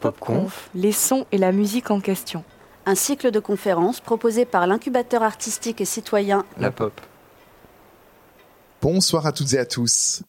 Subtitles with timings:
[0.00, 2.44] PopConf, les sons et la musique en question.
[2.86, 7.00] Un cycle de conférences proposé par l'incubateur artistique et citoyen La Pop.
[8.80, 10.22] Bonsoir à toutes et à tous.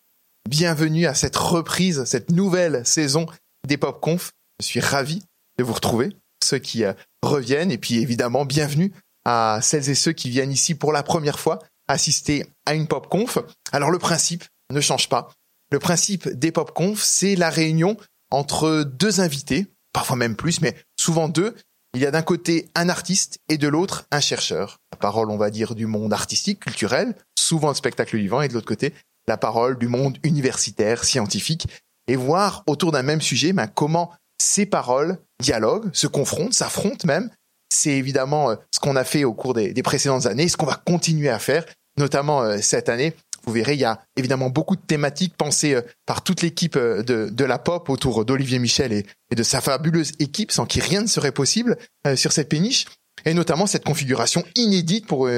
[0.49, 3.27] Bienvenue à cette reprise, cette nouvelle saison
[3.67, 4.31] des PopConf.
[4.59, 5.21] Je suis ravi
[5.59, 8.91] de vous retrouver, ceux qui euh, reviennent, et puis évidemment, bienvenue
[9.23, 13.37] à celles et ceux qui viennent ici pour la première fois assister à une PopConf.
[13.71, 15.29] Alors le principe ne change pas.
[15.71, 17.97] Le principe des PopConf, c'est la réunion
[18.31, 21.55] entre deux invités, parfois même plus, mais souvent deux.
[21.95, 24.77] Il y a d'un côté un artiste et de l'autre un chercheur.
[24.91, 28.53] La parole, on va dire, du monde artistique, culturel, souvent le spectacle vivant, et de
[28.53, 28.93] l'autre côté,
[29.27, 31.67] la parole du monde universitaire, scientifique,
[32.07, 37.29] et voir autour d'un même sujet ben, comment ces paroles dialoguent, se confrontent, s'affrontent même.
[37.71, 40.65] C'est évidemment euh, ce qu'on a fait au cours des, des précédentes années, ce qu'on
[40.65, 41.65] va continuer à faire,
[41.97, 43.15] notamment euh, cette année
[43.49, 47.01] vous verrez, il y a évidemment beaucoup de thématiques pensées euh, par toute l'équipe euh,
[47.01, 51.07] de, la pop autour d'Olivier Michel et, de sa fabuleuse équipe, sans qui rien ne
[51.07, 52.85] serait possible euh, sur cette péniche.
[53.25, 55.29] Et notamment cette configuration inédite pour,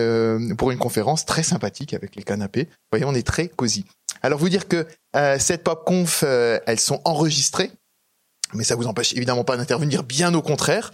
[0.57, 2.65] pour une conférence très sympathique avec les canapés.
[2.65, 3.85] Vous voyez, on est très cosy.
[4.21, 4.85] Alors vous dire que
[5.39, 7.71] cette pop conf, elles sont enregistrées
[8.53, 10.91] mais ça vous empêche évidemment pas d'intervenir, bien au contraire.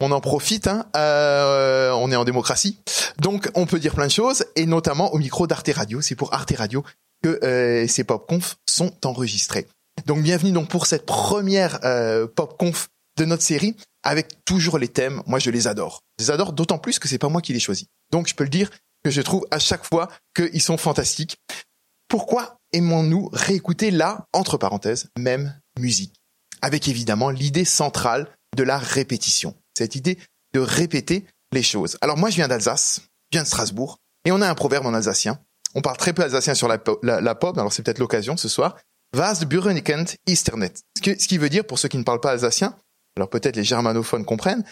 [0.00, 0.86] On en profite, hein.
[0.96, 2.78] euh, on est en démocratie.
[3.18, 6.00] Donc on peut dire plein de choses, et notamment au micro d'Arte Radio.
[6.00, 6.84] C'est pour Arte Radio
[7.22, 9.66] que euh, ces pop-conf sont enregistrés.
[10.06, 15.22] Donc bienvenue donc pour cette première euh, pop-conf de notre série, avec toujours les thèmes.
[15.26, 16.00] Moi je les adore.
[16.18, 17.86] Je les adore d'autant plus que c'est pas moi qui les choisis.
[18.10, 18.70] Donc je peux le dire
[19.04, 21.36] que je trouve à chaque fois qu'ils sont fantastiques.
[22.08, 26.14] Pourquoi aimons-nous réécouter la, entre parenthèses, même musique?
[26.62, 29.54] Avec évidemment l'idée centrale de la répétition.
[29.76, 30.18] Cette idée
[30.52, 31.98] de répéter les choses.
[32.00, 34.94] Alors moi, je viens d'Alsace, je viens de Strasbourg, et on a un proverbe en
[34.94, 35.38] alsacien.
[35.74, 38.76] On parle très peu alsacien sur la, pop, alors c'est peut-être l'occasion ce soir.
[39.16, 40.74] Was Burenikent Easternet.
[40.96, 42.76] Ce, ce qui veut dire, pour ceux qui ne parlent pas alsacien,
[43.16, 44.64] alors peut-être les germanophones comprennent,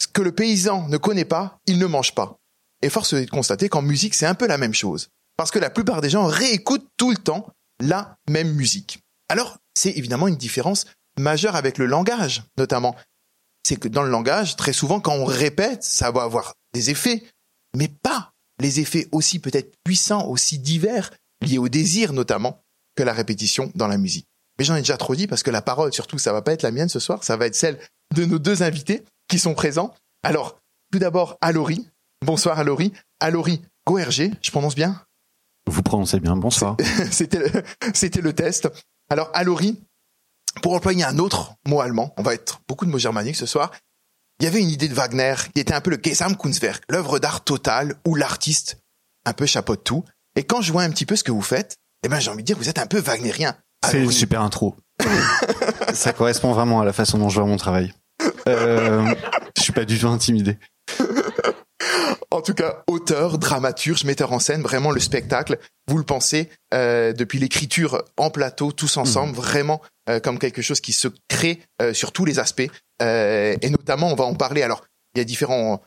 [0.00, 2.38] ce que le paysan ne connaît pas, il ne mange pas.
[2.82, 5.08] Et force est de constater qu'en musique, c'est un peu la même chose.
[5.36, 7.48] Parce que la plupart des gens réécoutent tout le temps
[7.80, 9.00] la même musique.
[9.28, 10.86] Alors, c'est évidemment une différence
[11.18, 12.96] majeur avec le langage, notamment.
[13.66, 17.22] C'est que dans le langage, très souvent, quand on répète, ça va avoir des effets,
[17.76, 21.10] mais pas les effets aussi peut-être puissants, aussi divers,
[21.42, 22.62] liés au désir notamment,
[22.96, 24.26] que la répétition dans la musique.
[24.58, 26.62] Mais j'en ai déjà trop dit parce que la parole, surtout, ça va pas être
[26.62, 27.78] la mienne ce soir, ça va être celle
[28.14, 29.94] de nos deux invités qui sont présents.
[30.24, 30.58] Alors,
[30.92, 31.88] tout d'abord, Alori.
[32.24, 32.92] Bonsoir Alori.
[33.20, 35.00] Alori Goerger, je prononce bien?
[35.70, 36.76] Vous prononcez bien, bonsoir.
[37.12, 38.68] C'était le, le test.
[39.10, 39.80] Alors, Alori,
[40.62, 43.70] pour employer un autre mot allemand, on va être beaucoup de mots germaniques ce soir,
[44.40, 47.42] il y avait une idée de Wagner qui était un peu le Gesamtkunstwerk, l'œuvre d'art
[47.42, 48.78] totale où l'artiste
[49.24, 50.04] un peu chapeaute tout.
[50.36, 52.42] Et quand je vois un petit peu ce que vous faites, eh ben j'ai envie
[52.42, 53.56] de dire vous êtes un peu wagnérien.
[53.84, 54.76] C'est une super intro.
[55.94, 57.92] Ça correspond vraiment à la façon dont je vois mon travail.
[58.46, 59.14] Euh,
[59.56, 60.58] je suis pas du tout intimidé.
[62.48, 67.12] En tout cas, auteur, dramaturge, metteur en scène, vraiment le spectacle, vous le pensez, euh,
[67.12, 69.36] depuis l'écriture en plateau, tous ensemble, mmh.
[69.36, 72.70] vraiment euh, comme quelque chose qui se crée euh, sur tous les aspects.
[73.02, 74.62] Euh, et notamment, on va en parler.
[74.62, 74.82] Alors,
[75.14, 75.82] il y a différents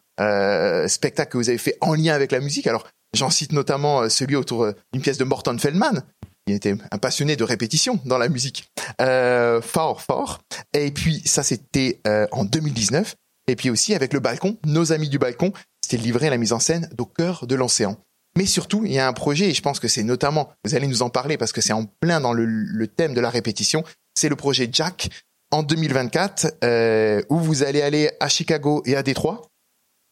[0.85, 2.67] spectacles que vous avez fait en lien avec la musique.
[2.67, 6.03] Alors, j'en cite notamment celui autour d'une pièce de Morton Feldman,
[6.45, 8.69] qui était un passionné de répétition dans la musique.
[8.99, 10.41] fort, fort.
[10.75, 12.01] Et puis, ça, c'était
[12.31, 13.15] en 2019.
[13.47, 16.53] Et puis aussi avec le balcon, nos amis du balcon, c'était livré à la mise
[16.53, 17.97] en scène d'au cœur de l'océan.
[18.37, 20.87] Mais surtout, il y a un projet, et je pense que c'est notamment, vous allez
[20.87, 23.83] nous en parler parce que c'est en plein dans le, thème de la répétition,
[24.15, 25.09] c'est le projet Jack
[25.51, 29.41] en 2024, euh, où vous allez aller à Chicago et à Détroit.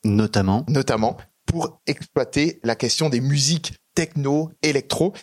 [0.03, 0.65] Notamment.
[0.67, 1.15] Notamment,
[1.45, 5.13] pour exploiter la question des musiques techno, électro.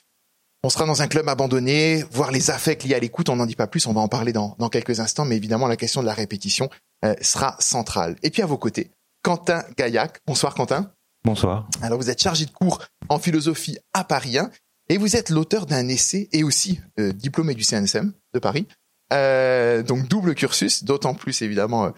[0.66, 3.54] On sera dans un club abandonné, voir les affects liés à l'écoute, on n'en dit
[3.54, 6.06] pas plus, on va en parler dans, dans quelques instants, mais évidemment la question de
[6.06, 6.68] la répétition
[7.04, 8.16] euh, sera centrale.
[8.24, 8.90] Et puis à vos côtés,
[9.22, 10.18] Quentin Gaillac.
[10.26, 10.90] Bonsoir Quentin.
[11.24, 11.68] Bonsoir.
[11.82, 14.50] Alors vous êtes chargé de cours en philosophie à Paris 1
[14.88, 18.66] et vous êtes l'auteur d'un essai et aussi euh, diplômé du CNSM de Paris.
[19.12, 21.92] Euh, donc double cursus, d'autant plus évidemment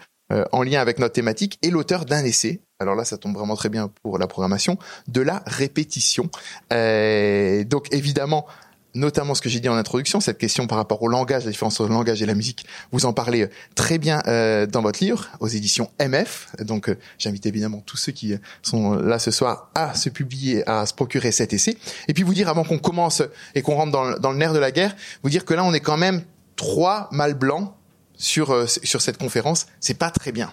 [0.51, 2.61] en lien avec notre thématique, et l'auteur d'un essai.
[2.79, 4.77] Alors là, ça tombe vraiment très bien pour la programmation
[5.07, 6.29] de la répétition.
[6.69, 8.45] donc évidemment,
[8.93, 11.79] notamment ce que j'ai dit en introduction, cette question par rapport au langage, la différence
[11.79, 15.03] entre le langage et la musique, vous en parlez euh, très bien euh, dans votre
[15.03, 16.47] livre, aux éditions MF.
[16.61, 20.85] Donc euh, j'invite évidemment tous ceux qui sont là ce soir à se publier, à
[20.85, 21.77] se procurer cet essai.
[22.07, 23.21] Et puis vous dire, avant qu'on commence
[23.55, 25.73] et qu'on rentre dans, dans, le nerf de la guerre, vous dire que là on
[25.73, 26.21] est quand même
[26.55, 27.73] trois mâles blancs
[28.15, 29.67] sur, sur cette conférence.
[29.79, 30.51] C'est pas très bien.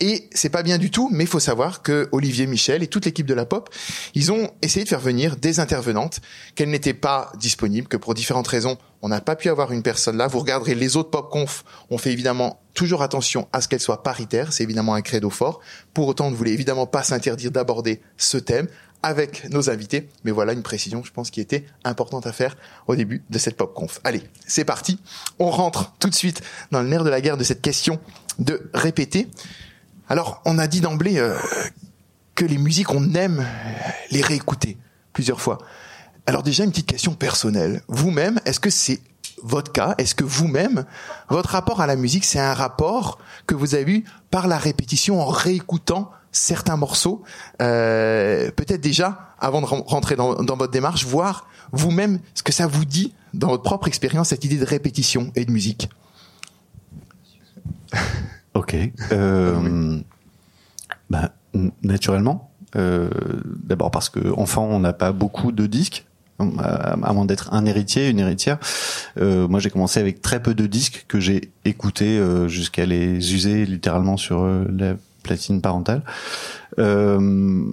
[0.00, 3.04] Et c'est pas bien du tout, mais il faut savoir que Olivier Michel et toute
[3.04, 3.68] l'équipe de la pop,
[4.14, 6.20] ils ont essayé de faire venir des intervenantes
[6.54, 10.16] qu'elles n'étaient pas disponibles, que pour différentes raisons, on n'a pas pu avoir une personne
[10.16, 10.26] là.
[10.26, 14.52] Vous regarderez les autres pop-conf, on fait évidemment toujours attention à ce qu'elle soit paritaire,
[14.52, 15.60] c'est évidemment un credo fort.
[15.94, 18.68] Pour autant, on ne voulait évidemment pas s'interdire d'aborder ce thème
[19.02, 22.56] avec nos invités, mais voilà une précision, je pense, qui était importante à faire
[22.86, 24.00] au début de cette pop-conf.
[24.04, 24.98] Allez, c'est parti,
[25.38, 28.00] on rentre tout de suite dans le nerf de la guerre de cette question
[28.38, 29.28] de répéter.
[30.08, 31.36] Alors, on a dit d'emblée euh,
[32.34, 33.46] que les musiques, on aime
[34.10, 34.76] les réécouter
[35.12, 35.58] plusieurs fois.
[36.26, 37.82] Alors déjà, une petite question personnelle.
[37.88, 39.00] Vous-même, est-ce que c'est
[39.42, 39.94] votre cas?
[39.98, 40.84] Est-ce que vous-même,
[41.28, 45.20] votre rapport à la musique, c'est un rapport que vous avez eu par la répétition
[45.20, 47.22] en réécoutant certains morceaux
[47.62, 52.84] euh, Peut-être déjà, avant de rentrer dans, votre démarche, voir vous-même ce que ça vous
[52.84, 55.88] dit dans votre propre expérience, cette idée de répétition et de musique.
[58.54, 58.74] Ok.
[59.12, 60.00] Euh,
[61.10, 61.30] bah,
[61.82, 62.50] naturellement.
[62.76, 63.08] Euh,
[63.44, 66.06] D'abord parce que enfant, on n'a pas beaucoup de disques
[66.38, 68.58] à moins d'être un héritier, une héritière.
[69.18, 73.66] Euh, moi, j'ai commencé avec très peu de disques que j'ai écoutés jusqu'à les user
[73.66, 74.64] littéralement sur euh,
[75.22, 76.02] platine parentale.
[76.78, 77.64] Euh,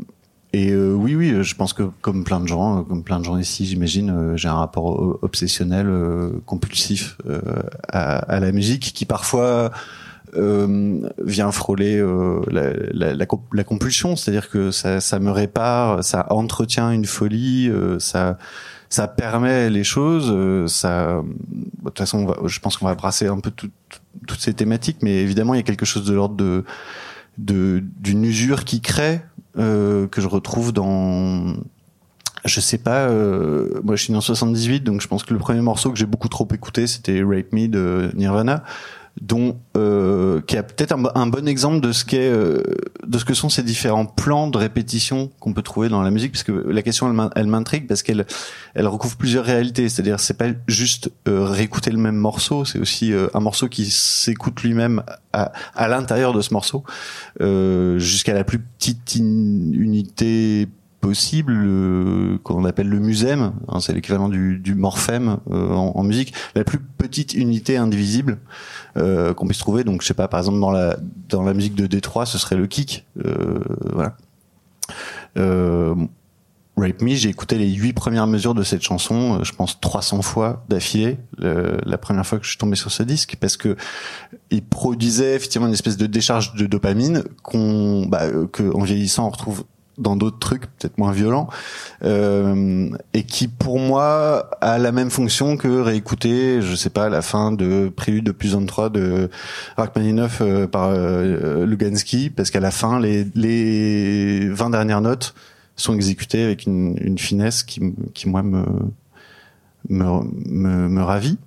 [0.54, 3.38] et euh, oui, oui, je pense que comme plein de gens, comme plein de gens
[3.38, 5.90] ici, j'imagine, j'ai un rapport obsessionnel,
[6.46, 7.18] compulsif
[7.90, 9.72] à, à, la musique, qui parfois
[10.38, 16.04] euh, vient frôler euh, la, la, la, la, compulsion, c'est-à-dire que ça, ça, me répare,
[16.04, 18.38] ça entretient une folie, euh, ça
[18.90, 21.22] ça permet les choses, euh, ça.
[21.24, 23.70] De toute façon, je pense qu'on va brasser un peu tout,
[24.28, 26.64] toutes ces thématiques, mais évidemment, il y a quelque chose de l'ordre de
[27.38, 29.22] d'une usure qui crée
[29.56, 31.56] que je retrouve dans
[32.46, 35.40] je sais pas, euh, moi je suis né en 78, donc je pense que le
[35.40, 38.64] premier morceau que j'ai beaucoup trop écouté, c'était Rape Me de Nirvana
[39.22, 42.62] dont euh, qui a peut-être un, bon exemple de ce qu'est euh,
[43.08, 46.34] de ce que sont ces différents plans de répétition qu'on peut trouver dans la musique
[46.34, 48.26] parce que la question elle m'intrigue parce qu'elle
[48.74, 49.88] elle recouvre plusieurs réalités.
[49.88, 53.90] C'est-à-dire c'est pas juste euh, réécouter le même morceau c'est aussi euh, un morceau qui
[53.90, 55.02] s'écoute lui-même
[55.32, 56.84] à, à l'intérieur de ce morceau
[57.40, 60.68] jusqu'à la plus petite unité
[61.06, 66.64] possible qu'on appelle le musème, hein, c'est l'équivalent du, du morphème en, en, musique, la
[66.64, 68.40] plus petite unité indivisible
[68.98, 69.84] euh, qu'on puisse trouver.
[69.84, 70.98] Donc je sais pas, par exemple dans la
[71.30, 73.06] dans la musique de Détroit, ce serait le kick.
[73.24, 73.60] Euh,
[73.94, 74.18] voilà.
[75.38, 75.94] Euh,
[76.78, 80.22] Rape Me, j'ai écouté les huit premières mesures de cette chanson, euh, je pense 300
[80.22, 83.78] fois d'affilée, la première fois que je suis tombé sur ce disque, parce que
[84.50, 88.24] il produisait effectivement une espèce de décharge de dopamine qu'on, bah,
[88.74, 89.64] en vieillissant on retrouve
[89.98, 91.48] dans d'autres trucs peut-être moins violents
[92.04, 97.22] euh, et qui pour moi a la même fonction que réécouter je sais pas la
[97.22, 99.30] fin de Prélude de en 3 de
[99.78, 105.34] Rachmaninoff euh, par euh, Lugansky parce qu'à la fin les les 20 dernières notes
[105.76, 107.82] sont exécutées avec une, une finesse qui
[108.14, 108.66] qui moi me
[109.90, 111.38] me me, me ravit.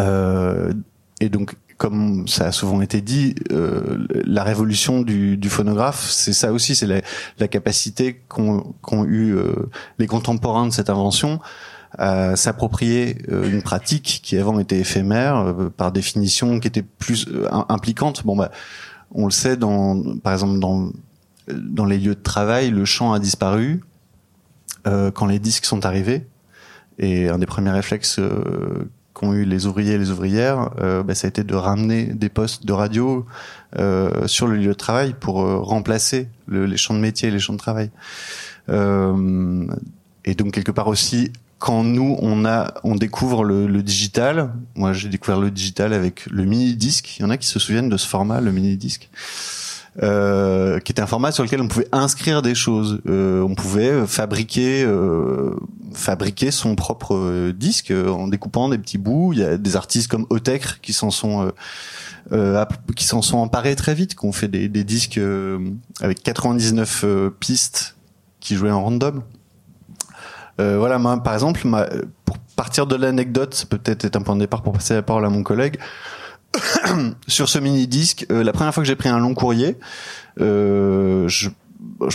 [0.00, 0.72] Euh,
[1.20, 6.32] et donc comme ça a souvent été dit, euh, la révolution du, du phonographe, c'est
[6.32, 7.00] ça aussi, c'est la,
[7.38, 9.52] la, capacité qu'ont qu eu euh,
[9.98, 11.38] les contemporains de cette invention
[11.96, 17.28] à s'approprier euh, une pratique qui avant était éphémère, euh, par définition, qui était plus
[17.68, 18.26] impliquante.
[18.26, 18.50] Bon, bah,
[19.12, 20.90] on le sait, dans, par exemple, dans,
[21.46, 23.82] dans les lieux de travail, le chant a disparu
[25.14, 26.26] quand les disques sont arrivés.
[26.98, 28.20] Et un des premiers réflexes
[29.18, 32.28] qu'ont eu les ouvriers et les ouvrières, euh, bah, ça a été de ramener des
[32.28, 33.26] postes de radio
[33.78, 37.30] euh, sur le lieu de travail pour euh, remplacer le, les champs de métier et
[37.30, 37.90] les champs de travail.
[38.70, 44.52] Et donc quelque part aussi, quand nous on a, on découvre le, le digital.
[44.74, 47.18] Moi, j'ai découvert le digital avec le mini disque.
[47.18, 49.08] Il y en a qui se souviennent de ce format, le mini disque.
[50.02, 53.00] Euh, qui était un format sur lequel on pouvait inscrire des choses.
[53.08, 55.56] Euh, on pouvait fabriquer euh,
[55.92, 59.32] fabriquer son propre euh, disque en découpant des petits bouts.
[59.32, 61.52] Il y a des artistes comme Otek qui s'en sont
[62.94, 65.18] qui s'en sont emparés très vite, qui ont fait des, des disques
[66.00, 67.04] avec 99
[67.40, 67.96] pistes
[68.38, 69.22] qui jouaient en random.
[70.58, 71.88] voilà, moi, par exemple, ma,
[72.26, 75.02] pour partir de l'anecdote, ça peut être être un point de départ pour passer la
[75.02, 75.78] parole à mon collègue.
[77.28, 79.76] sur ce mini disque, euh, la première fois que j'ai pris un long courrier,
[80.40, 81.48] euh, je,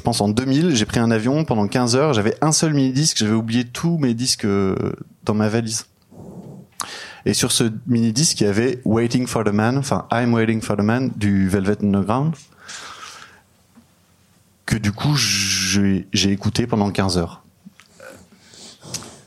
[0.04, 2.14] pense en 2000, j'ai pris un avion pendant 15 heures.
[2.14, 4.76] J'avais un seul mini disque, j'avais oublié tous mes disques euh,
[5.24, 5.86] dans ma valise.
[7.26, 10.62] Et sur ce mini disque, il y avait Waiting for the Man, enfin I'm Waiting
[10.62, 12.34] for the Man du Velvet Underground,
[14.66, 17.44] que du coup j'ai écouté pendant 15 heures.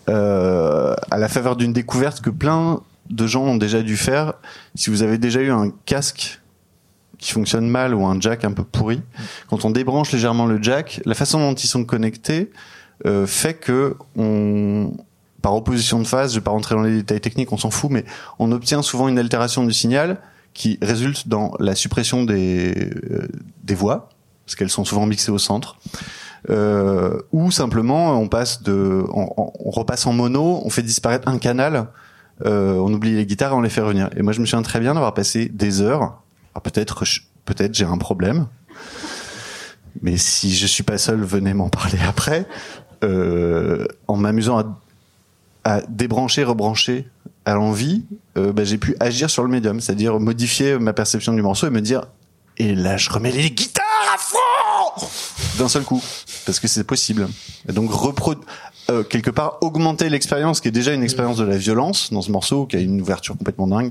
[0.08, 4.34] À la faveur d'une découverte que plein de gens ont déjà dû faire.
[4.74, 6.40] Si vous avez déjà eu un casque
[7.18, 9.00] qui fonctionne mal ou un jack un peu pourri,
[9.48, 12.50] quand on débranche légèrement le jack, la façon dont ils sont connectés
[13.06, 14.92] euh, fait que on
[15.42, 17.88] par opposition de phase, je vais pas rentrer dans les détails techniques, on s'en fout,
[17.88, 18.04] mais
[18.40, 20.18] on obtient souvent une altération du signal
[20.54, 23.28] qui résulte dans la suppression des, euh,
[23.62, 24.08] des voix,
[24.44, 25.76] parce qu'elles sont souvent mixées au centre,
[26.50, 31.86] euh, ou simplement on passe de, on, repasse en mono, on fait disparaître un canal,
[32.44, 34.10] euh, on oublie les guitares et on les fait revenir.
[34.16, 36.22] Et moi je me souviens très bien d'avoir passé des heures,
[36.62, 37.04] peut-être
[37.44, 38.46] peut-être j'ai un problème,
[40.02, 42.46] mais si je suis pas seul, venez m'en parler après,
[43.04, 44.64] euh, en m'amusant à,
[45.64, 47.08] à débrancher, rebrancher
[47.44, 48.04] à l'envie,
[48.36, 51.70] euh, bah, j'ai pu agir sur le médium, c'est-à-dire modifier ma perception du morceau et
[51.70, 52.06] me dire
[52.58, 55.06] et là je remets les guitares à fond!
[55.58, 56.02] D'un seul coup.
[56.44, 57.28] Parce que c'est possible.
[57.68, 57.90] Et donc
[58.88, 62.30] euh, quelque part augmenter l'expérience qui est déjà une expérience de la violence dans ce
[62.30, 63.90] morceau qui a une ouverture complètement dingue.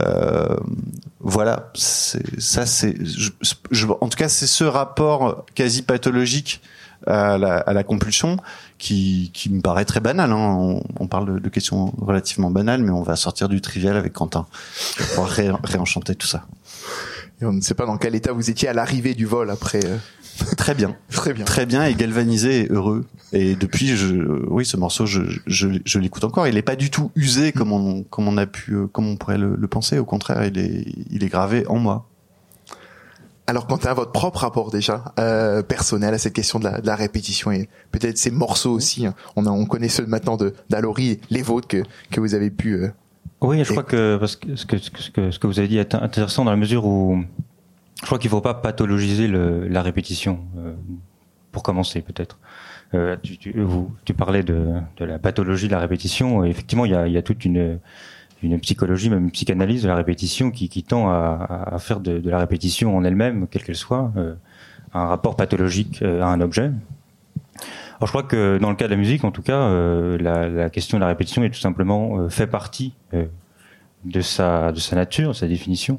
[0.00, 0.56] Euh,
[1.20, 2.94] voilà, ça c'est
[4.00, 6.62] en tout cas c'est ce rapport quasi pathologique
[7.06, 8.38] à la, à la compulsion
[8.78, 10.32] qui, qui me paraît très banal.
[10.32, 10.56] Hein.
[10.58, 14.46] On, on, parle de, questions relativement banales, mais on va sortir du trivial avec Quentin
[15.14, 16.46] pour ré, réenchanter tout ça.
[17.40, 19.80] Et on ne sait pas dans quel état vous étiez à l'arrivée du vol après.
[20.56, 23.06] Très bien, très bien, très bien et galvanisé et heureux.
[23.32, 26.46] Et depuis, je, oui, ce morceau, je, je, je l'écoute encore.
[26.46, 29.16] Il est pas du tout usé comme on, comme on a pu, euh, comme on
[29.16, 29.98] pourrait le, le penser.
[29.98, 32.08] Au contraire, il est, il est gravé en moi.
[33.48, 36.86] Alors, quant à votre propre rapport déjà euh, personnel à cette question de la, de
[36.86, 39.14] la répétition et peut-être ces morceaux aussi, hein.
[39.36, 42.74] on, a, on connaît ceux maintenant de d'Alori, les vôtres que, que vous avez pu.
[42.74, 42.88] Euh,
[43.42, 45.78] oui, je crois que, parce que, ce que ce que ce que vous avez dit
[45.78, 47.22] est intéressant dans la mesure où
[48.00, 50.74] je crois qu'il faut pas pathologiser la répétition euh,
[51.52, 52.38] pour commencer peut-être.
[52.94, 56.44] Euh, tu, parlais de, la pathologie de la répétition.
[56.44, 57.80] Effectivement, il y a, toute une
[58.60, 63.02] psychologie, même une psychanalyse de la répétition qui, tend à, faire de, la répétition en
[63.02, 64.34] elle-même, quelle qu'elle soit, euh,
[64.94, 66.70] un rapport pathologique à un objet.
[67.98, 69.70] Alors je crois que dans le cas de la musique, en tout cas,
[70.18, 72.94] la, question de la répétition est tout simplement fait partie
[74.04, 75.98] de sa nature, de sa définition,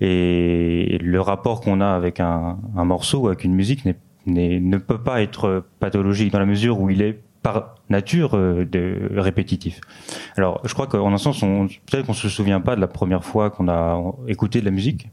[0.00, 4.98] et le rapport qu'on a avec un, un morceau avec une musique n'est ne peut
[4.98, 8.64] pas être pathologique dans la mesure où il est par nature euh,
[9.16, 9.80] répétitif.
[10.36, 13.50] Alors, je crois qu'en un sens, peut-être qu'on se souvient pas de la première fois
[13.50, 15.08] qu'on a écouté de la musique,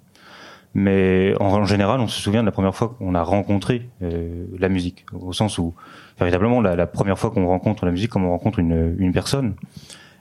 [0.76, 4.70] mais en, général, on se souvient de la première fois qu'on a rencontré euh, la
[4.70, 5.74] musique, au sens où
[6.20, 9.56] véritablement la, première fois qu'on rencontre la musique, comme on rencontre une personne.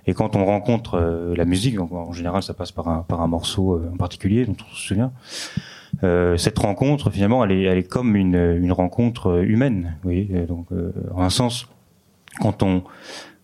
[0.08, 3.26] Et quand on rencontre euh, la musique, en, général, ça passe par un, par un
[3.26, 5.12] morceau euh, en particulier dont on se souvient.
[6.02, 9.96] Euh, cette rencontre, finalement, elle est, elle est comme une, une rencontre humaine.
[10.04, 10.68] Oui, donc
[11.14, 11.68] en un sens,
[12.40, 12.82] quand on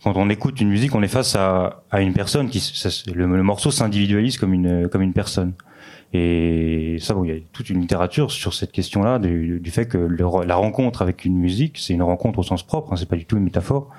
[0.02, 3.26] quand on écoute une musique, on est face à, à une personne qui ça, le,
[3.26, 5.52] le, morceau s'individualise comme une comme une personne.
[6.14, 9.87] Et ça, bon, il y a toute une littérature sur cette question-là du, du, fait
[9.87, 13.09] que le, la rencontre avec une musique, c'est une rencontre au sens propre, hein, c'est
[13.09, 13.90] pas du tout une métaphore.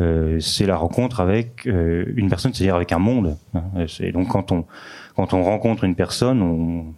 [0.00, 3.36] Euh, c'est la rencontre avec euh, une personne, c'est-à-dire avec un monde.
[3.54, 3.62] Hein.
[4.00, 4.64] Et donc quand on
[5.16, 6.94] quand on rencontre une personne, on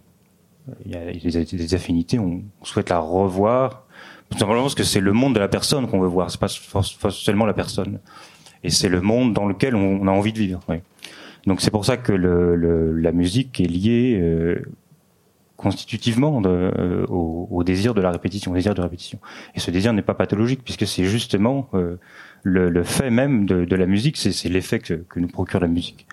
[0.85, 3.85] il y a des, affinités, on souhaite la revoir,
[4.29, 6.47] tout simplement parce que c'est le monde de la personne qu'on veut voir, c'est pas
[7.11, 7.99] seulement la personne.
[8.63, 10.59] Et c'est le monde dans lequel on, a envie de vivre.
[10.69, 10.77] Oui.
[11.47, 14.61] Donc c'est pour ça que le, le, la musique est liée euh,
[15.57, 19.19] constitutivement de, euh, au, au, désir de la répétition, au désir de répétition.
[19.55, 21.97] Et ce désir n'est pas pathologique puisque c'est justement euh,
[22.43, 25.67] le, le, fait même de, de la musique, c'est l'effet que, que, nous procure la
[25.67, 26.07] musique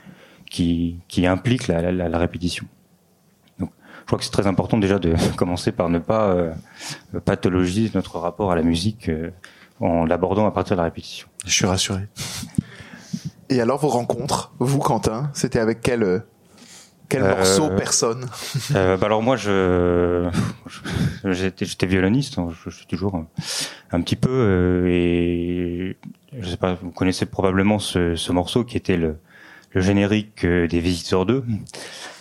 [0.50, 2.66] qui, qui implique la, la, la répétition
[4.08, 6.54] je crois que c'est très important déjà de commencer par ne pas euh,
[7.26, 9.30] pathologiser notre rapport à la musique euh,
[9.80, 11.28] en l'abordant à partir de la répétition.
[11.44, 12.08] Je suis rassuré.
[13.50, 16.20] Et alors vos rencontres, vous Quentin, c'était avec quel euh,
[17.08, 18.26] quel euh, morceau, personne
[18.74, 20.28] euh, bah Alors moi, je
[21.24, 23.26] j'étais violoniste, hein, je, suis toujours un,
[23.92, 25.96] un petit peu, euh, et
[26.38, 29.16] je sais pas, vous connaissez probablement ce, ce morceau qui était le,
[29.72, 31.44] le générique des Visiteurs 2.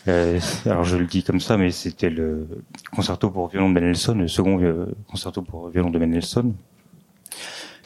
[0.08, 2.48] Euh, alors je le dis comme ça, mais c'était le
[2.96, 6.54] concerto pour violon de Mendelssohn, le second concerto pour violon de Mendelssohn.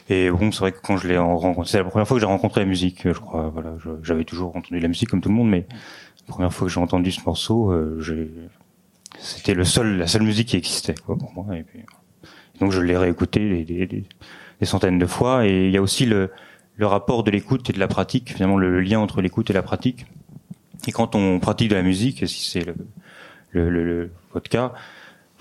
[0.08, 2.26] Et bon, c'est vrai que quand je l'ai rencontré, c'est la première fois que j'ai
[2.26, 3.50] rencontré la musique, je crois.
[3.52, 5.66] Voilà, j'avais toujours entendu la musique comme tout le monde, mais
[6.28, 8.48] la première fois que j'ai entendu ce morceau, euh,
[9.18, 11.56] c'était le seul, la seule musique qui existait quoi, pour moi.
[11.56, 11.80] Et puis,
[12.60, 14.04] donc je l'ai réécouté des, des,
[14.60, 15.46] des, centaines de fois.
[15.46, 16.30] Et il y a aussi le,
[16.76, 19.62] le rapport de l'écoute et de la pratique, finalement le lien entre l'écoute et la
[19.62, 20.06] pratique.
[20.86, 22.74] Et quand on pratique de la musique, si c'est le,
[23.50, 24.72] le, le, votre cas,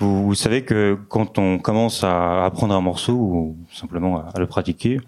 [0.02, 5.00] vous, savez que quand on commence à apprendre un morceau ou simplement à, le pratiquer,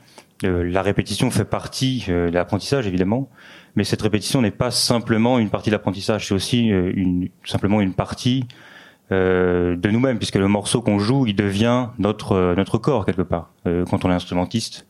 [0.44, 3.30] euh, la répétition fait partie euh, de l'apprentissage évidemment,
[3.76, 7.82] mais cette répétition n'est pas simplement une partie de l'apprentissage, c'est aussi euh, une, simplement
[7.82, 8.46] une partie
[9.12, 13.52] euh, de nous-mêmes, puisque le morceau qu'on joue, il devient notre notre corps quelque part.
[13.66, 14.86] quand on est instrumentiste,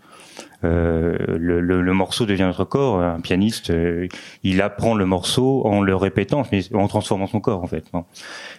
[0.64, 3.02] euh, le, le, le, morceau devient notre corps.
[3.02, 4.08] Un pianiste, euh,
[4.44, 7.86] il apprend le morceau en le répétant, mais en transformant son corps en fait.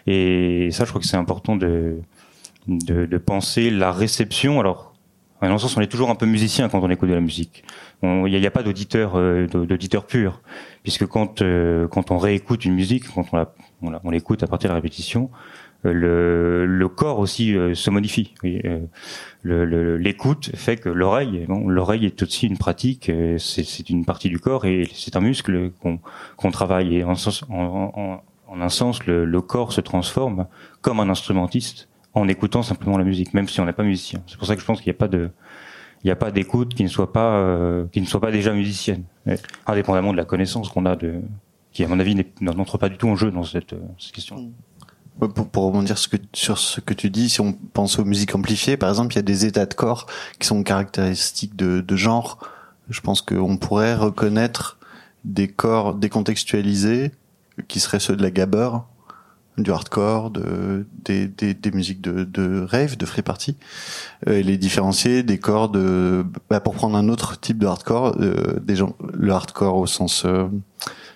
[0.07, 1.99] Et ça, je crois que c'est important de,
[2.69, 4.61] de, de penser la réception.
[4.61, 4.94] Alors,
[5.49, 7.65] en un sens, on est toujours un peu musicien quand on écoute de la musique.
[8.03, 10.41] Il n'y a, pas d'auditeur euh, d'auditeur pur,
[10.83, 13.27] puisque quand euh, quand on réécoute une musique, quand
[13.83, 15.31] on l'écoute à partir de la répétition,
[15.93, 18.35] le, le corps aussi euh, se modifie.
[19.45, 24.39] L'écoute fait que l'oreille, bon, l'oreille est aussi une pratique, euh, c'est une partie du
[24.39, 25.71] corps et c'est un muscle
[26.37, 26.97] qu'on travaille.
[26.97, 30.47] Et en, un sens, le, le, corps se transforme
[30.81, 34.23] comme un instrumentiste en écoutant simplement la musique, même si on n'est pas musicien.
[34.27, 35.31] C'est pour ça que je pense qu'il n'y a pas de
[36.03, 38.53] il n'y a pas d'écoute qui ne soit pas euh, qui ne soit pas déjà
[38.53, 39.05] musicienne,
[39.67, 41.21] indépendamment de la connaissance qu'on a de
[41.73, 44.37] qui à mon avis n'entre pas du tout en jeu dans cette, cette question.
[44.37, 44.53] Mm.
[45.29, 48.35] Pour, pour rebondir ce que, sur ce que tu dis, si on pense aux musiques
[48.35, 50.07] amplifiées, par exemple, il y a des états de corps
[50.41, 52.39] qui sont caractéristiques de, de genre.
[52.91, 54.79] Je pense qu'on pourrait reconnaître
[55.25, 57.13] des corps décontextualisés
[57.69, 58.71] qui seraient ceux de la gabber,
[59.59, 63.57] du hardcore, de, des, des, des musiques de, de rave, de free party,
[64.29, 68.59] euh, les différencier des corps de, bah pour prendre un autre type de hardcore, euh,
[68.61, 70.47] des gens, le hardcore au sens, euh,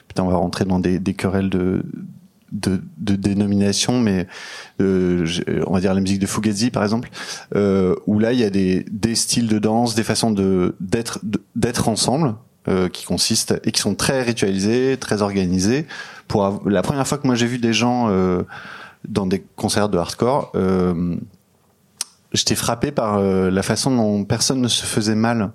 [0.07, 1.83] putain, on va rentrer dans des, des querelles de,
[2.53, 4.27] de, de dénomination, mais
[4.81, 5.27] euh,
[5.67, 7.11] on va dire la musique de Fugazi par exemple,
[7.55, 11.21] euh, où là il y a des, des styles de danse, des façons de d'être
[11.57, 12.35] d'être ensemble
[12.69, 15.87] euh, qui consistent et qui sont très ritualisés, très organisés.
[16.29, 18.43] Pour la première fois que moi j'ai vu des gens euh,
[19.09, 21.17] dans des concerts de hardcore, euh,
[22.33, 25.51] j'étais frappé par euh, la façon dont personne ne se faisait mal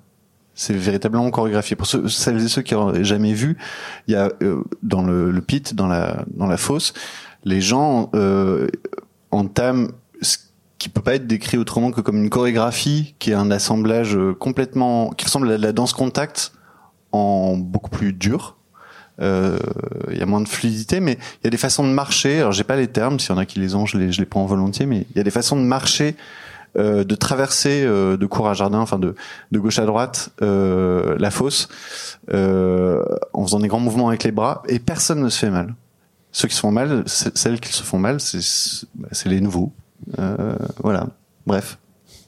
[0.55, 1.75] c'est véritablement chorégraphié.
[1.75, 3.57] Pour ceux, celles et ceux qui n'ont jamais vu,
[4.07, 4.31] il y a
[4.83, 6.93] dans le, pit, dans la fosse,
[7.43, 8.11] les gens
[9.31, 9.87] entament
[10.21, 10.37] ce
[10.77, 15.09] qui peut pas être décrit autrement que comme une chorégraphie, qui est un assemblage complètement,
[15.09, 16.51] qui ressemble à la danse contact
[17.11, 18.55] en beaucoup plus dur.
[19.21, 19.59] Euh,
[20.11, 22.39] y a moins de fluidité, mais il y a des façons de marcher.
[22.39, 24.19] Alors j'ai pas les termes, s'il y en a qui les ont, je les, je
[24.19, 26.15] les prends volontiers, mais il y a des façons de marcher
[26.77, 29.13] euh, de traverser euh, de cour à jardin, enfin de,
[29.51, 31.67] de gauche à droite, euh, la fosse,
[32.33, 35.75] euh, en faisant des grands mouvements avec les bras, et personne ne se fait mal.
[36.31, 39.71] Ceux qui se font mal, celles qui se font mal, c'est les nouveaux.
[40.17, 41.05] Euh, voilà.
[41.45, 41.77] Bref,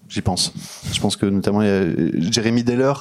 [0.07, 0.53] j'y pense.
[0.93, 2.93] Je pense que notamment il y a Jeremy Deller,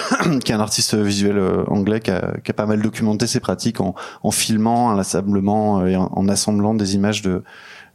[0.44, 4.30] qui est un artiste visuel anglais qui a, pas mal documenté ses pratiques en, en
[4.30, 7.42] filmant inlassablement et en, assemblant des images de,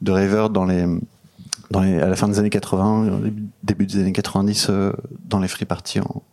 [0.02, 3.22] de les dans les, à la fin des années 80,
[3.64, 4.94] début des années 90, euh,
[5.26, 6.24] dans les free parties en,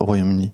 [0.00, 0.52] au Royaume-Uni.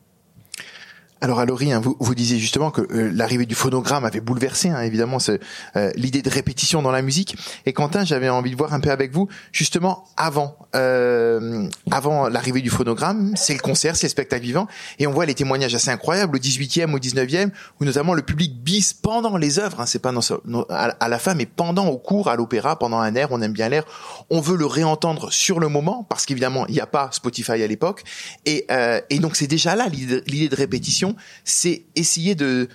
[1.23, 4.81] Alors à hein, vous, vous disiez justement que euh, l'arrivée du phonogramme avait bouleversé hein,
[4.81, 7.37] évidemment euh, l'idée de répétition dans la musique.
[7.65, 12.61] Et Quentin, j'avais envie de voir un peu avec vous justement avant, euh, avant l'arrivée
[12.61, 14.67] du phonogramme, c'est le concert, c'est le spectacle vivant,
[14.99, 18.61] et on voit les témoignages assez incroyables au 18e, au 19e, où notamment le public
[18.61, 22.31] bis pendant les œuvres, hein, c'est pas dans, à, la fin, mais pendant au cours,
[22.31, 23.85] à l'opéra, pendant un air, on aime bien l'air,
[24.29, 27.67] on veut le réentendre sur le moment, parce qu'évidemment il n'y a pas Spotify à
[27.69, 28.03] l'époque,
[28.45, 31.12] et, euh, et donc c'est déjà là l'idée de répétition
[31.45, 32.69] c'est essayer de,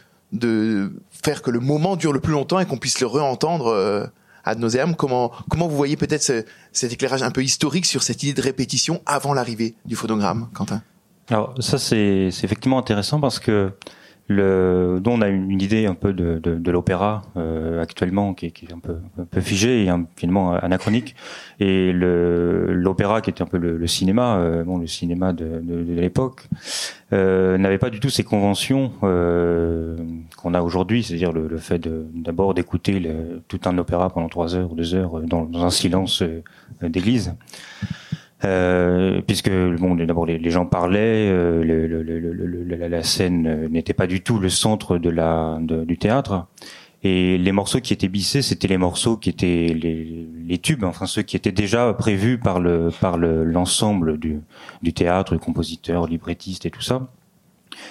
[1.12, 4.06] faire que le moment dure le plus longtemps et qu'on puisse le réentendre euh,
[4.44, 4.96] ad nauseam.
[4.96, 9.02] Comment, comment vous voyez peut-être cet éclairage un peu historique sur cette idée de répétition
[9.06, 10.82] avant l'arrivée du phonogramme, Quentin?
[11.30, 13.74] Alors ça c'est effectivement intéressant parce que
[14.28, 18.48] le, dont on a une, idée un peu de, de, de l'opéra euh, actuellement qui
[18.48, 21.16] est, qui est, un peu un peu figé et un, finalement anachronique.
[21.60, 25.62] Et le l'opéra qui était un peu le, le cinéma euh, bon le cinéma de,
[25.62, 26.48] de, de l'époque
[27.14, 29.96] euh, n'avait pas du tout ces conventions euh,
[30.36, 31.04] qu'on a aujourd'hui.
[31.04, 33.02] C'est-à-dire le, le, fait d'abord d'écouter
[33.48, 36.44] tout un opéra pendant trois heures ou deux heures dans, dans un silence euh,
[36.82, 37.34] d'église
[38.46, 43.68] euh, puisque bon, d'abord les, les, gens parlaient, euh, le, le, le, la, la, scène
[43.72, 46.46] n'était pas du tout le centre de la du théâtre,
[47.02, 51.08] et les morceaux qui étaient bissés, c'était les morceaux qui étaient les, les, tubes, enfin
[51.08, 54.40] ceux qui étaient déjà prévus par le par l'ensemble du,
[54.84, 57.08] du théâtre, le compositeur, librettiste et tout ça,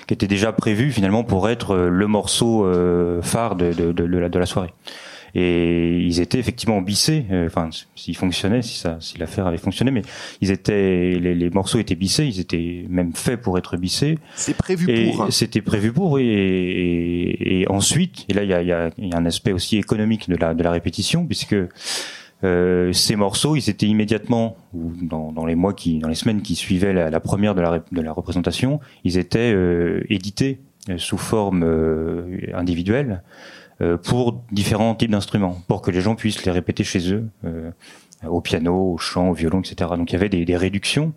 [0.06, 4.46] qui étaient déjà prévus finalement pour être le morceau euh, phare de, de, de la
[4.46, 4.72] soirée
[5.38, 7.27] et ils étaient effectivement bissés.
[7.31, 10.01] Euh, enfin, s'ils fonctionnaient, si ça, si l'affaire avait fonctionné, mais
[10.40, 14.18] ils étaient, les, les, morceaux étaient bissés, ils étaient même faits pour être bissés.
[14.35, 15.25] C'est prévu pour.
[15.25, 15.29] Hein.
[15.31, 19.12] C'était prévu pour, et, et, et, ensuite, et là il y a, y, a, y
[19.12, 21.57] a, un aspect aussi économique de la de la répétition, puisque
[22.42, 26.40] euh, ces morceaux, ils étaient immédiatement, ou dans, dans, les mois qui, dans les semaines
[26.40, 30.61] qui suivaient la, la première de la, de la représentation, ils étaient euh, édités
[30.96, 33.22] sous forme euh, individuelle
[34.03, 37.29] pour différents types d'instruments, pour que les gens puissent les répéter chez eux,
[38.27, 39.91] au piano, au chant, au violon, etc.
[39.97, 41.12] Donc il y avait des, des réductions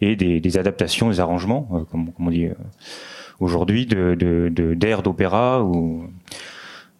[0.00, 2.48] et des, des, adaptations, des arrangements, comme, comme, on dit
[3.38, 6.10] aujourd'hui, de de, d'opéra ou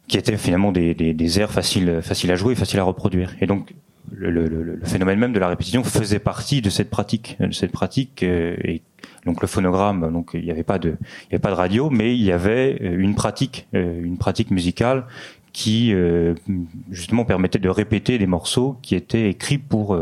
[0.06, 3.34] qui étaient finalement des, des, des, airs faciles, faciles à jouer, faciles à reproduire.
[3.40, 3.72] Et donc
[4.12, 7.72] le, le, le, phénomène même de la répétition faisait partie de cette pratique, de cette
[7.72, 8.22] pratique.
[8.22, 8.82] Euh, et
[9.26, 10.96] donc le phonogramme, donc il n'y avait pas de,
[11.28, 14.50] il avait pas de radio, mais il y avait euh, une pratique, euh, une pratique
[14.50, 15.04] musicale
[15.52, 15.92] qui
[16.92, 20.00] justement permettait de répéter des morceaux qui étaient écrits pour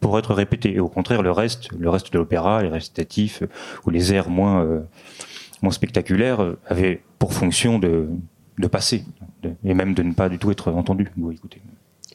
[0.00, 0.74] pour être répétés.
[0.74, 3.44] Et au contraire, le reste, le reste de l'opéra, les récitatifs
[3.86, 4.66] ou les airs moins
[5.62, 8.08] moins spectaculaires avaient pour fonction de
[8.58, 9.04] de passer
[9.64, 11.62] et même de ne pas du tout être entendu ou écouté.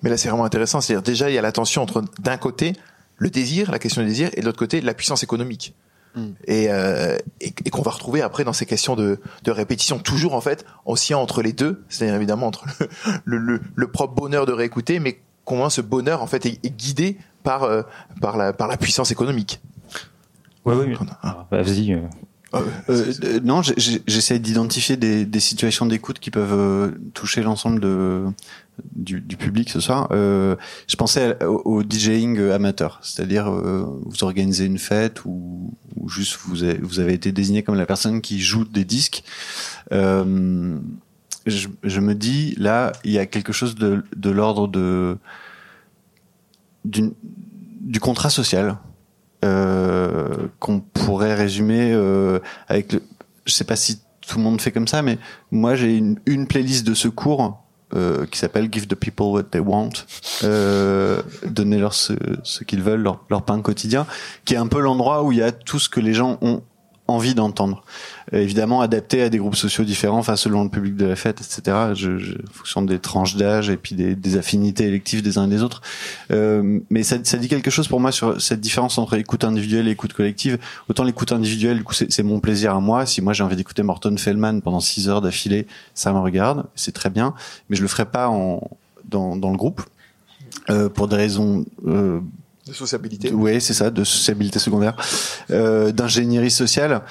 [0.04, 0.82] Mais là, c'est vraiment intéressant.
[0.82, 2.74] C'est-à-dire, déjà, il y a la tension entre, d'un côté,
[3.18, 5.74] le désir, la question du désir, et de l'autre côté, la puissance économique.
[6.16, 6.28] Mm.
[6.46, 10.36] Et, euh, et, et qu'on va retrouver après dans ces questions de, de répétition, toujours
[10.36, 12.66] en fait, aussi entre les deux, c'est-à-dire évidemment entre
[13.26, 16.70] le, le, le, propre bonheur de réécouter, mais comment ce bonheur en fait est, est
[16.70, 17.82] guidé par, euh,
[18.22, 19.62] par, la, par la puissance économique.
[20.66, 20.96] Oui, oui.
[21.22, 21.94] Ah, bah, vas-y.
[21.94, 22.00] Euh.
[22.54, 28.26] Euh, euh non, j'essaie d'identifier des, des, situations d'écoute qui peuvent euh, toucher l'ensemble de
[28.96, 30.08] du, public ce soir.
[30.12, 30.56] Euh,
[30.88, 35.74] je pensais au, DJing amateur, c'est-à-dire vous organisez une fête ou,
[36.08, 39.24] juste vous avez, été désigné comme la personne qui joue des disques.
[39.92, 40.78] Je,
[41.84, 45.18] je, me dis là, il y a quelque chose de, l'ordre de
[46.86, 48.78] du contrat social
[49.44, 53.04] euh, qu'on pourrait résumer euh, avec le,
[53.46, 55.18] je sais pas si tout le monde fait comme ça, mais
[55.52, 57.63] moi j'ai une, une playlist de secours
[57.96, 59.92] euh, qui s'appelle Give the people what they want,
[60.44, 64.06] euh, donner leur ce, ce qu'ils veulent, leur, leur pain quotidien,
[64.46, 66.62] qui est un peu l'endroit où il y a tout ce que les gens ont
[67.08, 67.84] envie d'entendre.
[68.34, 71.42] Euh, évidemment, adapté à des groupes sociaux différents, enfin selon le public de la fête,
[71.42, 71.94] etc.
[71.94, 75.50] Je, je fonction des tranches d'âge et puis des, des, affinités électives des uns et
[75.50, 75.82] des autres.
[76.32, 79.88] Euh, mais ça, ça, dit quelque chose pour moi sur cette différence entre écoute individuelle
[79.88, 80.58] et écoute collective.
[80.90, 83.06] Autant l'écoute individuelle, du coup, c'est mon plaisir à moi.
[83.06, 86.94] Si moi j'ai envie d'écouter Morton Feldman pendant six heures d'affilée, ça me regarde, c'est
[86.94, 87.34] très bien.
[87.70, 88.62] Mais je le ferai pas en,
[89.10, 89.82] dans, dans le groupe.
[90.70, 92.22] Euh, pour des raisons euh,
[92.66, 93.32] de sociabilité.
[93.32, 94.96] Oui, c'est ça, de sociabilité secondaire,
[95.52, 97.02] euh, d'ingénierie sociale.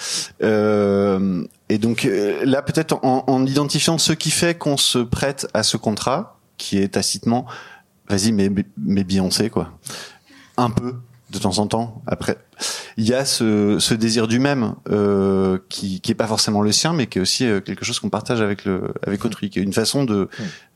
[0.43, 5.47] Euh, et donc euh, là, peut-être en, en, identifiant ce qui fait qu'on se prête
[5.53, 7.47] à ce contrat, qui est tacitement,
[8.09, 9.73] vas-y, mais, mais Beyoncé, quoi.
[10.57, 10.95] Un peu,
[11.33, 12.03] de temps en temps.
[12.07, 12.39] Après,
[12.97, 16.73] il y a ce, ce désir du même euh, qui qui est pas forcément le
[16.73, 19.59] sien, mais qui est aussi euh, quelque chose qu'on partage avec le avec autrui, qui
[19.59, 20.29] est une façon de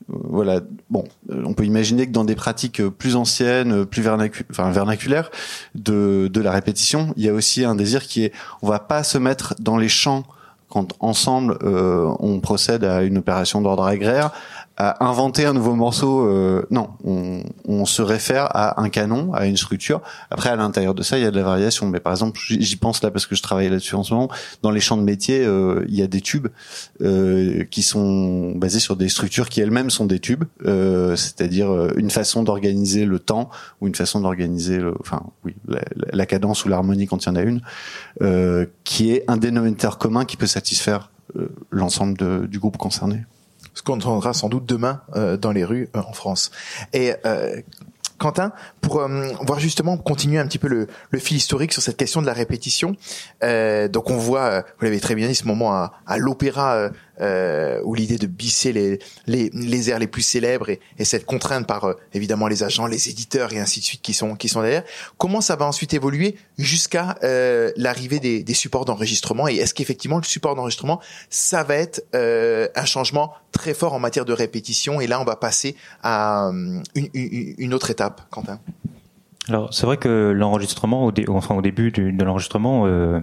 [0.09, 0.61] voilà.
[0.91, 5.31] Bon, euh, on peut imaginer que dans des pratiques plus anciennes, plus vernaculaires
[5.75, 9.19] de la répétition, il y a aussi un désir qui est on va pas se
[9.19, 10.25] mettre dans les champs
[10.69, 14.33] quand ensemble on procède à une opération d'ordre agraire
[14.77, 16.27] à inventer un nouveau morceau.
[16.27, 20.03] Euh, non, on, on, se réfère à un canon, à une structure.
[20.31, 21.87] Après, à l'intérieur de ça, il y a de la variation.
[21.87, 24.29] Mais par exemple, j'y pense là parce que je travaille là-dessus en ce moment.
[24.63, 26.49] Dans les champs de métier, euh, il y a des tubes
[27.03, 31.91] euh, qui sont basés sur des structures qui elles-mêmes sont des tubes, euh, c'est-à-dire euh,
[31.97, 35.81] une façon d'organiser le temps ou une façon d'organiser, enfin, oui, la,
[36.13, 37.61] la cadence ou l'harmonie quand il y en a une,
[38.85, 41.11] qui est un dénominateur commun qui peut satisfaire
[41.71, 43.25] l'ensemble du groupe concerné
[43.77, 46.51] ce qu'on entendra sans doute demain euh, dans les rues euh, en France.
[46.93, 47.61] Et euh,
[48.19, 51.99] Quentin, pour euh, voir justement continuer un petit peu le, le, fil historique sur cette
[51.99, 52.97] question de la répétition.
[53.45, 56.89] Euh, donc on voit, vous l'avez très bien dit, ce moment à, à l'opéra
[57.21, 61.27] euh, où l'idée de bisser les, les, les, airs les plus célèbres et, et cette
[61.27, 64.63] contrainte par évidemment les agents, les éditeurs et ainsi de suite qui sont qui sont
[64.63, 64.85] derrière.
[65.19, 67.17] Comment ça va ensuite évoluer jusqu'à
[67.77, 69.49] l'arrivée des, des, supports d'enregistrement?
[69.49, 71.01] Et est-ce qu'effectivement le support d'enregistrement
[71.31, 75.01] ça va être un changement très fort en matière de répétition?
[75.01, 76.51] Et là on va passer à
[76.95, 78.61] une, une, une autre étape Quentin.
[79.49, 83.21] Alors, c'est vrai que l'enregistrement, enfin, au début de l'enregistrement, euh,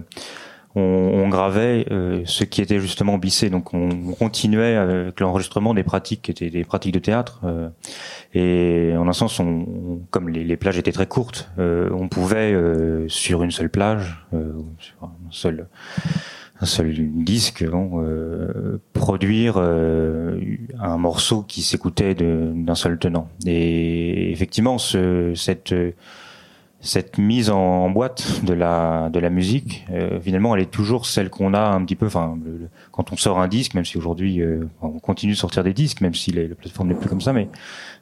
[0.74, 3.50] on, gravait euh, ce qui était justement bissé.
[3.50, 7.40] Donc, on, continuait avec l'enregistrement des pratiques qui étaient des pratiques de théâtre.
[7.44, 7.68] Euh,
[8.34, 12.56] et en un sens, on, comme les, plages étaient très courtes, on pouvait
[13.08, 14.26] sur une seule plage,
[14.78, 15.68] sur un seul
[16.60, 20.40] un seul disque, bon, euh, produire euh,
[20.80, 23.28] un morceau qui s'écoutait d'un seul tenant.
[23.44, 25.74] Et effectivement, ce, cette
[26.84, 31.30] cette mise en, boîte de la de la musique, euh, finalement, elle est toujours celle
[31.30, 32.06] qu'on a un petit peu.
[32.06, 32.38] Enfin,
[32.92, 34.42] quand on sort un disque, même si aujourd'hui
[34.82, 37.32] on continue de sortir des disques, même si les, la plateforme n'est plus comme ça,
[37.32, 37.48] mais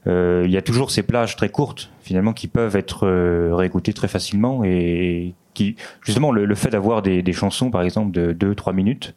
[0.06, 3.08] il y a toujours ces plages très courtes, finalement, qui peuvent être
[3.54, 8.32] réécoutées très facilement et qui justement le, fait d'avoir des, des, chansons par exemple de
[8.32, 9.14] 2 trois minutes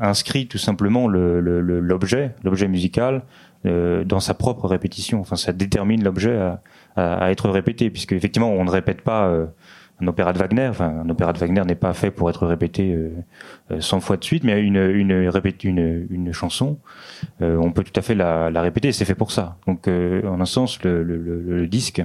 [0.00, 3.22] inscrit tout simplement l'objet, l'objet musical
[3.64, 5.20] dans sa propre répétition.
[5.20, 6.60] Enfin, ça détermine l'objet à,
[6.96, 9.32] à, être répété, puisque effectivement, on ne répète pas
[10.02, 10.66] un opéra de Wagner.
[10.68, 12.94] Enfin, un opéra de Wagner n'est pas fait pour être répété
[13.70, 15.30] euh, 100 fois de suite, mais une une
[15.62, 16.78] une, une chanson,
[17.40, 18.92] euh, on peut tout à fait la, la répéter.
[18.92, 19.56] C'est fait pour ça.
[19.66, 22.02] Donc, euh, en un sens, le, le, le disque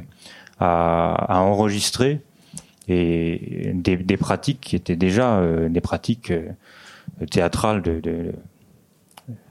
[0.59, 2.21] a, a, enregistré
[2.87, 6.31] et des, des, pratiques qui étaient déjà euh, des pratiques
[7.29, 8.31] théâtrales de, de,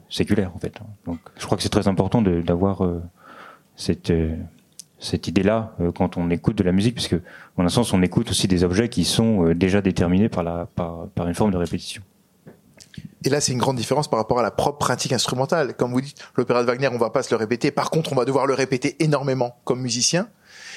[0.09, 0.79] séculaires en fait.
[1.05, 2.83] Donc, je crois que c'est très important d'avoir
[3.75, 4.11] cette
[4.99, 7.17] cette idée-là euh, quand on écoute de la musique, puisque
[7.57, 10.69] en un sens on écoute aussi des objets qui sont euh, déjà déterminés par, la,
[10.75, 12.03] par, par une forme de répétition.
[13.25, 15.75] Et là, c'est une grande différence par rapport à la propre pratique instrumentale.
[15.75, 17.71] Comme vous dites, l'opéra de Wagner, on va pas se le répéter.
[17.71, 20.29] Par contre, on va devoir le répéter énormément comme musicien.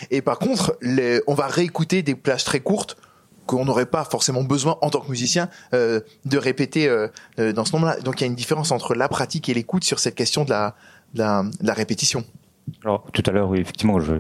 [0.10, 2.98] Et par contre, les, on va réécouter des plages très courtes
[3.46, 7.08] qu'on n'aurait pas forcément besoin en tant que musicien euh, de répéter euh,
[7.54, 8.00] dans ce nombre-là.
[8.02, 10.50] Donc il y a une différence entre la pratique et l'écoute sur cette question de
[10.50, 10.76] la,
[11.14, 12.24] de la, de la répétition.
[12.84, 14.16] Alors tout à l'heure, oui, effectivement, je,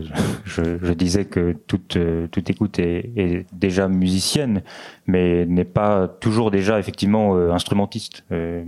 [0.45, 4.63] je, je, disais que toute, euh, toute écoute est, est déjà musicienne,
[5.07, 8.23] mais n'est pas toujours déjà effectivement euh, instrumentiste.
[8.31, 8.63] Euh,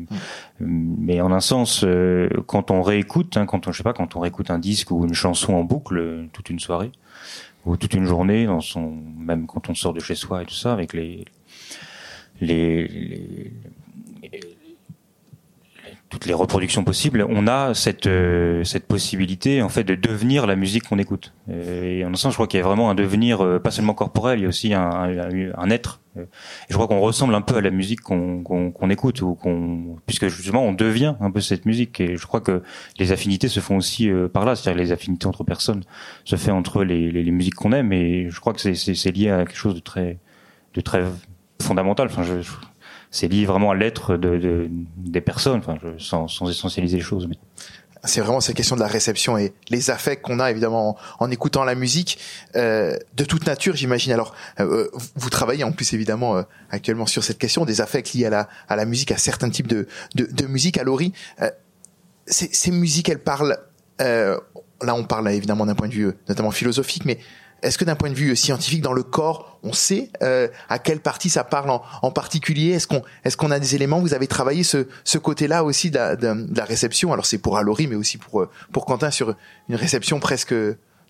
[0.60, 4.16] mais en un sens, euh, quand on réécoute, hein, quand on, je sais pas, quand
[4.16, 6.92] on réécoute un disque ou une chanson en boucle toute une soirée
[7.66, 10.56] ou toute une journée, dans son, même quand on sort de chez soi et tout
[10.56, 11.26] ça, avec les,
[12.40, 13.54] les, les
[16.32, 20.88] les reproductions possibles, on a cette euh, cette possibilité en fait de devenir la musique
[20.88, 21.34] qu'on écoute.
[21.50, 23.94] Et en un sens, je crois qu'il y a vraiment un devenir euh, pas seulement
[23.94, 26.00] corporel, il y a aussi un, un, être.
[26.18, 26.22] Et
[26.70, 30.30] je crois qu'on ressemble un peu à la musique qu'on qu'on écoute ou qu'on puisque
[30.30, 32.00] justement on devient un peu cette musique.
[32.00, 32.64] Et je crois que
[32.98, 35.84] les affinités se font aussi euh, par là, c'est-à-dire les affinités entre personnes
[36.24, 37.92] se fait entre les, les, musiques qu'on aime.
[37.92, 40.18] Et je crois que c'est lié à quelque chose de très
[40.76, 41.04] de très
[41.62, 42.08] fondamental.
[42.08, 42.42] Enfin, je,
[43.12, 47.04] c'est lié vraiment à l'être de, de, des personnes, enfin, je, sans, sans essentialiser les
[47.04, 47.28] choses.
[47.28, 47.36] Mais...
[48.04, 51.64] C'est vraiment cette question de la réception et les affects qu'on a évidemment en, écoutant
[51.64, 52.18] la musique
[52.56, 54.12] euh, de toute nature, j'imagine.
[54.12, 58.26] Alors, euh, vous travaillez en plus évidemment euh, actuellement sur cette question des affects liés
[58.26, 60.80] à la à la musique, à certains types de de, de musique.
[60.80, 61.52] À Laurie, euh,
[62.26, 63.58] ces, ces musiques, elles parlent.
[64.02, 64.40] Euh,
[64.82, 67.20] là, on parle évidemment d'un point de vue notamment philosophique, mais
[67.62, 71.00] est-ce que d'un point de vue scientifique, dans le corps, on sait euh, à quelle
[71.00, 72.72] partie ça parle en, en particulier?
[72.72, 74.00] Est-ce qu'on est-ce qu'on a des éléments?
[74.00, 77.14] Vous avez travaillé ce, ce côté-là aussi de la, de, la réception.
[77.14, 79.36] Alors c'est pour Alori, mais aussi pour pour Quentin sur
[79.70, 80.54] une réception presque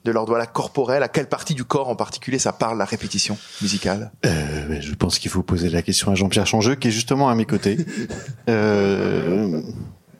[0.04, 1.04] de l'ordre voilà, corporel.
[1.04, 4.12] À quelle partie du corps en particulier ça parle la répétition musicale?
[4.26, 7.36] Euh, Je pense qu'il faut poser la question à Jean-Pierre Changeux, qui est justement à
[7.36, 7.78] mes côtés.
[8.50, 9.62] euh,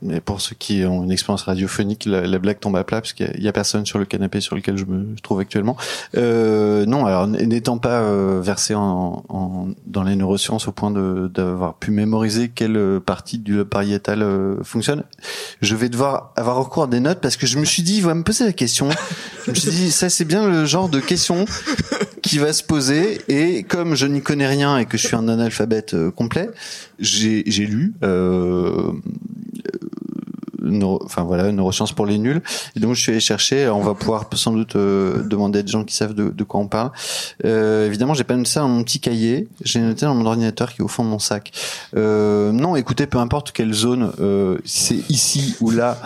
[0.02, 3.14] mais pour ceux qui ont une expérience radiophonique, la, la blague tombe à plat parce
[3.14, 5.78] qu'il y, a personne sur le canapé sur lequel je me trouve actuellement.
[6.18, 11.76] Euh, non, alors n'étant pas euh, versé en, en, dans les neurosciences au point d'avoir
[11.76, 15.04] pu mémoriser quelle partie du lobe pariétal euh, fonctionne,
[15.62, 18.04] je vais devoir avoir recours à des notes parce que je me suis dit, il
[18.04, 18.90] va me poser la question.
[19.46, 21.46] je me suis dit, ça c'est bien le genre de question
[22.22, 25.28] qui va se poser et comme je n'y connais rien et que je suis un
[25.28, 26.50] analphabète euh, complet,
[27.00, 27.94] j'ai lu.
[28.04, 28.92] Euh,
[30.62, 32.42] neuro, enfin voilà, neurosciences pour les nuls.
[32.76, 33.68] Et donc je suis allé chercher.
[33.70, 36.60] On va pouvoir sans doute euh, demander à des gens qui savent de, de quoi
[36.60, 36.92] on parle.
[37.46, 39.48] Euh, évidemment, j'ai pas noté ça dans mon petit cahier.
[39.64, 41.52] J'ai noté dans mon ordinateur qui est au fond de mon sac.
[41.96, 45.98] Euh, non, écoutez, peu importe quelle zone, euh, c'est ici ou là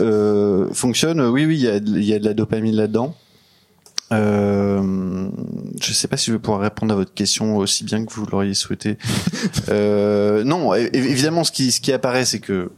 [0.00, 1.20] euh, fonctionne.
[1.20, 3.14] Oui, oui, il y a, y a de la dopamine là-dedans.
[4.12, 5.28] Euh,
[5.80, 8.26] je sais pas si je vais pouvoir répondre à votre question aussi bien que vous
[8.26, 8.98] l'auriez souhaité.
[9.70, 12.70] euh, non, évidemment, ce qui, ce qui apparaît, c'est que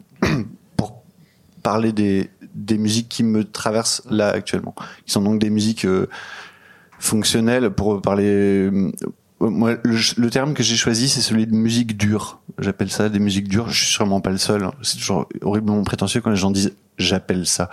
[1.65, 6.07] parler des, des musiques qui me traversent là actuellement, qui sont donc des musiques euh,
[7.01, 8.71] fonctionnelles pour parler.
[8.71, 8.93] Euh,
[9.41, 12.41] moi, le, terme que j'ai choisi, c'est celui de musique dure.
[12.59, 13.69] J'appelle ça des musiques dures.
[13.69, 14.71] Je suis sûrement pas le seul.
[14.83, 17.71] C'est toujours horriblement prétentieux quand les gens disent j'appelle ça.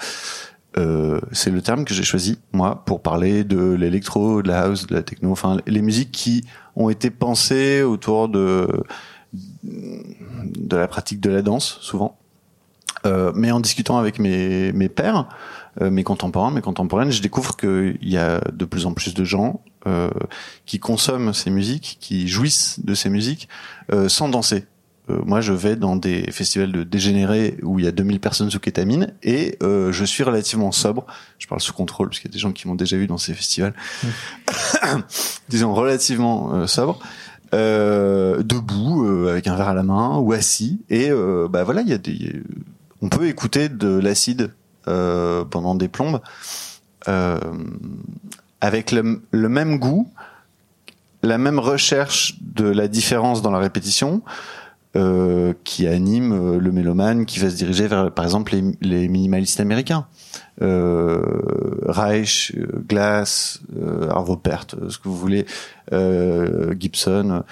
[0.78, 4.88] Euh, c'est le terme que j'ai choisi moi pour parler de l'électro, de la house,
[4.88, 6.46] de la techno, enfin les musiques qui
[6.78, 8.70] ont été pensées autour de
[9.64, 12.21] de la pratique de la danse souvent
[13.06, 15.28] euh, mais en discutant avec mes, mes pères,
[15.82, 19.24] euh, mes contemporains, mes contemporaines, je découvre qu'il y a de plus en plus de
[19.24, 20.10] gens euh,
[20.66, 23.50] qui consomment ces musiques, qui jouissent de ces musiques
[23.92, 24.66] euh, sans danser.
[25.10, 28.52] Euh, moi, je vais dans des festivals de dégénérés où il y a 2000 personnes
[28.52, 31.06] sous kétamine et je suis relativement sobre.
[31.40, 33.18] Je parle sous contrôle parce qu'il y a des gens qui m'ont déjà vu dans
[33.18, 33.74] ces festivals.
[34.04, 34.08] Mmh.
[35.50, 37.00] Disons relativement sobre.
[37.54, 41.82] Euh, debout euh, avec un verre à la main ou assis et euh, bah voilà
[41.82, 42.42] il y a des
[43.02, 44.52] on peut écouter de l'acide
[44.88, 46.22] euh, pendant des plombes
[47.08, 47.40] euh,
[48.62, 50.12] avec le, même goût,
[51.24, 54.22] la même recherche de la différence dans la répétition,
[54.96, 59.60] euh, qui anime le mélomane qui va se diriger vers, par exemple, les, les minimalistes
[59.60, 60.06] américains.
[60.60, 62.54] Reich,
[62.88, 63.62] Glass,
[64.10, 65.46] Arvo Pärt, ce que vous voulez,
[66.80, 67.44] Gibson,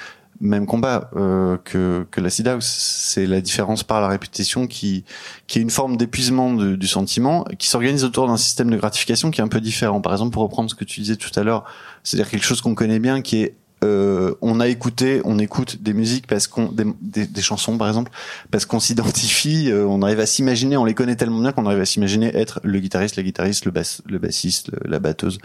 [0.41, 2.65] même combat euh, que, que l'acid house.
[2.65, 5.03] C'est la différence par la répétition qui,
[5.47, 9.41] qui est une forme d'épuisement du sentiment, qui s'organise autour d'un système de gratification qui
[9.41, 10.01] est un peu différent.
[10.01, 11.65] Par exemple, pour reprendre ce que tu disais tout à l'heure,
[12.03, 15.93] c'est-à-dire quelque chose qu'on connaît bien, qui est euh, on a écouté, on écoute des
[15.93, 18.11] musiques parce qu'on des, des, chansons par exemple
[18.51, 21.79] parce qu'on s'identifie, euh, on arrive à s'imaginer, on les connaît tellement bien qu'on arrive
[21.79, 23.71] à s'imaginer être le guitariste, la guitariste, le
[24.07, 25.39] le bassiste, la batteuse,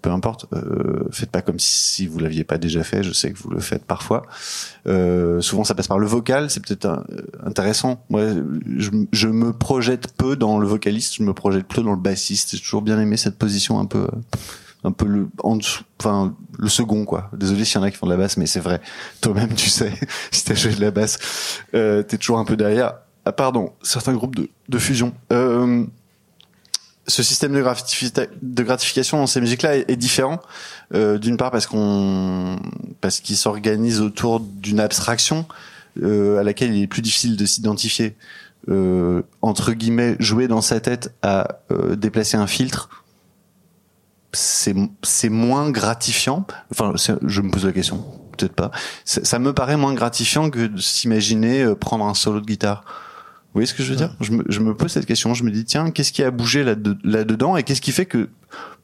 [0.00, 0.46] peu importe.
[0.52, 3.02] Euh, faites pas comme si vous l'aviez pas déjà fait.
[3.02, 4.22] Je sais que vous le faites parfois.
[4.86, 7.02] Euh, souvent ça passe par le vocal, c'est peut-être euh,
[7.44, 8.04] intéressant.
[8.08, 8.22] Moi,
[8.76, 12.56] je, je me projette peu dans le vocaliste, je me projette plutôt dans le bassiste.
[12.56, 14.06] J'ai toujours bien aimé cette position un peu.
[14.84, 17.96] Un peu le en dessous enfin le second quoi désolé s'il y en a qui
[17.96, 18.80] font de la basse mais c'est vrai
[19.20, 19.92] toi-même tu sais
[20.30, 21.18] si t'as joué de la basse
[21.74, 22.94] euh, t'es toujours un peu derrière
[23.24, 25.84] ah, pardon certains groupes de, de fusion euh,
[27.06, 27.62] ce système de,
[28.42, 30.40] de gratification dans ces musiques-là est, est différent.
[30.94, 32.58] Euh, D'une part parce qu'on
[33.00, 35.46] parce qu'il s'organise autour d'une abstraction
[36.02, 38.16] euh, à laquelle il est plus difficile de s'identifier.
[38.68, 43.03] Euh, entre guillemets, jouer dans sa tête à euh, déplacer un filtre,
[44.34, 46.46] c'est c'est moins gratifiant.
[46.70, 48.04] Enfin, je me pose la question,
[48.36, 48.70] peut-être pas.
[49.04, 52.82] Ça, me paraît moins gratifiant que de s'imaginer euh, prendre un solo de guitare.
[52.84, 55.32] Vous voyez ce que je veux dire je me, je me pose cette question.
[55.32, 58.06] Je me dis tiens, qu'est-ce qui a bougé là de- là-dedans et qu'est-ce qui fait
[58.06, 58.28] que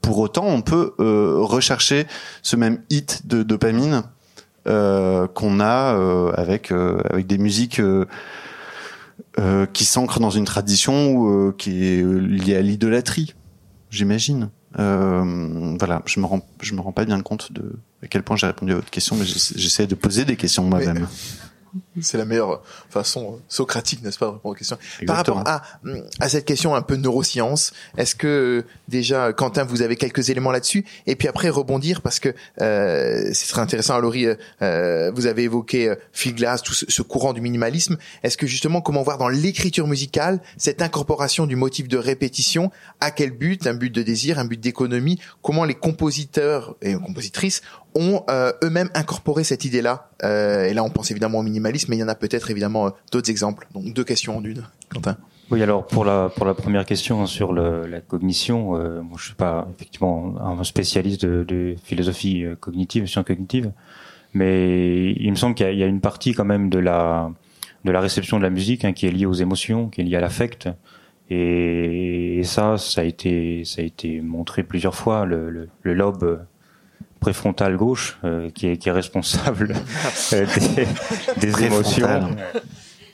[0.01, 2.07] pour autant on peut euh, rechercher
[2.43, 4.05] ce même hit de dopamine
[4.69, 8.05] euh, qu'on a euh, avec euh, avec des musiques euh,
[9.39, 13.35] euh, qui s'ancrent dans une tradition euh, qui est liée à l'idolâtrie,
[13.91, 14.51] j'imagine.
[14.79, 18.37] Euh, voilà, je me rends je me rends pas bien compte de à quel point
[18.37, 21.09] j'ai répondu à votre question, mais j'essa- j'essaie de poser des questions moi-même.
[22.01, 24.79] C'est la meilleure façon euh, socratique, n'est-ce pas, de répondre aux questions.
[25.07, 29.65] Par rapport à, hum, à cette question un peu neuroscience, est-ce que euh, déjà, Quentin,
[29.65, 30.85] vous avez quelques éléments là-dessus?
[31.07, 35.45] Et puis après, rebondir, parce que euh, c'est très intéressant, Laurie, euh, euh, vous avez
[35.45, 37.97] évoqué euh, Phil Glass, tout ce, ce courant du minimalisme.
[38.23, 42.71] Est-ce que justement, comment voir dans l'écriture musicale cette incorporation du motif de répétition?
[43.01, 43.67] À quel but?
[43.67, 45.21] Un but de désir, un but d'économie?
[45.43, 47.63] Comment les compositeurs et compositrices
[47.95, 50.10] ont euh, eux-mêmes incorporé cette idée-là?
[50.25, 52.87] Euh, et là, on pense évidemment au minimalisme, mais il y en a peut-être évidemment
[52.87, 53.67] euh, d'autres exemples.
[53.75, 54.65] Donc deux questions en une.
[54.93, 55.17] Quentin.
[55.51, 59.35] Oui, alors pour la pour la première question sur la cognition, euh, moi je suis
[59.35, 63.73] pas effectivement un spécialiste de, philosophie euh, cognitive, science cognitive,
[64.33, 67.33] mais il me semble qu'il y, a- une partie quand même de la
[67.85, 70.17] de la réception de la musique hein, qui est liée aux émotions, qui est liée
[70.17, 70.69] à l'affect,
[71.31, 76.45] et, ça, ça a été ça a été montré plusieurs fois le lobe
[77.21, 79.75] préfrontal gauche euh, qui est qui est responsable
[80.33, 80.87] euh, des,
[81.49, 82.09] des émotions.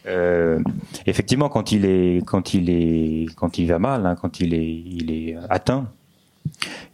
[0.06, 0.60] Euh,
[1.06, 4.64] effectivement, quand il est, quand il est, quand il va mal, hein, quand il est,
[4.64, 5.88] il est atteint,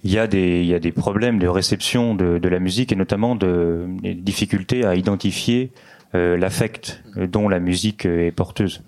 [0.02, 2.90] il y a des, il y a des problèmes de réception de, de la musique
[2.90, 5.70] et notamment de des difficultés à identifier
[6.14, 8.82] l'affect dont la musique est porteuse.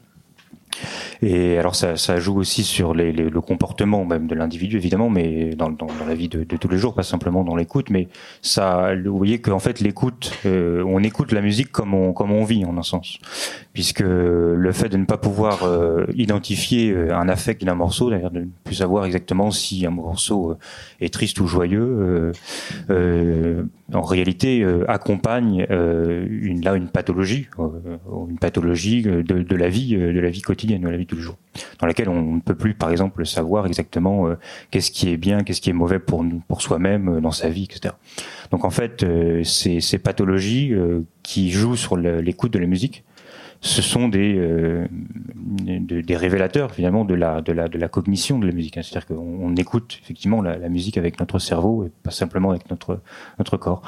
[1.23, 5.11] Et alors ça, ça joue aussi sur les, les- le comportement même de l'individu évidemment,
[5.11, 7.91] mais dans, dans, dans la vie de, de tous les jours, pas simplement dans l'écoute,
[7.91, 8.09] mais
[8.43, 12.45] ça, vous voyez qu'en fait l'écoute, euh, on écoute la musique comme on comme on
[12.45, 13.19] vit en un sens,
[13.73, 18.31] puisque le fait de ne pas pouvoir euh, identifier euh, un affect d'un morceau, d'ailleurs
[18.31, 20.57] de ne plus savoir exactement si un morceau euh,
[21.01, 22.33] est triste ou joyeux, euh,
[22.91, 27.47] euh, en réalité accompagne une là une pathologie,
[28.29, 31.17] une pathologie de, de la vie de la vie quotidienne, de la vie de tous
[31.17, 31.37] les jours,
[31.81, 34.37] dans laquelle on ne peut plus par exemple savoir exactement euh,
[34.71, 37.65] qu'est-ce qui est bien, qu'est-ce qui est mauvais pour pour soi-même euh, dans sa vie,
[37.65, 37.95] etc.
[38.51, 40.73] Donc en fait, euh, ces, pathologies
[41.23, 43.05] qui jouent sur l'écoute de la musique,
[43.61, 48.47] ce sont des, de- des révélateurs finalement de la, de la, de la cognition de
[48.47, 48.77] la musique.
[48.77, 48.83] hein.
[48.83, 53.01] C'est-à-dire qu'on on écoute effectivement la, musique avec notre cerveau et pas simplement avec notre,
[53.39, 53.83] notre corps.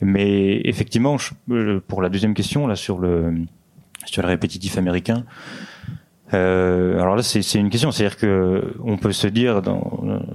[0.00, 1.16] Mais effectivement,
[1.86, 3.34] pour la deuxième question là sur le,
[4.06, 5.24] sur le répétitif américain,
[6.34, 7.90] euh, alors là, c'est une question.
[7.90, 9.62] C'est-à-dire que on peut se dire,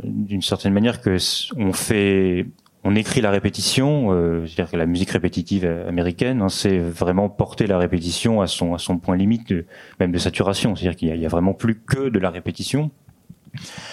[0.03, 1.17] d'une certaine manière, que
[1.57, 2.47] on fait,
[2.83, 4.11] on écrit la répétition.
[4.11, 8.73] euh, C'est-à-dire que la musique répétitive américaine, hein, c'est vraiment porter la répétition à son
[8.73, 9.53] à son point limite,
[9.99, 10.75] même de saturation.
[10.75, 12.91] C'est-à-dire qu'il y, y a vraiment plus que de la répétition.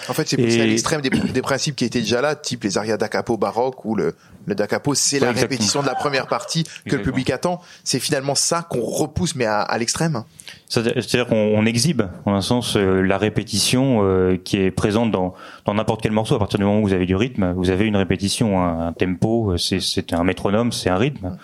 [0.09, 2.77] En fait, c'est poussé à l'extrême des, des, principes qui étaient déjà là, type les
[2.77, 6.27] arias da capo baroque ou le, le da capo, c'est la répétition de la première
[6.27, 7.61] partie que le public attend.
[7.83, 10.23] C'est finalement ça qu'on repousse, mais à, à l'extrême.
[10.67, 15.33] C'est-à-dire qu'on exhibe, en un sens, euh, la répétition euh, qui est présente dans
[15.67, 16.35] n'importe quel morceau.
[16.35, 19.55] À partir du moment où vous avez du rythme, vous avez une répétition, un, tempo,
[19.57, 21.37] c'est un métronome, c'est un rythme.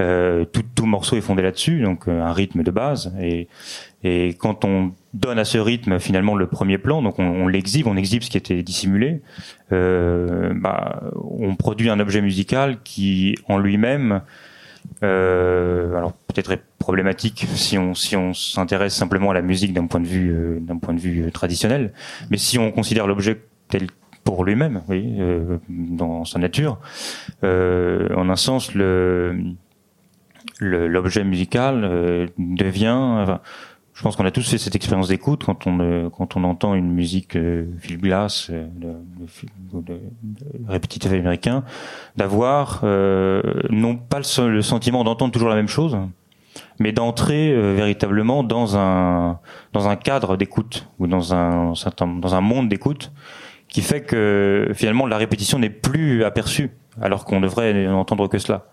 [0.00, 3.12] Euh, tout, tout morceau est fondé là-dessus, donc euh, un rythme de base.
[3.20, 3.48] Et,
[4.04, 7.96] et quand on donne à ce rythme finalement le premier plan, donc on, l'exhibe, on
[7.96, 9.20] exhibe ce qui était dissimulé,
[9.72, 14.22] euh, bah, on produit un objet musical qui, en lui-même,
[15.02, 19.86] euh, alors peut-être est problématique si on si on s'intéresse simplement à la musique d'un
[19.86, 21.92] point de vue euh, d'un point de vue euh, traditionnel,
[22.30, 23.88] mais si on considère l'objet tel
[24.24, 25.18] pour lui-même, oui,
[25.70, 26.78] dans sa nature,
[27.42, 29.54] en un sens le
[30.60, 33.40] l'objet musical devient enfin,
[33.98, 36.74] je pense qu'on a tous fait cette expérience d'écoute quand on euh, quand on entend
[36.74, 38.68] une musique euh, fil glace euh,
[39.72, 39.98] de,
[41.12, 41.64] américain,
[42.16, 45.98] d'avoir euh, non pas le, le sentiment d'entendre toujours la même chose,
[46.78, 49.40] mais d'entrer véritablement dans un
[49.72, 53.10] dans un cadre d'écoute ou dans un dans un monde d'écoute
[53.66, 56.70] qui fait que finalement la répétition n'est plus aperçue
[57.02, 58.66] alors qu'on devrait n'entendre que cela.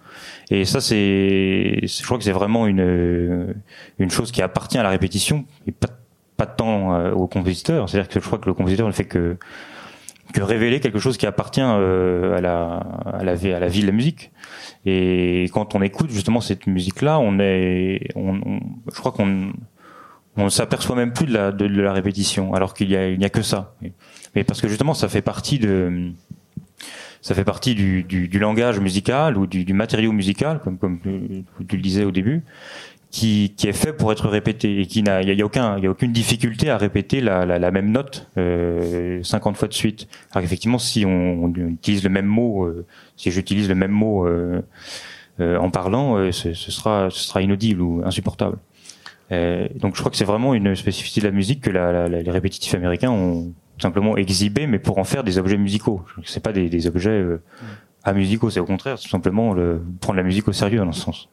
[0.51, 3.55] Et ça, c'est, je crois que c'est vraiment une
[3.99, 5.89] une chose qui appartient à la répétition et pas
[6.37, 7.89] pas tant euh, au compositeur.
[7.89, 9.37] C'est-à-dire que je crois que le compositeur ne fait que
[10.33, 14.31] que révéler quelque chose qui appartient euh, à la à la vie de la musique.
[14.85, 19.53] Et quand on écoute justement cette musique-là, on est, je crois qu'on
[20.37, 23.25] on s'aperçoit même plus de la de la répétition, alors qu'il y a il n'y
[23.25, 23.75] a que ça.
[24.35, 26.11] Mais parce que justement, ça fait partie de
[27.26, 30.99] ça fait partie du, du, du langage musical ou du, du, matériau musical, comme, comme
[30.99, 32.43] tu le disais au début,
[33.09, 35.88] qui, qui est fait pour être répété et qui n'a, il y, a, aucun, y
[35.88, 40.07] a aucune difficulté à répéter la, la, la même note euh, 50 fois de suite.
[40.34, 42.86] Alors effectivement, si on, utilise le même mot, euh,
[43.17, 44.61] si j'utilise le même mot euh,
[45.39, 48.59] euh en parlant, euh, ce, ce, sera, ce sera inaudible ou insupportable.
[49.32, 52.30] Euh, donc je crois que c'est vraiment une spécificité de la musique que la, les
[52.30, 56.03] répétitifs américains ont, simplement exhiber, mais pour en faire des objets musicaux.
[56.23, 57.41] C'est pas des, des objets euh,
[58.03, 61.30] amusicaux, c'est au contraire, c'est simplement le, prendre la musique au sérieux dans ce sens.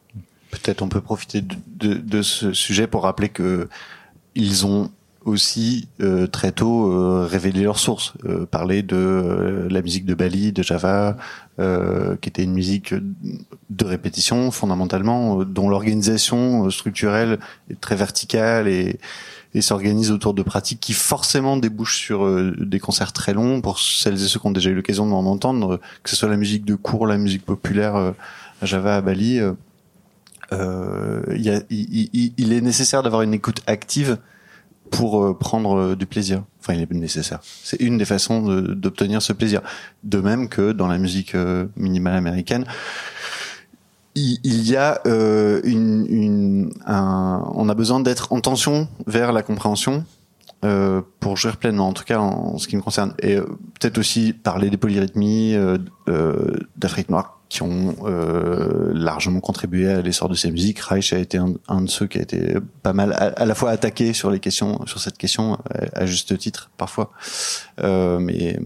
[0.51, 3.67] Peut-être on peut profiter de, de, de, ce sujet pour rappeler que
[4.35, 4.91] ils ont
[5.25, 10.13] aussi euh, très tôt euh, révélé leurs sources, euh, parler de euh, la musique de
[10.13, 11.17] Bali, de Java,
[11.59, 12.93] euh, qui était une musique
[13.69, 17.39] de répétition fondamentalement, dont l'organisation structurelle
[17.69, 18.99] est très verticale et
[19.53, 23.79] et s'organise autour de pratiques qui forcément débouchent sur euh, des concerts très longs pour
[23.79, 26.65] celles et ceux qui ont déjà eu l'occasion d'en entendre, que ce soit la musique
[26.65, 28.11] de cours, la musique populaire euh,
[28.61, 29.39] Java, à Bali.
[29.39, 29.53] Euh,
[30.51, 34.17] a, il, il, est nécessaire d'avoir une écoute active
[34.91, 36.43] pour prendre du plaisir.
[36.59, 37.39] Enfin, il est nécessaire.
[37.63, 39.61] C'est une des façons d'obtenir ce plaisir.
[40.03, 41.35] De même que dans la musique
[41.75, 42.65] minimale américaine,
[44.15, 49.41] il y a euh, une, une un, on a besoin d'être en tension vers la
[49.41, 50.05] compréhension
[50.63, 53.13] euh, pour jouer pleinement, en tout cas en, ce qui me concerne.
[53.19, 53.43] Et euh,
[53.79, 57.95] peut-être aussi parler des polyrythmies euh, euh d'Afrique noire qui ont
[58.93, 60.79] largement contribué à l'essor de ces musiques.
[60.79, 63.53] Reich a été un, un, de ceux qui a été pas mal à, à, la
[63.53, 67.11] fois attaqué sur les questions, sur cette question, à, à juste titre parfois.
[67.77, 68.57] mais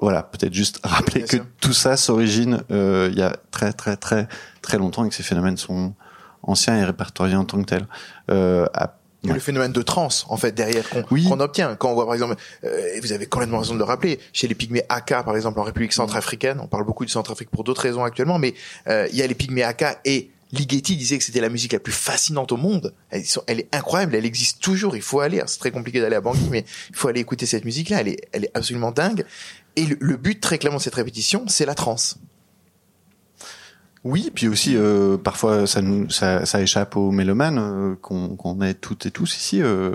[0.00, 4.28] voilà, peut-être juste rappeler que tout ça s'origine euh, il y a très très très
[4.62, 5.94] très longtemps et que ces phénomènes sont
[6.42, 7.86] anciens et répertoriés en tant que tels.
[8.30, 8.94] Euh, à,
[9.24, 9.34] ouais.
[9.34, 11.26] le phénomène de trans, en fait, derrière qu'on oui.
[11.26, 11.76] qu obtient.
[11.76, 14.48] Quand on voit, par exemple, euh, et vous avez complètement raison de le rappeler, chez
[14.48, 17.82] les pygmées Aka, par exemple, en République centrafricaine, on parle beaucoup du Centrafrique pour d'autres
[17.82, 18.54] raisons actuellement, mais
[18.88, 21.78] euh, il y a les pygmées Aka et Ligeti disait que c'était la musique la
[21.78, 22.92] plus fascinante au monde.
[23.10, 24.96] Elle, elle, est incroyable, elle existe toujours.
[24.96, 25.40] Il faut aller.
[25.46, 28.00] C'est très compliqué d'aller à Bangui, mais il faut aller écouter cette musique-là.
[28.00, 29.24] Elle est, elle est absolument dingue.
[29.76, 32.18] Et le, but très clairement de cette répétition, c'est la transe.
[34.02, 38.64] Oui, puis aussi euh, parfois ça, nous, ça, ça échappe aux mélomanes euh, qu'on qu
[38.64, 39.60] est toutes et tous ici.
[39.60, 39.92] Euh,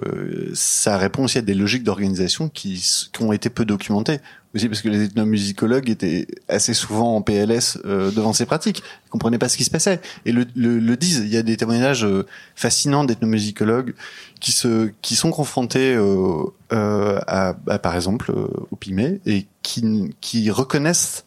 [0.54, 2.76] ça répond aussi à des logiques d'organisation qui,
[3.12, 4.20] qui ont été peu documentées
[4.56, 9.10] aussi parce que les ethnomusicologues étaient assez souvent en PLS euh, devant ces pratiques, ils
[9.10, 11.22] comprenaient pas ce qui se passait et le, le, le disent.
[11.26, 12.26] Il y a des témoignages euh,
[12.56, 13.94] fascinants d'ethnomusicologues
[14.40, 18.32] qui se qui sont confrontés euh, à, à, par exemple
[18.72, 21.26] au pygmée et qui qui reconnaissent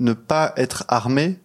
[0.00, 1.38] ne pas être armés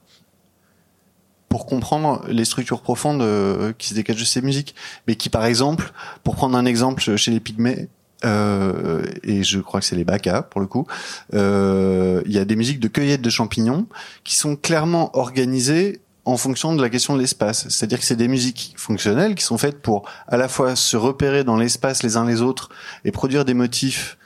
[1.53, 4.73] pour comprendre les structures profondes euh, qui se dégagent de ces musiques,
[5.05, 5.93] mais qui, par exemple,
[6.23, 7.89] pour prendre un exemple chez les Pygmées,
[8.25, 10.87] euh, et je crois que c'est les Baka pour le coup,
[11.35, 13.85] euh, il y a des musiques de cueillette de champignons
[14.23, 17.67] qui sont clairement organisées en fonction de la question de l'espace.
[17.69, 21.43] C'est-à-dire que c'est des musiques fonctionnelles qui sont faites pour à la fois se repérer
[21.43, 22.69] dans l'espace les uns les autres
[23.05, 24.17] et produire des motifs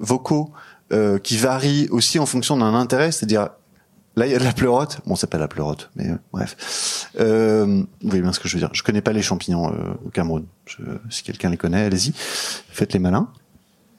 [0.00, 0.52] vocaux
[0.92, 3.48] euh, qui varient aussi en fonction d'un intérêt, c'est-à-dire
[4.16, 5.00] Là, il y a de la pleurote.
[5.06, 7.10] Bon, c'est pas la pleurote, mais euh, bref.
[7.18, 8.70] Euh, vous voyez bien ce que je veux dire.
[8.72, 10.44] Je connais pas les champignons euh, au Cameroun.
[10.66, 12.12] Je, si quelqu'un les connaît, allez-y.
[12.14, 13.28] Faites les malins.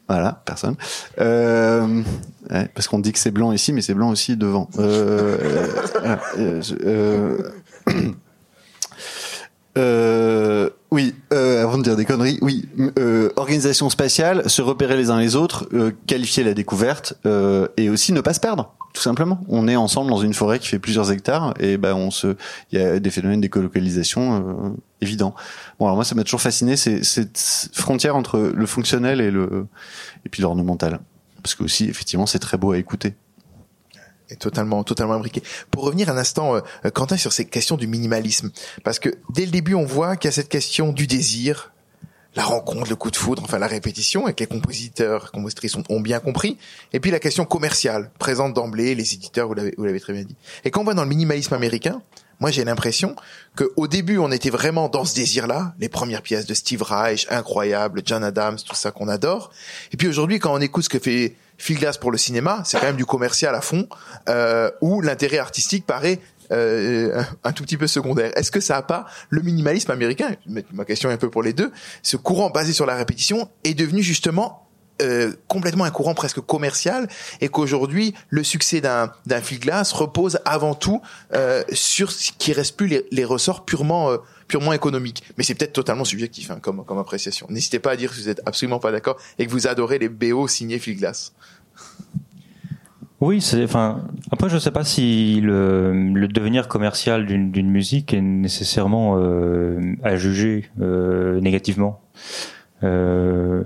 [0.08, 0.76] Voilà, personne.
[1.20, 2.04] Euh,
[2.52, 4.70] ouais, parce qu'on dit que c'est blanc ici, mais c'est blanc aussi devant.
[4.78, 5.38] Euh,
[6.38, 7.52] euh, euh,
[9.78, 15.10] euh, oui, euh, avant de dire des conneries, oui, euh, organisation spatiale, se repérer les
[15.10, 15.68] uns les autres,
[16.06, 17.16] qualifier la découverte
[17.76, 19.42] et aussi ne pas se perdre, tout simplement.
[19.50, 22.36] On est ensemble dans une forêt qui fait plusieurs hectares et ben on se,
[22.72, 24.70] il y a des phénomènes d'écolocalisation euh,
[25.02, 25.36] évidents.
[25.78, 27.38] Bon alors moi ça m'a toujours fasciné c'est cette
[27.74, 29.68] frontière entre le fonctionnel et le
[30.26, 31.02] et puis l'ornemental,
[31.44, 33.16] parce que aussi effectivement c'est très beau à écouter.
[34.30, 35.44] est totalement totalement imbriqué.
[35.72, 38.50] Pour revenir un instant, euh, Quentin, sur ces questions du minimalisme,
[38.86, 41.74] parce que dès le début, on voit qu'il y a cette question du désir,
[42.36, 46.00] la rencontre, le coup de foudre, enfin la répétition, et que les compositeurs, compositrices ont,
[46.00, 46.58] bien compris,
[46.94, 50.36] et puis la question commerciale, présente d'emblée, les éditeurs, vous l'avez, très bien dit.
[50.64, 52.02] Et quand on voit dans le minimalisme américain,
[52.42, 53.16] moi j'ai l'impression
[53.56, 57.28] que au début on était vraiment dans ce désir-là, les premières pièces de Steve Reich,
[57.30, 59.52] incroyables, John Adams, tout ça qu'on adore.
[59.94, 62.78] Et puis aujourd'hui quand on écoute ce que fait Phil Glass pour le cinéma, c'est
[62.78, 63.88] quand même du commercial à fond,
[64.28, 66.20] euh, où l'intérêt artistique paraît
[66.52, 68.32] euh, un tout petit peu secondaire.
[68.38, 70.36] Est-ce que ça a pas le minimalisme américain?
[70.74, 71.72] Ma question est un peu pour les deux.
[72.04, 74.66] Ce courant basé sur la répétition est devenu justement
[75.02, 77.10] euh, complètement un courant presque commercial
[77.42, 81.02] et qu'aujourd'hui le succès d'un d'un Phil Glass repose avant tout
[81.34, 84.18] euh, sur ce qui reste plus les, ressorts purement euh,
[84.48, 85.24] purement économiques.
[85.38, 87.46] Mais c'est peut-être totalement subjectif hein, comme comme appréciation.
[87.50, 90.08] N'hésitez pas à dire si vous êtes absolument pas d'accord et que vous adorez les
[90.08, 91.34] BO signés Phil Glass.
[93.22, 93.40] Oui.
[93.64, 99.96] Enfin, après, je sais pas si le, le devenir commercial d'une musique est nécessairement euh,
[100.04, 102.02] à juger euh, négativement.
[102.84, 103.64] Euh,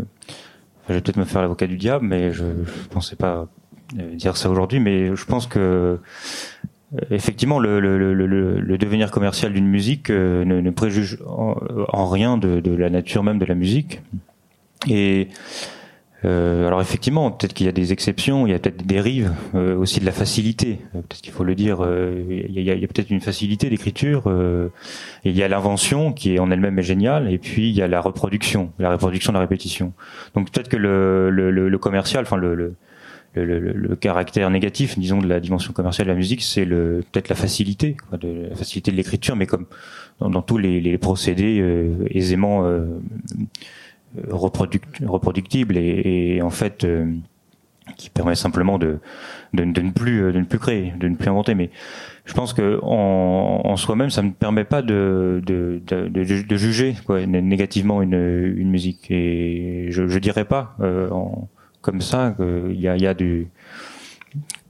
[0.87, 3.47] je vais peut-être me faire l'avocat du diable, mais je, je pensais pas
[3.97, 4.79] euh, dire ça aujourd'hui.
[4.79, 5.97] Mais je pense que euh,
[7.09, 11.55] effectivement, le, le, le, le, le devenir commercial d'une musique euh, ne, ne préjuge en,
[11.89, 14.01] en rien de, de la nature même de la musique.
[14.87, 15.27] Et
[16.25, 19.31] euh, alors effectivement, peut-être qu'il y a des exceptions, il y a peut-être des dérives,
[19.55, 20.79] euh, aussi de la facilité.
[20.93, 21.77] Euh, peut-être qu'il faut le dire.
[21.81, 24.23] euh, il y a, a peut-être une facilité d'écriture.
[24.27, 24.69] euh,
[25.23, 27.87] il y a l'invention qui est en elle-même est géniale, et puis il y a
[27.87, 29.93] la reproduction, la reproduction de la répétition.
[30.35, 32.53] Donc peut-être que le, le, le, le commercial, enfin le,
[33.35, 37.35] le caractère négatif, disons, de la dimension commerciale de la musique, c'est le peut-être la
[37.35, 39.67] facilité, quoi, de, la facilité de l'écriture, mais comme
[40.19, 42.63] dans, tous les, les procédés euh, aisément
[44.29, 47.13] reproduct, reproductibles et, en fait euh,
[47.97, 48.99] qui permet simplement de,
[49.53, 51.55] de, ne plus de ne plus créer, de ne plus inventer.
[51.55, 51.69] Mais
[52.25, 56.95] je pense que en, soi-même, ça ne permet pas de de, de, juger
[57.27, 58.13] négativement une,
[58.57, 59.09] une musique.
[59.09, 61.09] Et je, je dirais pas euh,
[61.81, 63.47] comme ça qu'il y a, du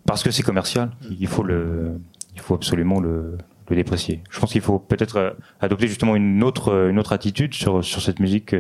[0.05, 1.99] parce que c'est commercial, il faut le
[2.35, 3.37] il faut absolument le,
[3.69, 4.21] déprécier.
[4.31, 5.31] Je pense qu'il faut peut-être euh,
[5.61, 8.55] adopter justement une autre une autre attitude sur sur cette musique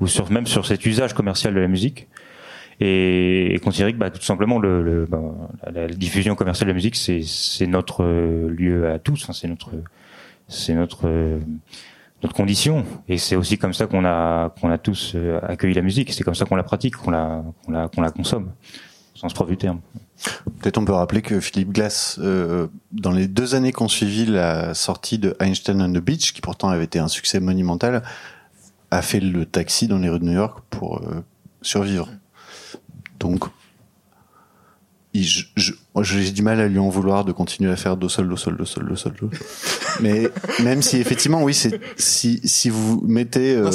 [0.00, 2.08] ou sur même sur cet usage commercial de la musique
[2.80, 5.20] et, et considérer que bah, tout simplement le, le bah,
[5.72, 9.48] la, diffusion commerciale de la musique c'est c'est notre euh, lieu à tous, hein, c'est
[9.48, 9.70] notre
[10.48, 11.38] c'est notre euh,
[12.22, 12.84] notre condition.
[13.08, 16.24] Et c'est aussi comme ça qu'on a qu'on a tous euh, accueilli la musique, c'est
[16.24, 18.52] comme ça qu'on la pratique, qu'on la qu'on la qu'on la consomme.
[19.14, 19.80] Au sens propre du terme.
[20.60, 24.74] Peut-être on peut rappeler que Philippe Glass, euh, dans les deux années qu'on suivi la
[24.74, 28.02] sortie de Einstein on the Beach, qui pourtant avait été un succès monumental,
[28.96, 31.20] a fait le taxi dans les rues de New York pour euh,
[31.62, 32.08] survivre.
[33.20, 33.44] Donc,
[35.14, 35.72] il- je- je-
[36.02, 38.56] j'ai du mal à lui en vouloir de continuer à faire do sol, do sol,
[38.56, 39.30] do sol, do sol, do.
[40.00, 40.28] Mais
[40.62, 43.70] même si effectivement, oui, c'est si si vous mettez euh,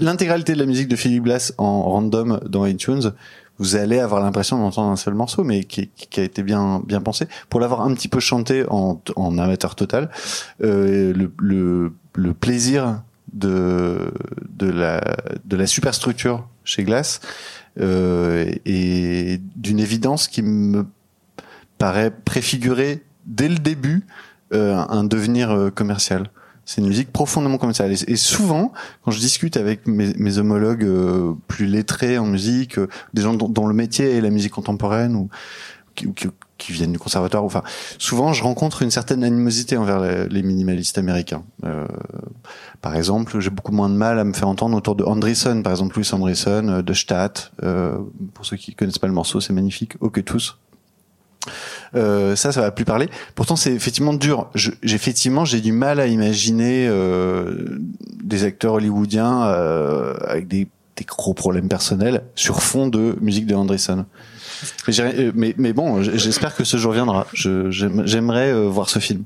[0.00, 3.12] l'intégralité de la musique de Philippe Glass en random dans iTunes,
[3.58, 7.00] vous allez avoir l'impression d'entendre un seul morceau, mais qui, qui a été bien bien
[7.00, 7.26] pensé.
[7.48, 10.10] Pour l'avoir un petit peu chanté en, en amateur total,
[10.64, 13.02] euh, le, le, le plaisir
[13.32, 14.12] de
[14.50, 15.00] de la
[15.44, 17.20] de la superstructure chez Glass
[17.80, 20.86] euh, est d'une évidence qui me
[21.78, 24.06] paraît préfigurer dès le début
[24.52, 26.30] euh, un devenir euh, commercial.
[26.64, 27.92] C'est une musique profondément commerciale.
[27.92, 28.72] Et, et souvent,
[29.04, 33.34] quand je discute avec mes, mes homologues euh, plus lettrés en musique, euh, des gens
[33.34, 35.28] dont, dont le métier est la musique contemporaine ou
[35.94, 36.08] qui,
[36.58, 37.62] qui, viennent du conservatoire, enfin,
[37.98, 41.42] souvent je rencontre une certaine animosité envers les, minimalistes américains.
[41.64, 41.86] Euh,
[42.80, 45.72] par exemple, j'ai beaucoup moins de mal à me faire entendre autour de Andreessen, par
[45.72, 47.52] exemple Louis Andreessen, euh, de Stadt.
[47.62, 47.98] Euh,
[48.34, 49.94] pour ceux qui connaissent pas le morceau, c'est magnifique.
[50.00, 50.58] Ok tous.
[51.94, 53.08] Euh, ça, ça va plus parler.
[53.34, 54.48] Pourtant, c'est effectivement dur.
[54.54, 56.88] Je- effectivement, j'ai du mal à imaginer
[58.22, 59.42] des acteurs hollywoodiens
[60.24, 64.04] avec des des gros problèmes personnels sur fond de musique de Andreessen.
[64.88, 67.26] Mais, euh, mais, mais bon, j'espère que ce jour viendra.
[67.34, 69.24] J'aimerais euh, voir ce film.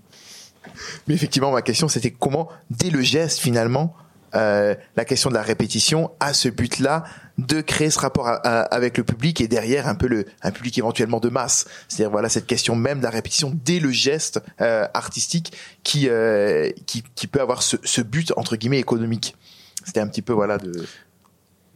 [1.08, 3.94] Mais effectivement, ma question, c'était comment, dès le geste, finalement,
[4.34, 7.04] euh, la question de la répétition a ce but-là
[7.38, 10.50] de créer ce rapport à- à- avec le public et derrière un peu le un
[10.50, 11.66] public éventuellement de masse.
[11.88, 15.52] C'est-à-dire voilà cette question même de la répétition dès le geste euh, artistique
[15.84, 19.36] qui, euh, qui qui peut avoir ce, ce but entre guillemets économique.
[19.84, 20.72] C'était un petit peu voilà de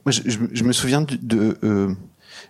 [0.05, 1.17] Moi, je, je- je me souviens de.
[1.23, 1.95] de, euh,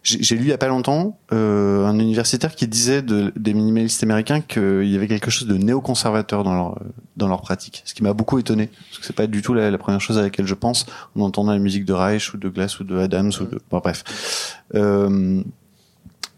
[0.02, 4.02] j'ai lu il y a pas longtemps euh, un universitaire qui disait de, des minimalistes
[4.02, 6.78] américains qu'il y avait quelque chose de néoconservateur dans leur
[7.16, 9.70] dans leur pratique, ce qui m'a beaucoup étonné parce que c'est pas du tout la,
[9.70, 10.86] la première chose à laquelle je pense
[11.16, 13.78] en entendant la musique de Reich ou de Glass ou de Adams ou de bon,
[13.78, 14.56] bref.
[14.74, 15.42] Euh,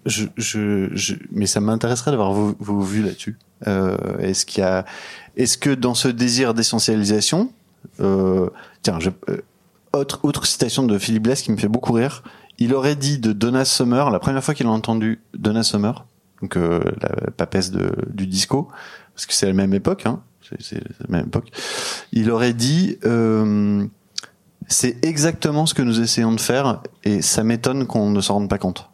[0.06, 3.38] je, je, je, mais ça m'intéresserait d'avoir vos, vos vues là-dessus.
[3.68, 4.84] Euh, est-ce qu'il y a,
[5.36, 7.52] est-ce que dans ce désir d'essentialisation,
[8.00, 8.50] euh,
[8.82, 9.10] tiens, je,
[9.92, 12.22] autre, autre citation de Philippe Glass qui me fait beaucoup rire.
[12.59, 16.05] Il aurait dit de Donna Summer, la première fois qu'il a entendu Donna Summer,
[16.40, 18.68] donc euh, la papesse de, du disco,
[19.14, 21.50] parce que c'est la même époque, hein, la même époque.
[22.12, 23.84] Il aurait dit, euh,
[24.68, 28.48] c'est exactement ce que nous essayons de faire, et ça m'étonne qu'on ne s'en rende
[28.48, 28.88] pas compte.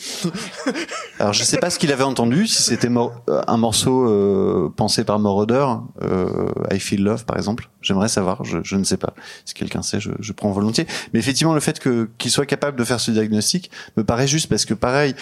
[1.18, 5.04] Alors je sais pas ce qu'il avait entendu, si c'était euh, un morceau euh, pensé
[5.04, 5.66] par Moroder,
[6.02, 7.68] euh, I Feel Love par exemple.
[7.82, 9.14] J'aimerais savoir, je, je ne sais pas.
[9.44, 10.86] Si quelqu'un sait, je, je prends volontiers.
[11.12, 14.48] Mais effectivement, le fait que qu'il soit capable de faire ce diagnostic me paraît juste
[14.48, 15.14] parce que pareil,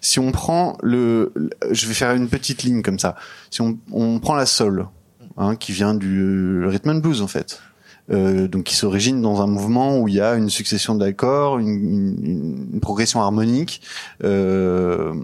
[0.00, 1.32] si on prend le,
[1.70, 3.16] je vais faire une petite ligne comme ça.
[3.50, 4.86] Si on, on prend la soul,
[5.36, 7.60] hein, qui vient du rhythm and blues en fait.
[8.10, 11.68] Euh, donc qui s'origine dans un mouvement où il y a une succession d'accords, une,
[11.68, 13.80] une- une progression harmonique
[14.22, 15.14] euh,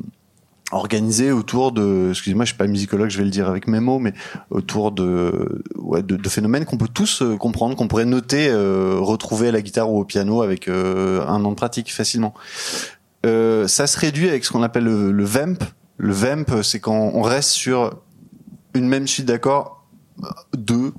[0.72, 3.98] organisée autour de, excusez-moi, je suis pas musicologue, je vais le dire avec mes mots,
[3.98, 4.14] mais
[4.50, 8.96] autour de, ouais, de, de phénomènes qu'on peut tous euh, comprendre, qu'on pourrait noter, euh,
[8.98, 12.32] retrouver à la guitare ou au piano avec euh, un an de pratique facilement.
[13.26, 15.58] Euh, ça se réduit avec ce qu'on appelle le, le vamp.
[15.98, 17.90] Le vamp, c'est quand on reste sur
[18.72, 19.84] une même suite d'accords,
[20.56, 20.92] deux,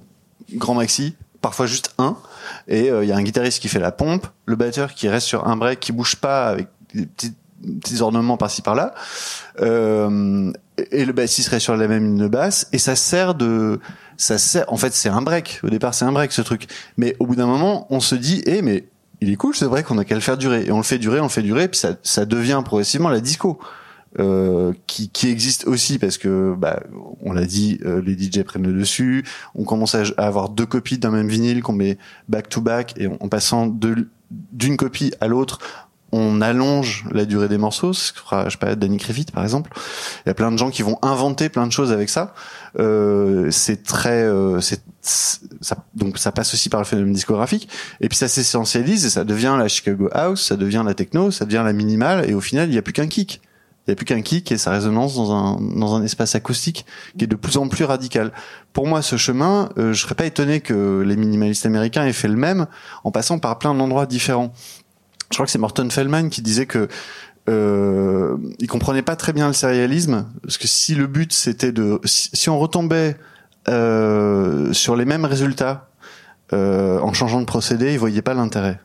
[0.55, 2.17] grand maxi, parfois juste un,
[2.67, 5.27] et euh, il y a un guitariste qui fait la pompe, le batteur qui reste
[5.27, 8.93] sur un break, qui bouge pas avec des petits, ornements par-ci par-là,
[9.59, 10.51] euh,
[10.91, 13.79] et le bassiste reste sur la même ligne de basse, et ça sert de,
[14.17, 16.67] ça sert, en fait c'est un break, au départ c'est un break ce truc,
[16.97, 18.85] mais au bout d'un moment on se dit, eh mais
[19.21, 20.97] il est cool, c'est vrai qu'on a qu'à le faire durer, et on le fait
[20.97, 23.59] durer, on le fait durer, puis ça, ça devient progressivement la disco.
[24.19, 26.81] Euh, qui, qui existe aussi parce que bah,
[27.21, 29.23] on l'a dit, euh, les DJ prennent le dessus.
[29.55, 31.97] On commence à, à avoir deux copies d'un même vinyle qu'on met
[32.27, 33.73] back to back et en, passant
[34.51, 35.59] d'une copie à l'autre,
[36.11, 37.93] on allonge la durée des morceaux.
[37.93, 39.71] Ce que fera, je sais pas, Danny Griffith par exemple.
[40.25, 42.33] Il y a plein de gens qui vont inventer plein de choses avec ça.
[42.79, 47.69] Euh, c'est très, euh, c'est ça, donc ça passe aussi par le phénomène discographique.
[48.01, 51.45] Et puis ça s'essentialise et ça devient la Chicago House, ça devient la techno, ça
[51.45, 52.29] devient la minimale.
[52.29, 53.41] Et au final, il n'y a plus qu'un kick.
[53.87, 56.85] Il n'y a plus qu'un kick et sa résonance dans un, dans un espace acoustique
[57.17, 58.31] qui est de plus en plus radical.
[58.73, 62.27] Pour moi, ce chemin, euh, je serais pas étonné que les minimalistes américains aient fait
[62.27, 62.67] le même
[63.03, 64.53] en passant par plein d'endroits différents.
[65.31, 66.89] Je crois que c'est Morton Feldman qui disait que
[67.49, 71.99] euh, il comprenait pas très bien le sérialisme parce que si le but c'était de
[72.05, 73.17] si, on retombait
[73.67, 75.89] euh, sur les mêmes résultats
[76.53, 78.79] euh, en changeant de procédé, il voyait pas l'intérêt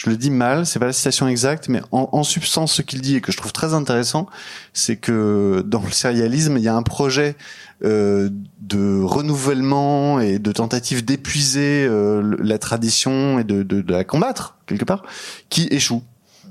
[0.00, 3.16] je le dis mal, c'est pas la citation exacte, mais en, substance, ce qu'il dit
[3.16, 4.26] et que je trouve très intéressant,
[4.72, 7.36] c'est que dans le sérialisme, il y a un projet
[7.84, 8.30] euh,
[8.62, 15.02] de renouvellement et de tentative d'épuiser euh, la tradition et de la combattre quelque part,
[15.50, 16.02] qui échoue,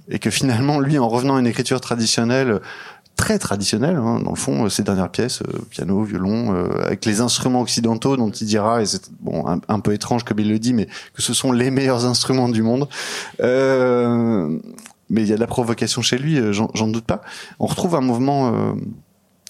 [0.09, 2.59] et que finalement, lui, en revenant à une écriture traditionnelle
[3.19, 7.03] très traditionnelle, hein, dans le fond, euh, ces dernières pièces, euh, piano, violon, euh, avec
[7.03, 10.57] les instruments occidentaux dont il dira, et c'est bon un, peu étrange comme il le
[10.57, 12.87] dit, mais que ce sont les meilleurs instruments du monde.
[15.11, 17.21] Mais il y a de la provocation chez lui, j'en doute pas.
[17.59, 18.77] On retrouve un mouvement,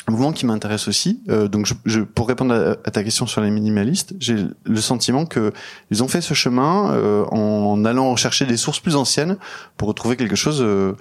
[0.09, 1.21] un mouvement qui m'intéresse aussi.
[1.29, 4.81] Euh, donc, je, je, pour répondre à, à, ta question sur les minimalistes, j'ai le
[4.81, 5.53] sentiment que
[5.91, 9.37] ils ont fait ce chemin euh, en allant chercher des sources plus anciennes
[9.77, 10.93] pour retrouver quelque chose euh,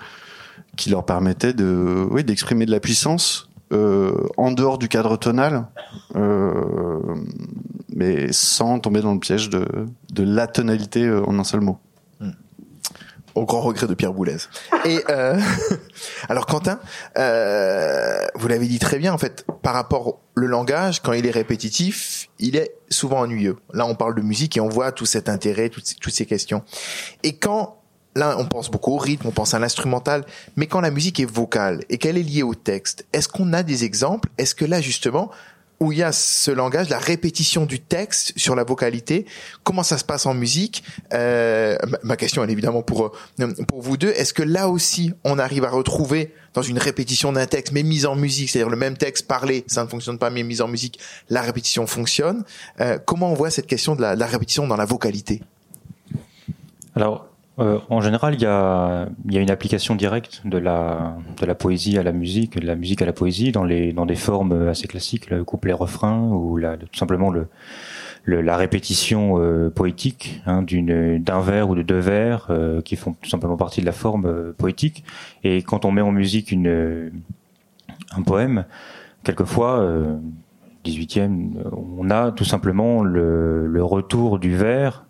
[0.78, 5.66] qui leur permettait de, oui, d'exprimer de la puissance euh, en dehors du cadre tonal,
[6.16, 7.16] euh,
[7.94, 9.66] mais sans tomber dans le piège de,
[10.10, 11.78] de la tonalité euh, en un seul mot.
[13.34, 14.38] Au grand regret de Pierre Boulez.
[14.84, 15.38] Et euh,
[16.28, 16.80] alors Quentin,
[17.18, 21.30] euh, vous l'avez dit très bien en fait, par rapport le langage, quand il est
[21.30, 23.56] répétitif, il est souvent ennuyeux.
[23.74, 26.62] Là, on parle de musique et on voit tout cet intérêt, toutes toutes ces questions.
[27.22, 27.77] Et quand
[28.18, 30.24] Là, on pense beaucoup au rythme, on pense à l'instrumental,
[30.56, 33.62] mais quand la musique est vocale et qu'elle est liée au texte, est-ce qu'on a
[33.62, 34.28] des exemples?
[34.38, 35.30] Est-ce que là, justement,
[35.78, 39.26] où il y a ce langage, la répétition du texte sur la vocalité.
[39.62, 40.82] Comment ça se passe en musique?
[41.12, 43.12] Euh, Ma question est évidemment pour
[43.68, 44.10] pour vous deux.
[44.10, 48.06] Est-ce que là aussi on arrive à retrouver dans une répétition d'un texte, mais mise
[48.06, 50.98] en musique, c'est-à-dire le même texte parlé, ça ne fonctionne pas, mais mise en musique,
[51.28, 52.42] la répétition fonctionne?
[52.80, 55.40] Euh, comment on voit cette question de la, de la répétition dans la vocalité?
[56.96, 57.27] Alors,
[57.58, 61.54] euh, en général, il y a, y a une application directe de la, de la
[61.54, 64.68] poésie à la musique, de la musique à la poésie, dans, les, dans des formes
[64.68, 67.48] assez classiques, le couplet-refrain, ou la, tout simplement le,
[68.28, 73.14] le la répétition euh, poétique hein, d'un vers ou de deux vers euh, qui font
[73.14, 75.02] tout simplement partie de la forme euh, poétique.
[75.44, 77.10] Et quand on met en musique une,
[78.14, 78.66] un poème,
[79.24, 79.86] quelquefois,
[80.84, 85.06] 18e, on a tout simplement le, le retour du vers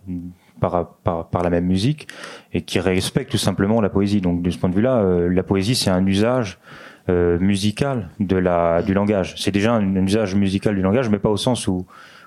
[0.61, 2.09] par, par, par, la même musique
[2.52, 4.20] et qui respecte tout simplement la poésie.
[4.20, 6.59] Donc de ce point de vue-là, euh, la poésie c'est un usage
[7.09, 9.34] euh, musical de la du langage.
[9.36, 11.86] C'est déjà un, usage musical du langage, mais pas au sens où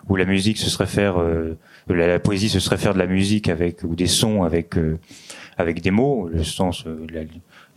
[0.09, 1.57] où la musique ce serait faire euh,
[1.87, 4.97] la, poésie ce serait faire de la musique avec ou des sons avec euh,
[5.57, 7.05] avec des mots, le sens euh,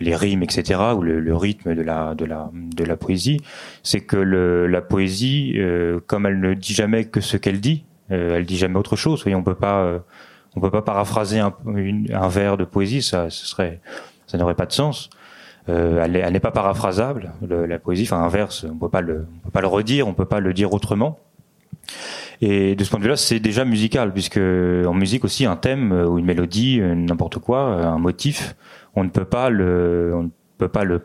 [0.00, 3.40] les rimes, etc., ou le, le, rythme de la de la de la poésie.
[3.82, 5.58] C'est que le, la poésie,
[6.06, 9.22] comme elle ne dit jamais que ce qu'elle dit, elle dit jamais autre chose.
[9.26, 10.02] Et on peut pas
[10.56, 13.80] on peut pas paraphraser un, une, un vers de poésie, ça, ce serait,
[14.26, 15.10] ça n'aurait pas de sens.
[15.68, 18.02] Euh, elle n'est pas paraphrasable, le, la poésie.
[18.04, 20.40] Enfin, un vers, on peut pas le, on peut pas le redire, on peut pas
[20.40, 21.18] le dire autrement.
[22.40, 25.92] Et de ce point de vue-là, c'est déjà musical, puisque en musique aussi, un thème
[25.92, 28.56] ou une mélodie, n'importe quoi, un motif,
[28.94, 30.28] on ne peut pas le, on ne
[30.58, 31.00] peut pas le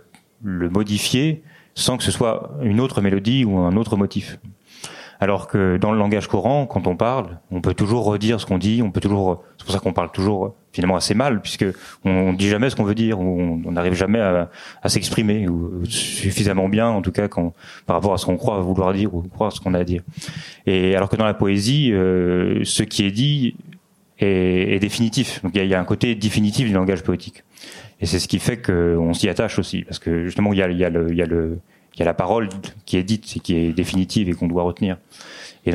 [0.69, 1.43] modifier
[1.75, 4.39] sans que ce soit une autre mélodie ou un autre motif.
[5.21, 8.57] Alors que dans le langage courant, quand on parle, on peut toujours redire ce qu'on
[8.57, 9.43] dit, on peut toujours.
[9.57, 11.65] C'est pour ça qu'on parle toujours finalement assez mal, puisque
[12.05, 14.49] on, dit jamais ce qu'on veut dire, on n'arrive jamais à,
[14.85, 19.13] s'exprimer ou suffisamment bien, en tout cas, par rapport à ce qu'on croit vouloir dire
[19.13, 20.03] ou croire ce qu'on a à dire.
[20.65, 23.55] Et alors que dans la poésie, euh, ce qui est dit
[24.19, 25.41] est, définitif.
[25.43, 27.43] Donc il y a, un côté définitif du langage poétique.
[27.99, 30.69] Et c'est ce qui fait qu'on s'y attache aussi, parce que justement il y a,
[30.69, 31.59] y a le
[31.99, 32.47] il y a la parole
[32.85, 34.97] qui est dite et qui est définitive et qu'on doit retenir.
[35.65, 35.73] Et,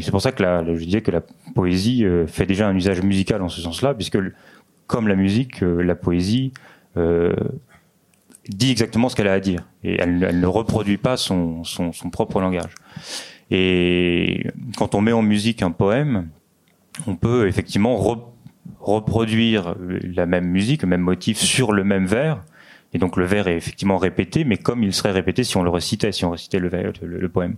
[0.00, 1.20] c'est pour ça que je disais que la
[1.54, 4.18] poésie euh, fait déjà un usage musical en ce sens-là, puisque
[4.86, 6.54] comme la musique, euh, la poésie
[6.96, 7.34] euh,
[8.48, 11.62] dit exactement ce qu'elle a à dire et elle, ne reproduit pas son,
[12.10, 12.74] propre langage.
[13.50, 14.46] Et
[14.78, 16.30] quand on met en musique un poème,
[17.06, 18.32] on peut effectivement re,
[18.80, 22.42] reproduire la même musique, le même motif sur le même vers,
[22.94, 25.70] et donc le vers est effectivement répété, mais comme il serait répété si on le
[25.70, 27.56] récitait, si on récitait le, poème.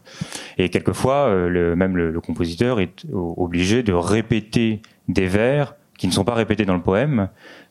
[0.59, 6.25] Et quelquefois, euh, même le, compositeur est obligé de répéter des vers qui ne sont
[6.25, 7.29] pas répétés dans le poème,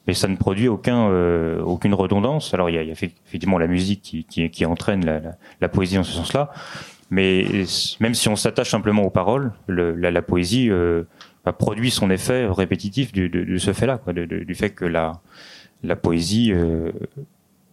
[0.08, 2.54] mais ça ne produit aucun, euh, aucune redondance.
[2.54, 5.04] Alors il y a, effectivement la musique qui, entraîne
[5.60, 6.52] la, poésie en ce sens-là,
[7.10, 7.46] mais
[8.00, 11.04] même si on s'attache simplement aux paroles, le, la, poésie euh,
[11.58, 15.20] produit son effet répétitif de, ce fait-là, du fait que la,
[16.02, 16.54] poésie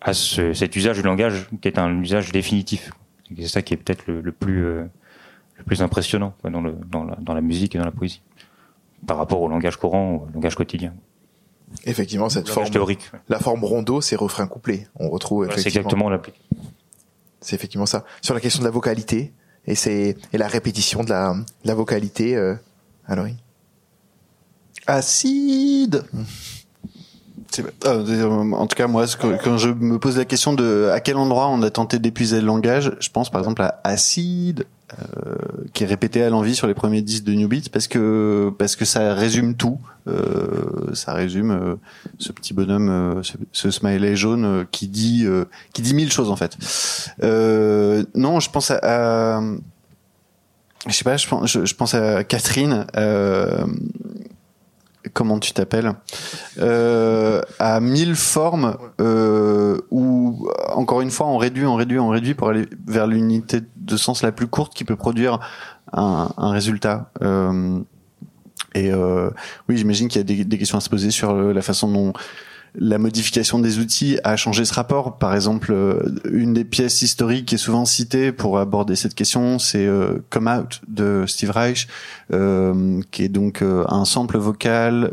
[0.00, 2.90] à ce, cet usage du langage qui est un usage définitif.
[3.36, 4.84] C'est ça qui est peut-être le, le, plus euh,
[5.56, 8.22] le plus impressionnant quoi, dans, le, dans, la, dans la musique et dans la poésie
[9.06, 10.94] par rapport au langage courant, au langage quotidien.
[11.84, 13.10] Effectivement, cette forme théorique.
[13.28, 14.86] La forme rondeau, c'est refrain couplé.
[14.96, 16.20] On retrouve voilà, C'est exactement la.
[17.40, 18.04] C'est effectivement ça.
[18.22, 19.32] Sur la question de la vocalité
[19.66, 22.54] et c'est et la répétition de la, de la vocalité, euh,
[23.06, 23.26] alors
[24.86, 26.04] Acide.
[27.84, 29.06] Euh, en tout cas, moi,
[29.42, 32.46] quand je me pose la question de à quel endroit on a tenté d'épuiser le
[32.46, 35.34] langage, je pense par exemple à acide, euh,
[35.72, 38.76] qui est répété à l'envie sur les premiers disques de New Beat, parce que parce
[38.76, 39.78] que ça résume tout.
[40.08, 41.74] Euh, ça résume euh,
[42.18, 45.26] ce petit bonhomme, euh, ce, smiley jaune euh, qui dit
[45.72, 46.56] qui dit mille choses en fait.
[48.14, 49.40] non, je pense à,
[50.86, 52.86] je sais pas, je pense, je, je pense à Catherine
[55.12, 55.92] comment tu t'appelles,
[56.58, 62.34] euh, à mille formes euh, où, encore une fois, on réduit, on réduit, on réduit
[62.34, 65.40] pour aller vers l'unité de sens la plus courte qui peut produire
[65.92, 67.10] un, un résultat.
[67.22, 67.80] Euh,
[68.74, 69.30] et euh,
[69.68, 72.12] oui, j'imagine qu'il y a des, des, questions à se poser sur la façon dont
[72.78, 75.16] la modification des outils a changé ce rapport.
[75.16, 76.00] Par exemple, euh,
[76.30, 80.48] une des pièces historiques qui est souvent citée pour aborder cette question, c'est euh, Come
[80.48, 81.88] Out de Steve Reich,
[82.32, 85.10] euh, qui est donc un sample vocal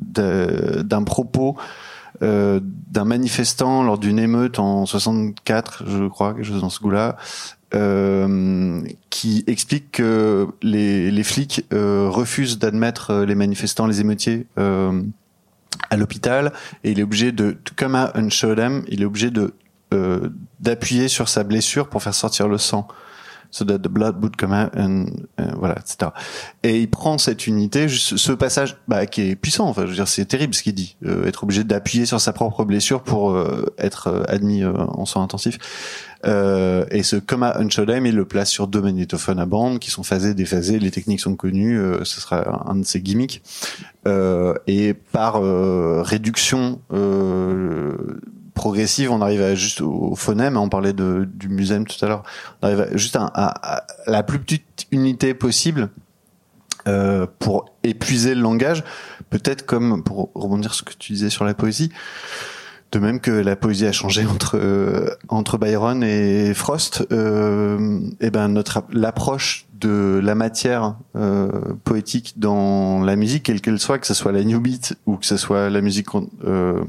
[0.00, 1.56] d'un propos
[2.20, 7.16] d'un manifestant lors d'une émeute en 64, je crois, quelque chose dans ce goût-là,
[9.08, 14.46] qui explique que les, flics refusent d'admettre les manifestants, les émeutiers,
[15.90, 16.52] à l'hôpital
[16.84, 19.54] et il est obligé de, comme à Unshow Them, il est obligé de
[19.92, 20.28] euh,
[20.60, 22.86] d'appuyer sur sa blessure pour faire sortir le sang.
[23.50, 25.06] So that the blood would come and,
[25.40, 26.12] euh, voilà, etc.
[26.62, 29.66] Et il prend cette unité, ce passage bah, qui est puissant.
[29.68, 32.32] Enfin, je veux dire, c'est terrible ce qu'il dit, euh, être obligé d'appuyer sur sa
[32.32, 33.38] propre blessure pour
[33.78, 35.58] être admis en soins intensifs.
[36.26, 40.02] Euh, et ce Coma Unshodem, il le place sur deux magnétophones à bande qui sont
[40.02, 40.78] phasés, déphasés.
[40.78, 41.78] Les techniques sont connues.
[41.78, 43.42] Euh, ce sera un de ses gimmicks.
[44.06, 45.40] Euh, et par
[46.04, 46.80] réduction
[48.60, 50.58] progressive, on arrive à juste au phonème.
[50.58, 52.22] On parlait du musème tout à l'heure.
[52.60, 55.88] On arrive juste à, la plus petite unité possible
[57.38, 58.84] pour épuiser le langage.
[59.30, 61.90] Peut-être comme pour rebondir sur ce que tu disais sur la poésie.
[62.92, 68.30] De même que la poésie a changé entre euh, entre Byron et Frost, euh, eh
[68.30, 71.48] ben notre l'approche de la matière euh,
[71.84, 75.26] poétique dans la musique, quelle qu'elle soit, que ce soit la new beat ou que
[75.26, 76.08] ce soit la musique
[76.44, 76.84] euh,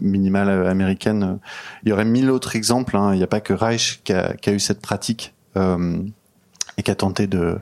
[0.00, 1.38] minimale américaine,
[1.82, 2.96] il y aurait mille autres exemples.
[2.96, 3.14] Hein.
[3.14, 5.98] Il n'y a pas que Reich qui a, qui a eu cette pratique euh,
[6.76, 7.58] et qui a tenté de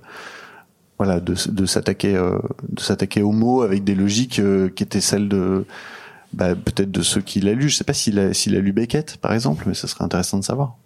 [0.99, 1.35] voilà de,
[1.67, 4.41] s'attaquer de s'attaquer aux mots avec des logiques
[4.77, 5.67] qui étaient celles de
[6.33, 7.69] bah, peut-être de ceux qui l'a lu.
[7.69, 10.39] Je sais pas s'il a, s'il a lu Beckett, par exemple, mais ce serait intéressant
[10.39, 10.77] de savoir.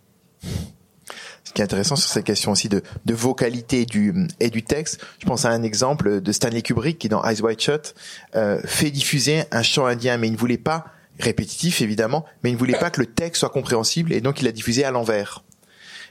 [1.47, 5.01] Ce qui est intéressant sur cette question aussi de, de vocalité du, et du texte,
[5.20, 7.94] je pense à un exemple de Stanley Kubrick qui dans Eyes Wide Shut
[8.34, 10.86] euh, fait diffuser un chant indien, mais il ne voulait pas
[11.20, 14.44] répétitif évidemment, mais il ne voulait pas que le texte soit compréhensible et donc il
[14.44, 15.44] l'a diffusé à l'envers,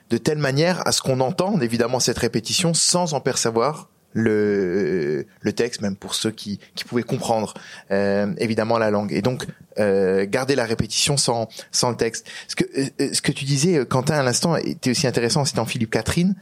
[0.09, 5.53] de telle manière à ce qu'on entende évidemment cette répétition sans en percevoir le, le
[5.53, 7.53] texte, même pour ceux qui, qui pouvaient comprendre
[7.91, 9.11] euh, évidemment la langue.
[9.13, 9.45] Et donc
[9.77, 12.25] euh, garder la répétition sans, sans le texte.
[12.47, 15.65] Ce que, euh, ce que tu disais, Quentin, à l'instant, était aussi intéressant, c'était en
[15.65, 16.33] Philippe Catherine,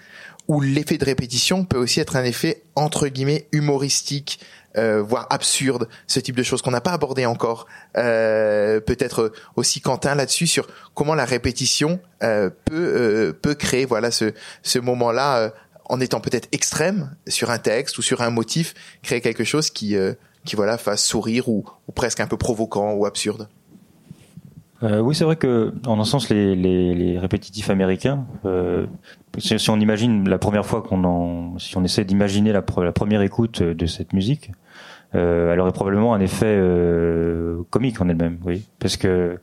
[0.48, 4.40] où l'effet de répétition peut aussi être un effet entre guillemets humoristique,
[4.78, 7.66] euh, voire absurde, ce type de choses qu'on n'a pas abordé encore.
[7.98, 14.34] Euh, Peut-être aussi Quentin là-dessus sur comment la répétition euh, peut peut créer voilà ce
[14.64, 15.54] ce moment-là
[15.94, 18.74] en étant peut-être extrême sur un texte ou sur un motif,
[19.04, 20.14] créer quelque chose qui, euh,
[20.44, 21.64] qui voilà, fasse sourire ou,
[21.94, 23.48] presque un peu provoquant ou absurde.
[24.82, 28.88] Euh, oui, c'est vrai que, en un sens, les, répétitifs américains, euh,
[29.38, 33.86] si, on imagine la première fois qu'on si on essaie d'imaginer la, première écoute de
[33.86, 34.52] cette musique,
[35.14, 36.60] elle aurait probablement un effet
[37.70, 39.38] comique en elle-même, oui, parce que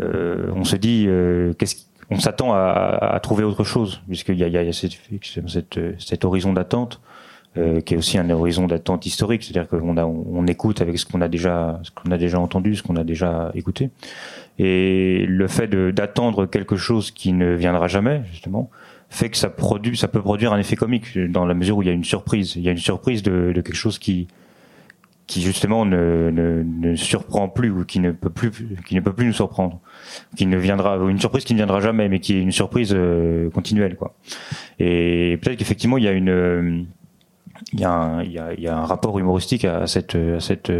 [0.00, 1.08] on se dit
[1.56, 1.76] qu'est-ce
[2.10, 2.58] on s'attend à,
[3.14, 4.98] à, trouver autre chose, puisqu'il y a, il y a cette,
[5.46, 7.00] cette, cet horizon d'attente
[7.58, 11.22] euh, qui est aussi un horizon d'attente historique, c'est-à-dire qu'on on, écoute avec ce qu'on
[11.22, 13.88] a déjà, ce qu'on a déjà entendu, ce qu'on a déjà écouté,
[14.58, 18.68] et le fait d'attendre quelque chose qui ne viendra jamais, justement,
[19.08, 21.86] fait que ça produit, ça peut produire un effet comique dans la mesure où il
[21.86, 24.28] y a une surprise, il y a une surprise de, de quelque chose qui
[25.26, 28.52] qui justement ne, ne, ne, surprend plus ou qui ne peut plus
[28.86, 29.80] qui ne peut plus nous surprendre.
[30.36, 33.50] Qui ne viendra une surprise qui ne viendra jamais mais qui est une surprise euh,
[33.50, 34.14] continuelle quoi.
[34.78, 36.86] Et peut-être qu'effectivement il y a une
[37.72, 40.14] il y a un, il y a, il y a un rapport humoristique à cette
[40.14, 40.70] à cette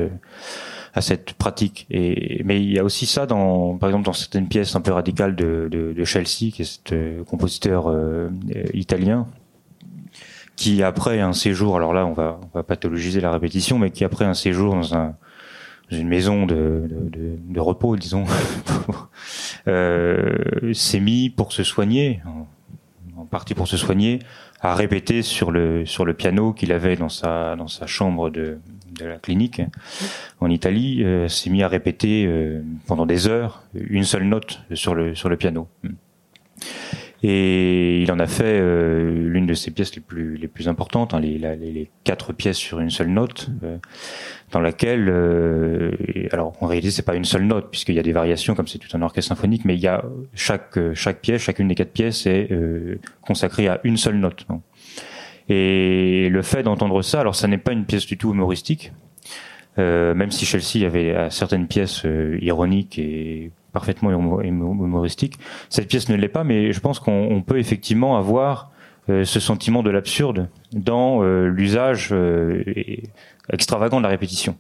[0.97, 1.87] à cette pratique.
[1.91, 4.93] Et mais il y a aussi ça dans par exemple dans certaines pièces un peu
[4.93, 8.29] radicales de de, de Chelsea qui est ce euh, compositeur euh,
[8.73, 9.27] italien
[10.57, 14.05] qui après un séjour, alors là on va, on va pathologiser la répétition, mais qui
[14.05, 15.15] après un séjour dans, un,
[15.91, 18.25] dans une maison de, de, de, repos, disons,
[19.69, 24.21] euh, s'est mis pour se soigner, en, partie pour se soigner,
[24.61, 28.59] à répéter sur le sur le piano qu'il avait dans sa dans sa chambre de,
[28.99, 29.61] de la clinique
[30.41, 34.95] en Italie, euh, s'est mis à répéter euh, pendant des heures une seule note sur
[34.95, 35.69] le sur le piano.
[37.29, 40.01] Et il en a fait euh, l'une de ses pièces les
[40.47, 43.79] plus importantes, hein, les, quatre pièces sur une seule note, euh,
[44.53, 45.91] dans laquelle, euh,
[46.31, 48.79] alors en réalité c'est pas une seule note puisqu'il y a des variations comme c'est
[48.79, 50.05] tout un orchestre symphonique, mais il y a
[50.35, 52.49] chaque chaque pièce, chacune des quatre pièces est
[53.22, 54.47] consacrée à une seule note.
[55.49, 58.93] Et le fait d'entendre ça, alors ça n'est pas une pièce du tout humoristique,
[59.79, 62.05] même si Chelsea avait certaines pièces
[62.41, 64.11] ironiques et parfaitement
[64.43, 65.35] humoristique.
[65.68, 68.70] Cette pièce ne l'est pas, mais je pense qu'on peut effectivement avoir
[69.11, 72.64] euh, ce sentiment de l'absurde dans euh, l'usage euh,
[73.53, 74.57] extravagant de la répétition.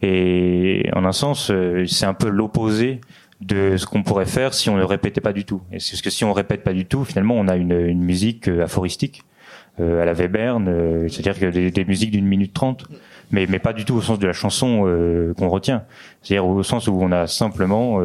[0.00, 1.52] Et en un sens,
[1.86, 3.00] c'est un peu l'opposé
[3.40, 5.60] de ce qu'on pourrait faire si on ne répétait pas du tout.
[5.72, 8.48] Et c'est parce que si on répète pas du tout, finalement, on a une, musique
[8.48, 9.22] aphoristique
[9.78, 12.84] à la Webern, c'est-à-dire que des, musiques d'une minute trente
[13.30, 14.82] mais, pas du tout au sens de la chanson
[15.38, 15.84] qu'on retient.
[16.22, 18.00] C'est-à-dire au sens où on a simplement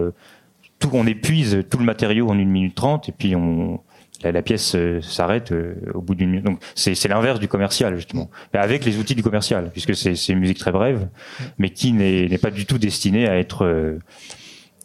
[0.83, 3.81] tout, on épuise tout le matériau en une minute trente et puis on
[4.23, 5.53] la, pièce euh, s'arrête
[5.93, 6.45] au bout d'une minute.
[6.45, 10.59] Donc c'est l'inverse du commercial justement, avec les outils du commercial, puisque c'est une musique
[10.59, 11.09] très brève,
[11.57, 13.97] mais qui n'est pas du tout destinée à être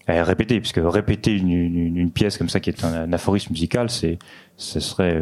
[0.09, 3.91] à répéter, puisque répéter une, une, une, pièce comme ça qui est un, aphorisme musical,
[3.91, 4.19] c'est
[4.57, 5.21] ce serait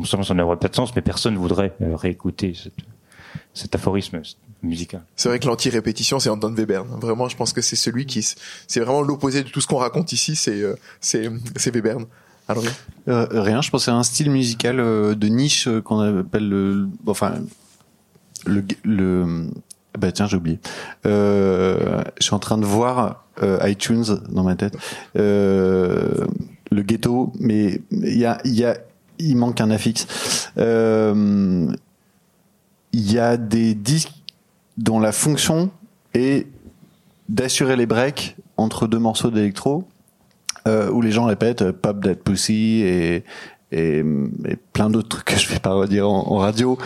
[0.00, 2.74] non seulement ça n'aurait pas de sens, mais personne voudrait euh, réécouter cette,
[3.52, 4.22] cet aphorisme
[4.62, 5.02] musical.
[5.16, 6.86] C'est vrai que l'anti-répétition, c'est Anton Webern.
[7.00, 8.22] Vraiment, je pense que c'est celui qui,
[8.66, 12.04] c'est vraiment l'opposé de tout ce qu'on raconte ici, c'est, euh, c'est, c'est Webern.
[12.48, 12.64] Alors,
[13.08, 16.88] euh, rien, je pense à un style musical euh, de niche euh, qu'on appelle le,
[17.06, 17.34] enfin,
[18.44, 19.48] le, le,
[19.98, 20.58] bah tiens, j'ai oublié.
[21.06, 24.76] Euh, je suis en train de voir euh, iTunes dans ma tête,
[25.16, 26.26] euh,
[26.70, 28.76] le ghetto, mais il y a, il y a,
[29.18, 30.06] il manque un affixe.
[30.58, 31.68] Euh,
[32.92, 34.10] Il y a des disques
[34.80, 35.70] dont la fonction
[36.14, 36.46] est
[37.28, 39.84] d'assurer les breaks entre deux morceaux d'électro,
[40.66, 43.24] euh, où les gens répètent euh, Pop That Pussy et,
[43.72, 44.02] et,
[44.72, 46.76] plein d'autres trucs que je vais pas redire en, en radio.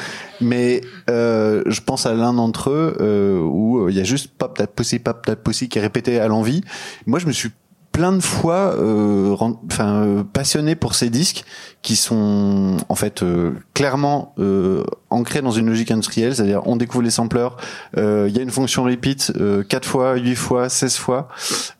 [0.40, 4.56] Mais euh, je pense à l'un d'entre eux euh, où il y a juste Pop
[4.58, 6.62] That Pussy, Pop That Pussy qui est répété à l'envie.
[7.06, 7.50] Moi, je me suis
[7.94, 11.44] plein de fois euh, enfin euh, passionné pour ces disques
[11.80, 17.04] qui sont en fait euh, clairement euh, ancrés dans une logique industrielle, c'est-à-dire on découvre
[17.04, 17.56] les sampleurs,
[17.96, 21.28] euh, il y a une fonction repeat euh, 4 fois, 8 fois, 16 fois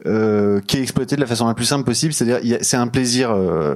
[0.07, 3.33] euh, qui est exploitée de la façon la plus simple possible, c'est-à-dire c'est un plaisir
[3.33, 3.75] euh,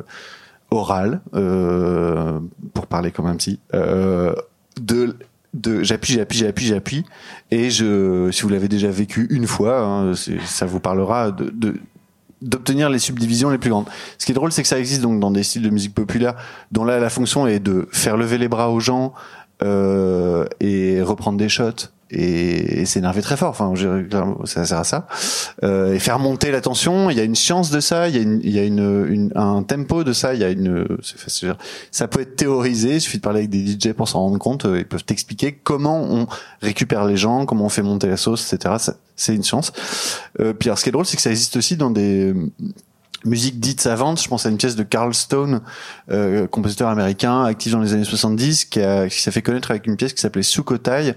[0.70, 2.38] oral euh,
[2.72, 3.36] pour parler comme un
[3.74, 4.32] euh,
[4.80, 5.16] de
[5.54, 7.04] de j'appuie j'appuie j'appuie j'appuie
[7.50, 10.12] et je si vous l'avez déjà vécu une fois hein,
[10.44, 11.80] ça vous parlera de, de
[12.42, 13.86] d'obtenir les subdivisions les plus grandes.
[14.18, 16.34] Ce qui est drôle, c'est que ça existe donc dans des styles de musique populaire
[16.72, 19.12] dont là la fonction est de faire lever les bras aux gens
[19.62, 23.50] euh, et reprendre des shots et, et s'énerver très fort.
[23.50, 23.72] Enfin,
[24.44, 25.06] ça sert à ça.
[25.62, 27.10] Euh, et faire monter la tension.
[27.10, 28.08] Il y a une science de ça.
[28.08, 30.34] Il y a, une, il y a une, une- un tempo de ça.
[30.34, 30.86] Il y a une.
[31.02, 31.54] facile.
[31.90, 32.94] Ça peut être théorisé.
[32.96, 34.64] Il suffit de parler avec des DJ pour s'en rendre compte.
[34.64, 36.26] Euh, Ils peuvent t'expliquer comment on
[36.62, 38.74] récupère les gens, comment on fait monter la sauce, etc.
[39.16, 39.72] C'est une science.
[40.40, 42.32] Euh, puis alors, ce qui est drôle, c'est que ça existe aussi dans des
[43.24, 44.22] musiques dites savantes.
[44.22, 45.60] Je pense à une pièce de Carl Stone,
[46.10, 49.86] euh, compositeur américain, actif dans les années 70, qui, a, qui s'est fait connaître avec
[49.88, 51.16] une pièce qui s'appelait Sukhothai,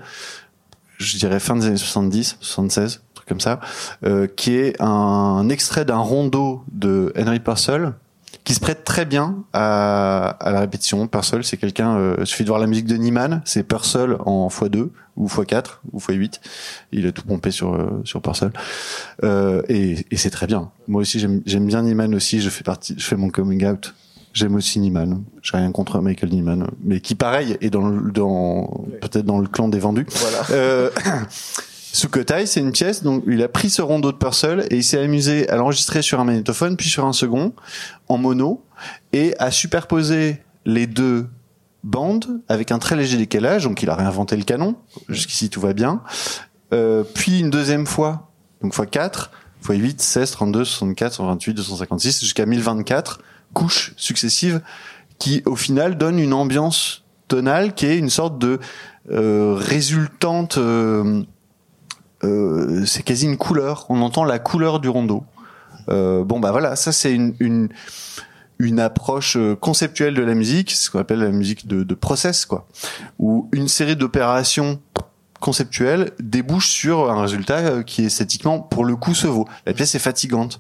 [1.02, 3.60] je dirais fin des années 70, 76, un truc comme ça,
[4.06, 7.94] euh, qui est un extrait d'un rondo de Henry Purcell,
[8.44, 11.06] qui se prête très bien à, à la répétition.
[11.08, 14.48] Purcell, c'est quelqu'un, euh, il suffit de voir la musique de Niemann, c'est Purcell en
[14.48, 16.40] x2 ou x4 ou x8.
[16.92, 18.52] Il a tout pompé sur euh, sur Purcell.
[19.24, 20.72] Euh, et, et c'est très bien.
[20.88, 22.42] Moi aussi, j'aime j'aime bien Niemann aussi.
[22.42, 23.94] Je fais partie, je fais mon coming out.
[24.34, 25.24] J'aime aussi Niemann.
[25.42, 29.48] J'ai rien contre Michael Niemann, mais qui pareil est dans le, dans peut-être dans le
[29.48, 30.06] clan des vendus.
[30.10, 30.46] voilà.
[30.52, 30.90] Euh,
[31.94, 35.00] Sukhothai, c'est une pièce, donc il a pris ce rondo de Purcell et il s'est
[35.00, 37.54] amusé à l'enregistrer sur un magnétophone, puis sur un second,
[38.08, 38.64] en mono,
[39.12, 41.28] et à superposer les deux
[41.84, 44.76] bandes avec un très léger décalage, donc il a réinventé le canon,
[45.10, 46.02] jusqu'ici tout va bien,
[46.74, 52.22] euh, puis une deuxième fois, donc fois 4, fois 8, 16, 32, 64, 128, 256,
[52.22, 53.20] jusqu'à 1024
[53.54, 54.62] couches successives
[55.20, 58.60] qui au final donnent une ambiance tonale qui est une sorte de
[59.12, 61.24] euh, résultante euh,
[62.24, 63.86] euh, c'est quasi une couleur.
[63.90, 65.24] On entend la couleur du rondo.
[65.90, 67.70] Euh, bon bah voilà, ça c'est une, une
[68.60, 72.46] une approche euh, conceptuelle de la musique, ce qu'on appelle la musique de, de process
[72.46, 72.68] quoi,
[73.18, 74.80] où une série d'opérations
[75.40, 79.48] conceptuelles débouche sur un résultat euh, qui esthétiquement pour le coup se vaut.
[79.66, 80.60] La pièce est fatigante.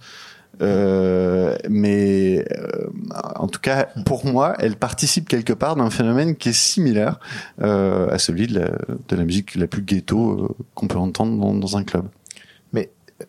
[0.61, 2.89] Euh, mais euh,
[3.35, 7.19] en tout cas, pour moi, elle participe quelque part d'un phénomène qui est similaire
[7.61, 8.67] euh, à celui de la,
[9.07, 12.05] de la musique la plus ghetto euh, qu'on peut entendre dans, dans un club.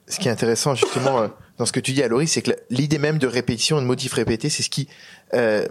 [0.09, 1.29] ce qui est intéressant justement euh,
[1.59, 4.49] dans ce que tu dis, Aloris, c'est que l'idée même de répétition, de motif répété,
[4.49, 4.89] c'est ce qui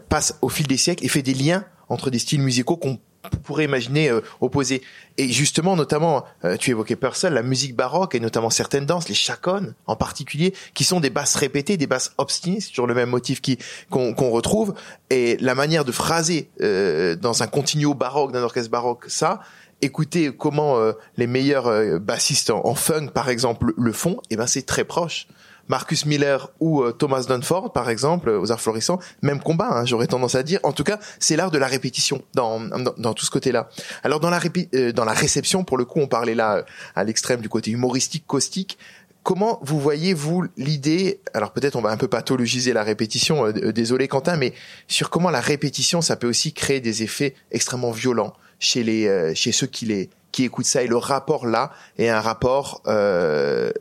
[0.10, 3.00] passe au fil des siècles et fait des liens entre des styles musicaux qu'on
[3.44, 4.82] pourrait imaginer euh, opposés.
[5.18, 9.16] Et justement, notamment, euh, tu évoquais Purcell, la musique baroque et notamment certaines danses, les
[9.16, 13.10] chaconnes en particulier, qui sont des basses répétées, des basses obstinées, c'est toujours le même
[13.10, 13.58] motif qui
[13.90, 14.74] qu'on qu'on retrouve.
[15.10, 19.42] Et la manière de phraser euh, dans un continuo baroque, d'un orchestre baroque, ça,
[19.82, 24.36] écoutez comment euh, les meilleurs euh, bassistes en, en funk, par exemple, le, font, et
[24.36, 25.28] ben c'est très proche.
[25.72, 29.86] Marcus Miller ou euh, Thomas Dunford, par exemple, euh, aux Arts Florissants, même combat, hein,
[29.86, 30.60] j'aurais tendance à dire.
[30.64, 33.70] En tout cas, c'est l'art de la répétition dans, dans, tout ce côté-là.
[34.04, 36.64] Alors dans la, répé- euh, dans la réception, pour le coup, on parlait là euh,
[36.94, 38.78] à l'extrême du côté humoristique, caustique.
[39.24, 43.46] Comment vous voyez vous l'idée Alors peut-être on va un peu pathologiser la répétition.
[43.46, 44.54] euh, désolé Quentin, mais
[44.90, 49.54] sur comment la répétition, ça peut aussi créer des effets extrêmement violents chez les chez
[49.54, 53.72] ceux qui les qui écoutent ça et le rapport là est un rapport euh,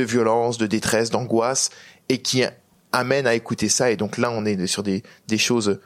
[0.00, 1.70] de violence, de détresse, d'angoisse
[2.08, 2.44] et qui
[2.92, 5.02] amène à écouter ça et donc là on est sur des
[5.36, 5.78] choses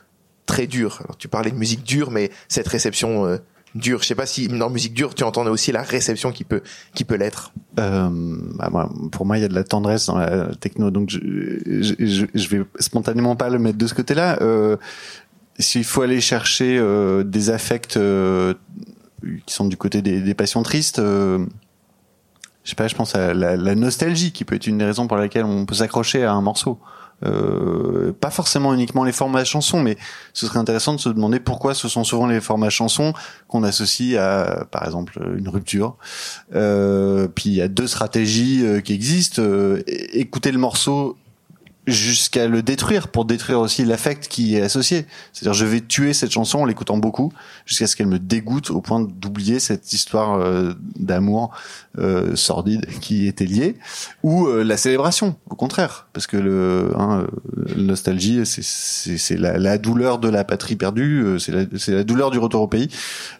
[0.50, 1.02] très dures.
[1.18, 3.38] Tu parlais de musique dure mais cette réception euh,
[3.76, 6.62] dure, je sais pas si dans musique dure tu entendais aussi la réception qui peut
[6.94, 7.52] qui peut l'être.
[7.78, 8.08] Euh,
[8.56, 12.24] bah, pour moi, il y a de la tendresse dans la techno, donc je, je,
[12.34, 14.38] je, vais spontanément pas le mettre de ce côté-là.
[14.42, 14.76] Euh,
[15.58, 16.82] s'il faut aller chercher
[17.24, 21.00] des affects qui sont du côté des, des passions tristes,
[22.64, 25.16] je sais pas, je pense à la, nostalgie qui peut être une des raisons pour
[25.16, 26.78] laquelle on peut s'accrocher à un morceau.
[27.22, 29.96] Euh, pas forcément uniquement les formats chansons, mais
[30.32, 33.12] ce serait intéressant de se demander pourquoi ce sont souvent les formats chansons
[33.46, 35.96] qu'on associe à, par exemple, une rupture.
[36.54, 39.42] Euh, puis il y a deux stratégies euh, qui existent.
[39.42, 41.16] Euh, écouter le morceau
[41.86, 45.06] jusqu'à le détruire pour détruire aussi l'affect qui est associé.
[45.32, 47.32] C'est-à-dire je vais tuer cette chanson en l'écoutant beaucoup
[47.66, 51.50] jusqu'à ce qu'elle me dégoûte au point d'oublier cette histoire euh, d'amour
[51.98, 53.76] euh, sordide qui était liée
[54.22, 56.08] ou euh, la célébration au contraire.
[56.12, 57.26] Parce que le hein,
[57.76, 62.30] nostalgie c'est c'est la, la douleur de la patrie perdue euh, c'est la la douleur
[62.30, 62.88] du retour au pays.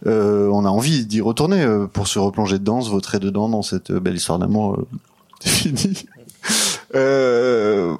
[0.06, 3.62] Euh, on a envie d'y retourner euh, pour se replonger dedans se vautrer dedans dans
[3.62, 4.86] cette belle histoire d'amour
[5.44, 6.06] finie.
[6.94, 7.96] Euh,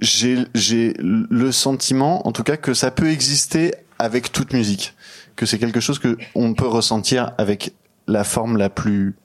[0.00, 4.94] j'ai j'ai le sentiment, en tout cas, que ça peut exister avec toute musique,
[5.36, 7.74] que c'est quelque chose que on peut ressentir avec
[8.06, 9.16] la forme la plus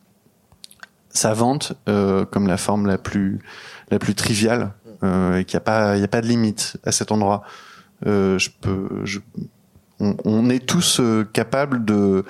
[1.10, 3.40] savante, euh, comme la forme la plus
[3.92, 6.78] la plus triviale, euh, et qu'il n'y a pas il y a pas de limite
[6.86, 7.44] à cet endroit.
[8.06, 9.20] Euh, je peux je
[10.00, 12.26] on, est tous euh, capables de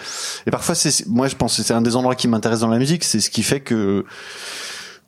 [0.45, 2.77] et parfois c'est moi je pense que c'est un des endroits qui m'intéresse dans la
[2.77, 4.05] musique c'est ce qui fait que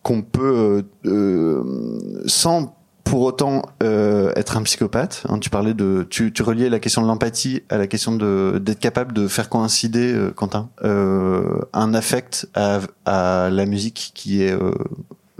[0.01, 2.74] qu'on peut euh, euh, sans
[3.05, 5.23] pour autant euh, être un psychopathe.
[5.29, 8.59] Hein, tu parlais de, tu, tu reliais la question de l'empathie à la question de
[8.61, 14.43] d'être capable de faire coïncider, euh, Quentin, euh, un affect à, à la musique qui
[14.43, 14.71] est, euh,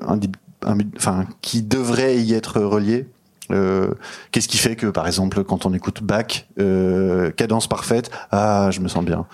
[0.07, 0.17] un,
[0.65, 3.07] un- enfin, qui devrait y être relié.
[3.51, 3.89] Euh,
[4.31, 8.79] Qu'est-ce qui fait que, par exemple, quand on écoute Bach, euh, cadence parfaite, ah, je
[8.79, 9.25] me sens bien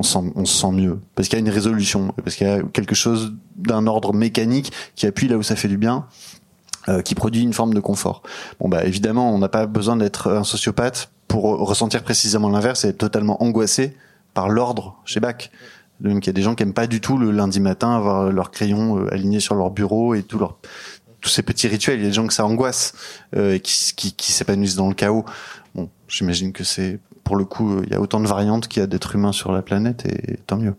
[0.00, 2.46] on se sent, on se sent mieux parce qu'il y a une résolution, parce qu'il
[2.46, 6.06] y a quelque chose d'un ordre mécanique qui appuie là où ça fait du bien,
[6.88, 8.22] euh, qui produit une forme de confort.
[8.60, 12.88] Bon bah évidemment, on n'a pas besoin d'être un sociopathe pour ressentir précisément l'inverse et
[12.88, 13.94] être totalement angoissé
[14.34, 15.50] par l'ordre chez Bach.
[16.00, 18.30] Donc il y a des gens qui aiment pas du tout le lundi matin avoir
[18.30, 20.56] leur crayon euh, aligné sur leur bureau et tout leur
[21.20, 21.98] tous ces petits rituels.
[21.98, 22.94] Il y a des gens que ça angoisse
[23.36, 25.24] euh, et qui, qui, qui s'épanouissent dans le chaos.
[25.74, 28.80] Bon, j'imagine que c'est pour le coup, euh, il y a autant de variantes qu'il
[28.80, 30.74] y a d'êtres humains sur la planète et tant mieux.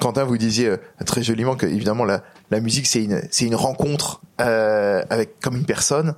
[0.00, 3.54] Quentin, vous disiez euh, très joliment que évidemment la, la musique c'est une c'est une
[3.54, 6.14] rencontre euh, avec comme une personne.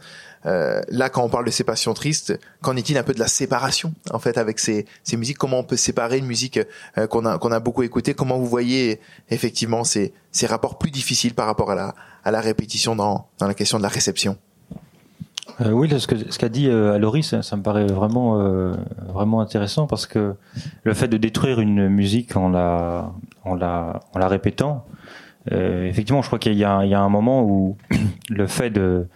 [0.47, 3.27] Euh, là, quand on parle de ces passions tristes, qu'en est-il un peu de la
[3.27, 5.37] séparation en fait avec ces, ces musiques?
[5.37, 6.61] Comment on peut séparer une musique
[6.97, 8.15] euh, qu'on a qu'on a beaucoup écoutée?
[8.15, 9.01] Comment vous voyez
[9.31, 11.95] effectivement ces ces rapports plus difficiles par rapport à la
[12.25, 14.39] à la répétition dans dans la question de la réception?
[15.61, 18.75] Euh, oui, ce que- ce qu'a dit euh, Aloris, ça, me paraît vraiment euh,
[19.09, 20.35] vraiment intéressant parce que
[20.85, 23.13] le fait de détruire une musique en la
[23.45, 24.85] en la en la répétant,
[25.53, 27.77] euh, effectivement, je crois qu'il y y a un moment où
[28.31, 29.07] le fait de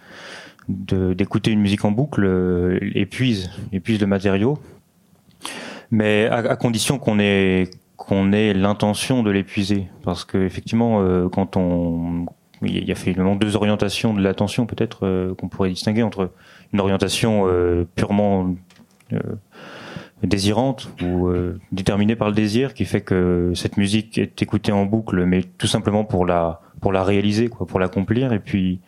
[0.69, 4.57] d'écouter une musique en boucle épuise épuise le matériau,
[5.91, 12.25] mais à, condition qu'on ait qu'on ait l'intention de l'épuiser, parce que effectivement, quand on
[12.65, 16.31] il y a finalement deux orientations de l'attention peut-être euh, qu'on pourrait distinguer entre
[16.71, 18.55] une orientation euh, purement
[19.11, 19.19] euh,
[20.23, 21.29] désirante ou
[21.73, 25.67] déterminée par le désir qui fait que cette musique est écoutée en boucle mais tout
[25.67, 28.31] simplement pour la pour la réaliser quoi pour l'accomplir.
[28.31, 28.79] Et puis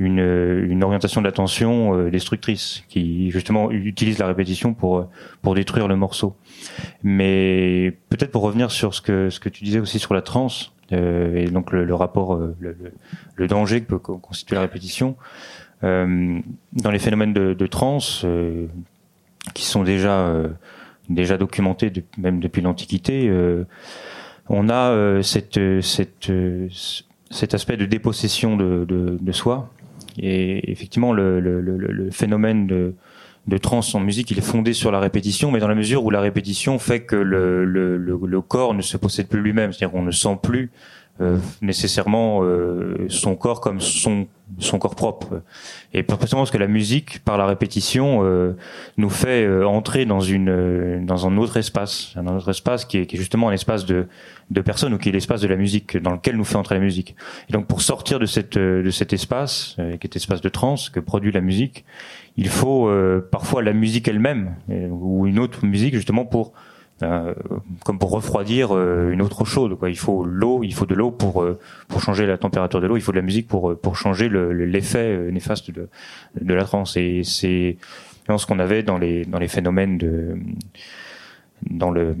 [0.00, 5.08] une, une orientation de l'attention destructrice qui justement utilise la répétition pour
[5.42, 6.34] pour détruire le morceau.
[7.04, 10.72] Mais peut-être pour revenir sur ce que ce que tu disais aussi sur la transe
[10.92, 15.16] et donc le, rapport euh, le, danger que peut co- constituer la répétition
[15.84, 16.40] euh,
[16.72, 18.66] dans les phénomènes de, de transe euh,
[19.54, 20.48] qui sont déjà euh,
[21.08, 23.64] déjà documentés même depuis l'Antiquité, euh,
[24.48, 25.22] on a euh,
[25.56, 25.80] euh,
[26.28, 26.68] euh,
[27.30, 29.70] cet aspect de dépossession de, soi.
[30.18, 32.94] Et effectivement, le phénomène de,
[33.46, 36.10] de transe en musique, il est fondé sur la répétition, mais dans la mesure où
[36.10, 39.92] la répétition fait que le, le, le, le corps ne se possède plus lui-même, c'est-à-dire
[39.92, 40.70] qu'on ne sent plus
[41.20, 44.26] euh, nécessairement euh, son corps comme son
[44.58, 45.42] son corps propre.
[45.92, 48.56] Et précisément parce que la musique, par la répétition, euh,
[48.96, 52.98] nous fait euh, entrer dans une euh, dans un autre espace, un autre espace qui
[52.98, 54.06] est, qui est justement un espace de
[54.50, 56.80] de personnes ou qui est l'espace de la musique dans lequel nous fait entrer la
[56.80, 57.14] musique.
[57.48, 60.90] Et donc pour sortir de cette euh, de cet espace, qui est espace de trance
[60.90, 61.84] que produit la musique,
[62.36, 62.90] il faut
[63.30, 66.52] parfois la musique elle-même ou une autre musique justement pour
[67.02, 69.74] comme pour refroidir euh, une autre chaude.
[69.78, 69.90] Quoi.
[69.90, 71.58] Il faut l'eau, il faut de l'eau pour euh,
[71.88, 72.96] pour changer la température de l'eau.
[72.96, 75.88] Il faut de la musique pour euh, pour changer le- le- l'effet euh, néfaste de
[76.40, 76.96] de la transe.
[76.96, 77.76] Et c'est
[78.36, 80.36] ce qu'on avait dans les dans les phénomènes de
[81.68, 82.16] dans le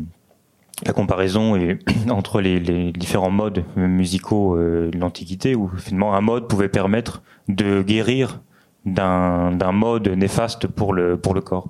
[0.86, 1.78] la comparaison et,
[2.10, 7.82] entre les, les différents modes musicaux de l'Antiquité, où finalement un mode pouvait permettre de
[7.82, 8.40] guérir
[8.86, 11.68] d'un d'un mode néfaste pour le pour le corps.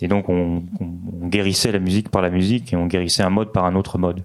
[0.00, 3.52] Et donc on, on, guérissait la musique par la musique et on guérissait un mode
[3.52, 4.24] par un autre mode.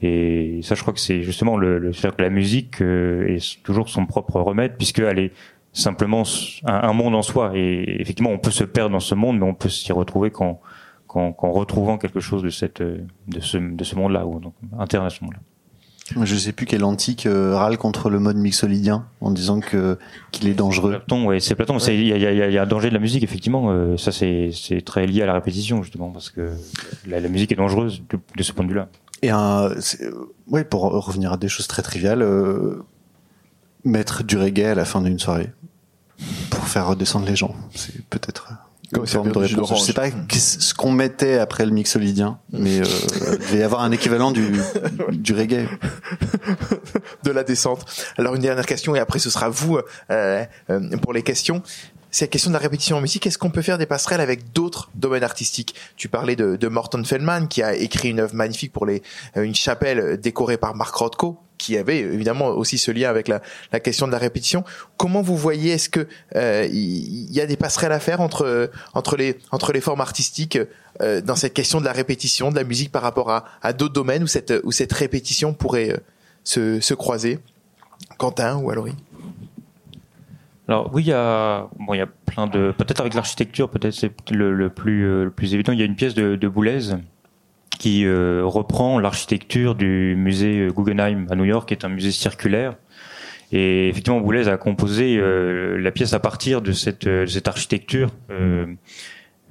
[0.00, 3.88] Et ça, je crois que c'est justement le, le que la musique euh, est toujours
[3.88, 5.32] son propre remède puisqu'elle est
[5.72, 6.22] simplement
[6.64, 7.52] un, monde en soi.
[7.54, 10.60] Et effectivement, on peut se perdre dans ce monde, mais on peut s'y retrouver qu'en
[11.08, 15.24] retrouvant quelque chose de cette de ce de ce monde-là ou donc interne à ce
[15.24, 15.40] monde-là.
[16.16, 19.98] Je sais plus quel antique euh, râle contre le mode mixolydien en disant que
[20.32, 20.90] qu'il est dangereux.
[20.90, 21.78] Platon, ouais, c'est Platon.
[21.78, 23.70] Il y, a, y, a, y, a, un danger de la musique effectivement.
[23.70, 26.52] Euh, ça c'est c'est très lié à la répétition justement parce que
[27.06, 28.02] la, la musique est dangereuse
[28.36, 28.88] de, ce point de vue-là.
[29.20, 29.70] Et un,
[30.46, 32.82] oui, pour revenir à des choses très triviales, euh,
[33.84, 35.50] mettre du reggae à la fin d'une soirée
[36.50, 38.48] pour faire redescendre les gens, c'est peut-être
[38.92, 39.78] comme de réponse.
[39.78, 42.84] Je sais pas ce qu'on mettait après le mixolydien, mais euh,
[43.32, 44.52] il devait y avoir un équivalent du,
[45.12, 45.66] du reggae.
[47.24, 47.84] de la descente.
[48.16, 49.78] Alors une dernière question et après ce sera vous
[50.10, 51.62] euh, euh pour les questions.
[52.10, 53.26] C'est la question de la répétition en musique.
[53.26, 55.74] Est-ce qu'on peut faire des passerelles avec d'autres domaines artistiques?
[55.96, 59.02] Tu parlais de, de Morton Feldman qui a écrit une œuvre magnifique pour les,
[59.36, 63.42] euh, une chapelle décorée par Mark Rothko qui avait évidemment aussi ce lien avec la,
[63.72, 64.64] la question de la répétition.
[64.96, 66.06] Comment vous voyez Est-ce que
[66.36, 70.58] euh, il y, a des passerelles à faire entre entre les entre les formes artistiques
[71.02, 73.92] euh, dans cette question de la répétition, de la musique par rapport à, à d'autres
[73.92, 75.98] domaines où cette où cette répétition pourrait euh,
[76.44, 77.38] se, se croiser?
[78.16, 78.94] Quentin ou Alory
[80.68, 83.94] alors oui, il y a bon, il y a plein de peut-être avec l'architecture, peut-être
[83.94, 85.72] c'est le, le, plus euh, le plus évident.
[85.72, 86.90] Il y a une pièce de, de Boulez
[87.78, 92.10] qui euh, reprend l'architecture du musée euh, Guggenheim à New York, qui est un musée
[92.10, 92.76] circulaire.
[93.50, 98.10] Et effectivement, Boulez a composé euh, la pièce à partir de cette, cette architecture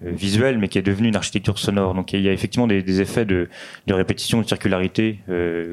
[0.02, 1.94] visuelle, mais qui est devenue une architecture sonore.
[1.94, 3.50] Donc il y a effectivement des, des effets de,
[3.88, 5.20] de, répétition, de circularité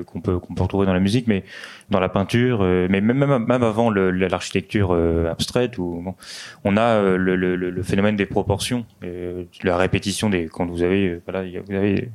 [0.06, 1.44] qu'on peut qu'on peut retrouver dans la musique, mais
[1.90, 4.92] dans la peinture, mais même même, avant l'architecture
[5.30, 6.14] abstraite, où bon,
[6.64, 8.86] on a le, le, le, phénomène des proportions,
[9.62, 12.10] la répétition des quand vous avez voilà vous avez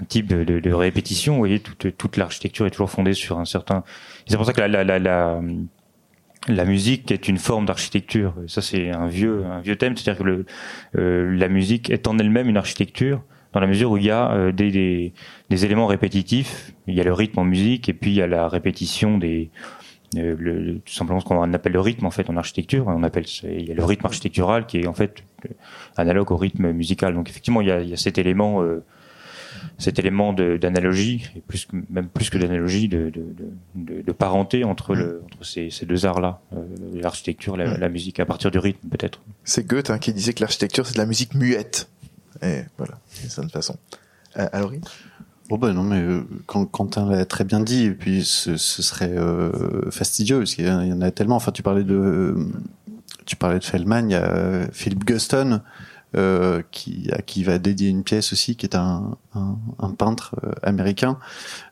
[0.00, 1.34] un type de, de, de, répétition.
[1.34, 3.84] Vous voyez, toute, toute l'architecture est toujours fondée sur un certain.
[4.26, 5.40] C'est pour ça que la, la, la, la,
[6.48, 8.34] la musique est une forme d'architecture.
[8.46, 9.96] Ça, c'est un vieux, un vieux thème.
[9.96, 10.46] C'est-à-dire que le,
[10.96, 14.32] euh, la musique est en elle-même une architecture dans la mesure où il y a
[14.32, 15.12] euh, des, des,
[15.50, 16.72] des, éléments répétitifs.
[16.86, 19.50] Il y a le rythme en musique et puis il y a la répétition des
[20.18, 22.86] euh, le, tout simplement ce qu'on appelle le rythme en fait en architecture.
[22.86, 25.22] On appelle il y a le rythme architectural qui est en fait
[25.96, 27.14] analogue au rythme musical.
[27.14, 28.84] Donc effectivement il y a, il y a cet élément euh,
[29.78, 33.24] cet élément d'analogie, et plus même plus que d'analogie, de, de,
[33.74, 36.64] de, de, parenté entre, le, entre ces, ces deux arts-là, euh,
[36.94, 39.20] l'architecture, la, la, musique, à partir du rythme peut-être.
[39.44, 41.88] C'est Goethe hein, qui disait que l'architecture c'est de la musique muette.
[42.42, 43.76] Et voilà, c'est de façon.
[44.36, 44.72] Euh, alors
[45.48, 49.12] Bon ben non mais euh, Quentin l'a très bien dit et puis ce, ce serait
[49.14, 51.36] euh, fastidieux parce qu'il y en a tellement.
[51.36, 52.46] Enfin tu parlais de euh,
[53.26, 55.60] tu parlais de Feldman, il y a Philip Guston
[56.16, 60.34] euh, qui à qui va dédier une pièce aussi, qui est un, un, un peintre
[60.44, 61.18] euh, américain.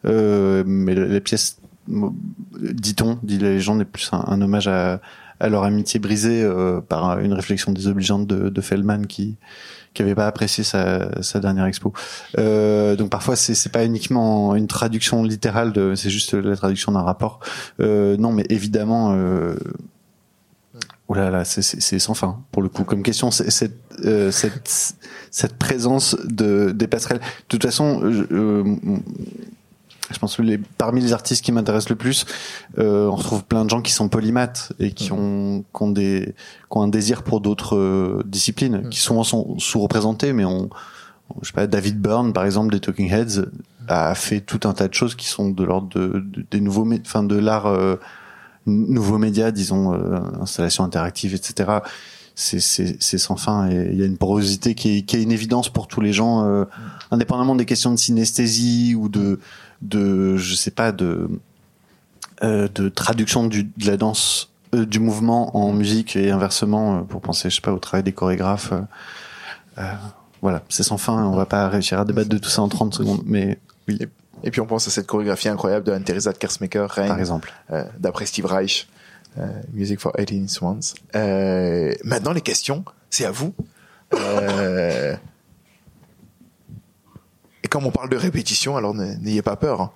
[0.05, 1.59] Euh, mais la, pièce,
[1.89, 5.01] dit-on, dit la légende, est plus un, un hommage à,
[5.41, 9.37] à, leur amitié brisée euh, par une réflexion désobligeante de, de Feldman qui
[9.93, 11.93] qui avait pas apprécié sa, sa dernière expo.
[12.39, 16.93] Euh, donc parfois c'est c'est pas uniquement une traduction littérale de, c'est juste la traduction
[16.93, 17.41] d'un rapport.
[17.81, 19.57] Euh, non, mais évidemment, euh,
[21.13, 22.85] Oh là là, c'est sans fin pour le coup.
[22.85, 23.73] Comme question, c'est
[24.05, 24.95] euh, cette,
[25.33, 27.19] cette présence de des passerelles.
[27.19, 28.77] De toute façon, je, euh,
[30.13, 32.27] je pense que les, parmi les artistes qui m'intéressent le plus,
[32.79, 36.27] euh, on retrouve plein de gens qui sont polymathes et qui ont, qui ont des
[36.71, 40.71] qui ont un désir pour d'autres euh, disciplines, qui souvent sont sous-représentés, mais on
[41.43, 43.47] je sais pas, David Byrne par exemple des Talking Heads
[43.89, 46.89] a fait tout un tas de choses qui sont de l'ordre de, de, des nouveaux,
[47.05, 47.97] enfin de l'art euh,
[48.71, 51.81] nouveaux médias, disons, euh, installations interactives, etc.
[52.35, 56.01] C'est sans fin et il y a une porosité qui est, une évidence pour tous
[56.01, 56.65] les gens, euh,
[57.11, 59.41] indépendamment des questions de synesthésie ou de,
[59.83, 61.29] de je sais pas, de,
[62.43, 67.57] euh, traduction du, de la danse, du mouvement en musique et inversement, pour penser, je
[67.57, 68.73] sais pas, au travail des chorégraphes.
[70.41, 72.95] voilà, c'est sans fin, on va pas réussir à débattre de tout ça en 30
[72.95, 73.99] secondes, mais oui.
[74.43, 77.53] Et puis on pense à cette chorégraphie incroyable de Anne-Theresa de Kersmaker, Par exemple.
[77.71, 78.89] Euh, d'après Steve Reich,
[79.39, 80.81] euh, Music for 18 Swans.
[81.15, 83.55] Euh, maintenant, les questions, c'est à vous.
[87.63, 89.81] Et comme on parle de répétition, alors n'ayez pas peur.
[89.81, 89.93] Hein.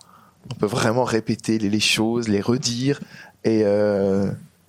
[0.53, 3.01] On peut vraiment répéter les, les, choses, les redire,
[3.45, 3.65] et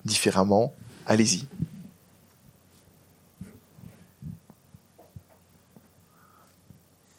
[0.06, 0.73] différemment.
[1.06, 1.47] Allez-y.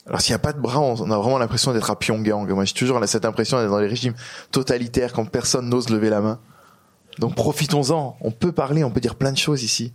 [0.06, 2.48] Alors s'il n'y a pas de bras, on a vraiment l'impression d'être à Pyongyang.
[2.50, 4.14] Moi, j'ai toujours cette impression d'être dans les régimes
[4.52, 6.38] totalitaires quand personne n'ose lever la main.
[7.18, 8.16] Donc profitons-en.
[8.20, 9.92] On peut parler, on peut dire plein de choses ici.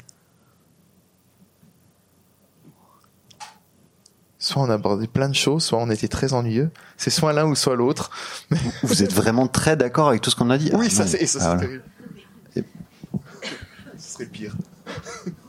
[4.37, 6.71] Soit on abordait plein de choses, soit on était très ennuyeux.
[6.97, 8.09] C'est soit l'un ou soit l'autre.
[8.83, 10.71] Vous êtes vraiment très d'accord avec tout ce qu'on a dit.
[10.73, 11.83] Oui, ça ah, c'est terrible.
[12.55, 14.55] Ce serait pire.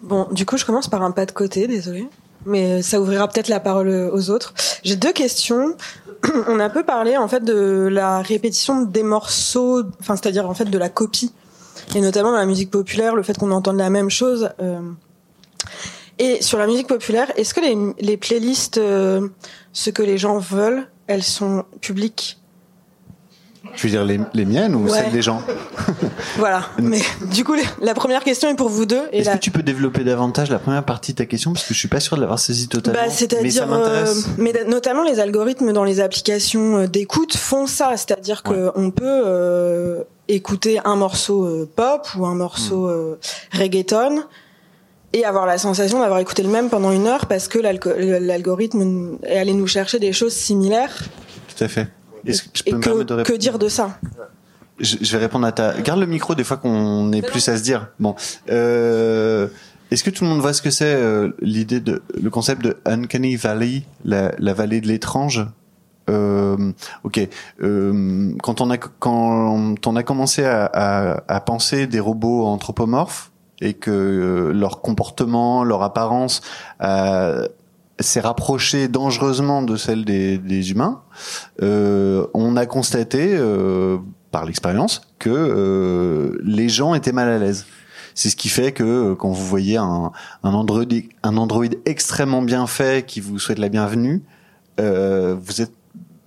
[0.03, 2.07] Bon, du coup, je commence par un pas de côté, désolé.
[2.45, 4.55] Mais ça ouvrira peut-être la parole aux autres.
[4.83, 5.77] J'ai deux questions.
[6.49, 10.55] On a un peu parlé en fait de la répétition des morceaux, enfin c'est-à-dire en
[10.55, 11.33] fait de la copie,
[11.95, 14.51] et notamment dans la musique populaire, le fait qu'on entende la même chose.
[14.61, 14.81] euh.
[16.19, 19.29] Et sur la musique populaire, est-ce que les, les playlists, euh,
[19.73, 22.42] ce que les gens veulent, elles sont publiques?
[23.77, 24.91] Tu veux dire les, les miennes ou Ouais.
[24.99, 25.43] celles des gens
[26.37, 26.65] Voilà.
[26.81, 27.01] Mais
[27.33, 29.03] du coup, la première question est pour vous deux.
[29.13, 31.75] Est-ce la, que tu peux développer davantage la première partie de ta question parce que
[31.75, 33.01] je suis pas sûr de l'avoir saisie totalement.
[33.01, 34.27] Bah, mais c'est-à-dire, m'intéresse.
[34.27, 38.91] euh, mais notamment les algorithmes dans les applications euh, d'écoute font ça, c'est-à-dire que on
[38.91, 42.91] peut euh, écouter un morceau euh, pop ou un morceau Hmm.
[42.91, 43.15] euh,
[43.53, 44.23] reggaeton
[45.15, 49.19] et avoir la sensation d'avoir écouté le même pendant une heure parce que l'algo- l'algorithme
[49.25, 51.03] est allé nous chercher des choses similaires.
[51.55, 51.87] Tout à fait.
[52.27, 53.99] Est-ce que je peux Et me que, permettre de que dire de ça
[54.81, 55.81] je, je vais répondre à ta.
[55.81, 57.89] Garde le micro des fois qu'on est plus à se dire.
[58.01, 58.15] Bon.
[58.51, 59.49] Euh...
[59.91, 62.79] Est-ce que tout le monde voit ce que c'est euh, l'idée de le concept de
[62.87, 65.47] uncanny valley, la, la vallée de l'étrange?
[66.09, 66.73] Euh,
[67.05, 67.21] ok.
[67.63, 73.33] Euh, quand on a quand on a commencé à, à, à penser des robots anthropomorphes
[73.61, 76.41] et que euh, leur comportement, leur apparence
[76.83, 77.47] euh,
[78.03, 81.03] s'est rapproché dangereusement de celle des, des humains,
[81.63, 83.99] euh, on a constaté euh,
[84.31, 87.67] par l'expérience que euh, les gens étaient mal à l'aise.
[88.15, 90.13] C'est ce qui fait que euh, quand vous voyez un,
[90.43, 90.85] un Android,
[91.23, 94.23] un Android extrêmement bien fait qui vous souhaite la bienvenue,
[94.81, 95.73] euh, vous êtes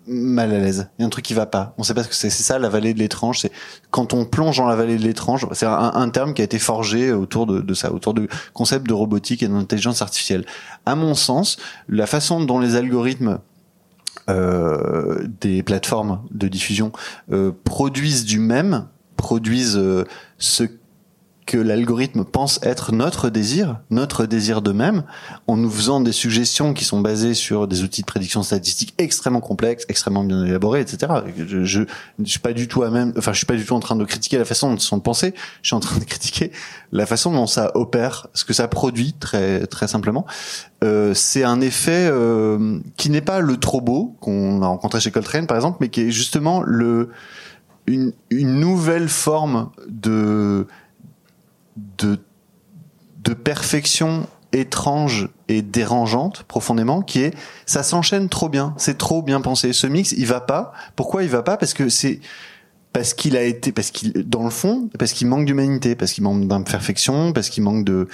[0.08, 0.90] mal à l'aise.
[0.98, 1.74] Il y a un truc qui va pas.
[1.78, 2.30] On sait pas ce que c'est.
[2.30, 3.40] C'est ça la vallée de l'étrange.
[3.40, 3.52] C'est
[3.92, 5.48] quand on plonge dans la vallée de l'étrange.
[5.54, 8.94] C'est un, terme qui a été forgé autour de, de ça, autour du concept de
[8.94, 10.46] robotique et d'intelligence artificielle.
[10.86, 11.58] À mon sens,
[11.90, 13.40] la façon dont les algorithmes
[14.28, 16.92] euh, des plateformes de diffusion
[17.32, 18.88] euh, produisent du même,
[19.18, 20.04] produisent euh,
[20.40, 20.64] ce
[21.46, 25.04] que l'algorithme pense être notre désir, notre désir de même,
[25.48, 29.42] en nous faisant des suggestions qui sont basées sur des outils de prédiction statistique extrêmement
[29.42, 31.14] complexes, extrêmement bien élaborés, etc.
[31.38, 31.84] Je, je,
[32.20, 33.96] je suis pas du tout à même, enfin, je suis pas du tout en train
[33.96, 35.34] de critiquer la façon dont ils sont pensés.
[35.62, 36.52] Je suis en train de critiquer
[36.92, 40.26] la façon dont ça opère, ce que ça produit très très simplement.
[40.84, 45.12] Euh, c'est un effet euh, qui n'est pas le trop beau qu'on a rencontré chez
[45.12, 47.10] Coltrane par exemple, mais qui est justement le
[47.88, 50.66] une, une nouvelle forme de
[51.98, 52.20] de,
[53.24, 57.34] de perfection étrange et dérangeante profondément qui est
[57.66, 58.74] ça s'enchaîne trop bien.
[58.78, 59.74] C'est trop bien pensé.
[59.74, 60.72] Ce mix il va pas.
[60.96, 61.58] Pourquoi il va pas?
[61.58, 62.20] Parce que c'est
[62.94, 66.24] parce qu'il a été parce qu'il dans le fond parce qu'il manque d'humanité parce qu'il
[66.24, 68.08] manque d'imperfection parce qu'il manque de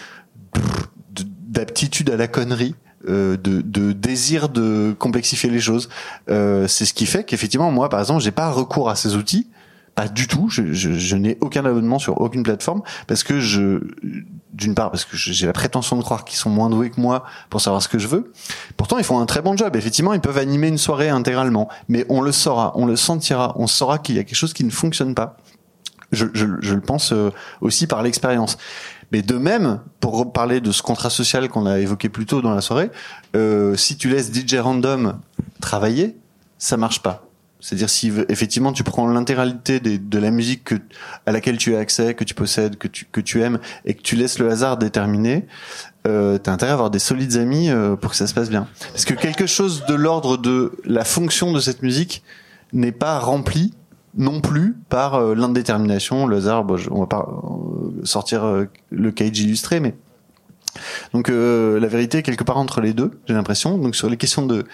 [1.13, 2.73] de- d'aptitude à la connerie
[3.07, 5.89] euh, de, de désir de complexifier les choses.
[6.29, 9.47] Euh, c'est ce qui fait qu'effectivement moi par exemple j'ai pas recours à ces outils
[9.95, 10.49] pas du tout.
[10.49, 13.81] Je, je, je n'ai aucun abonnement sur aucune plateforme parce que je,
[14.53, 17.23] d'une part, parce que j'ai la prétention de croire qu'ils sont moins doués que moi
[17.49, 18.31] pour savoir ce que je veux.
[18.77, 19.75] Pourtant, ils font un très bon job.
[19.75, 23.67] Effectivement, ils peuvent animer une soirée intégralement, mais on le saura, on le sentira, on
[23.67, 25.37] saura qu'il y a quelque chose qui ne fonctionne pas.
[26.11, 27.31] Je, je, je le pense euh,
[27.61, 28.57] aussi par l'expérience.
[29.13, 32.53] Mais de même, pour parler de ce contrat social qu'on a évoqué plus tôt dans
[32.53, 32.91] la soirée,
[33.35, 35.19] euh, si tu laisses DJ Random
[35.59, 36.17] travailler,
[36.57, 37.23] ça marche pas.
[37.61, 40.75] C'est-à-dire si effectivement tu prends l'intégralité de la musique que,
[41.25, 44.01] à laquelle tu as accès, que tu possèdes, que tu, que tu aimes, et que
[44.01, 45.45] tu laisses le hasard déterminer,
[46.07, 48.67] euh, t'as intérêt à avoir des solides amis euh, pour que ça se passe bien.
[48.91, 52.23] Parce que quelque chose de l'ordre de la fonction de cette musique
[52.73, 53.73] n'est pas rempli
[54.17, 56.63] non plus par euh, l'indétermination, le hasard.
[56.65, 59.93] Bon, je- on va pas euh, sortir euh, le cage illustré, mais
[61.13, 63.77] donc euh, la vérité est quelque part entre les deux, j'ai l'impression.
[63.77, 64.65] Donc sur les questions de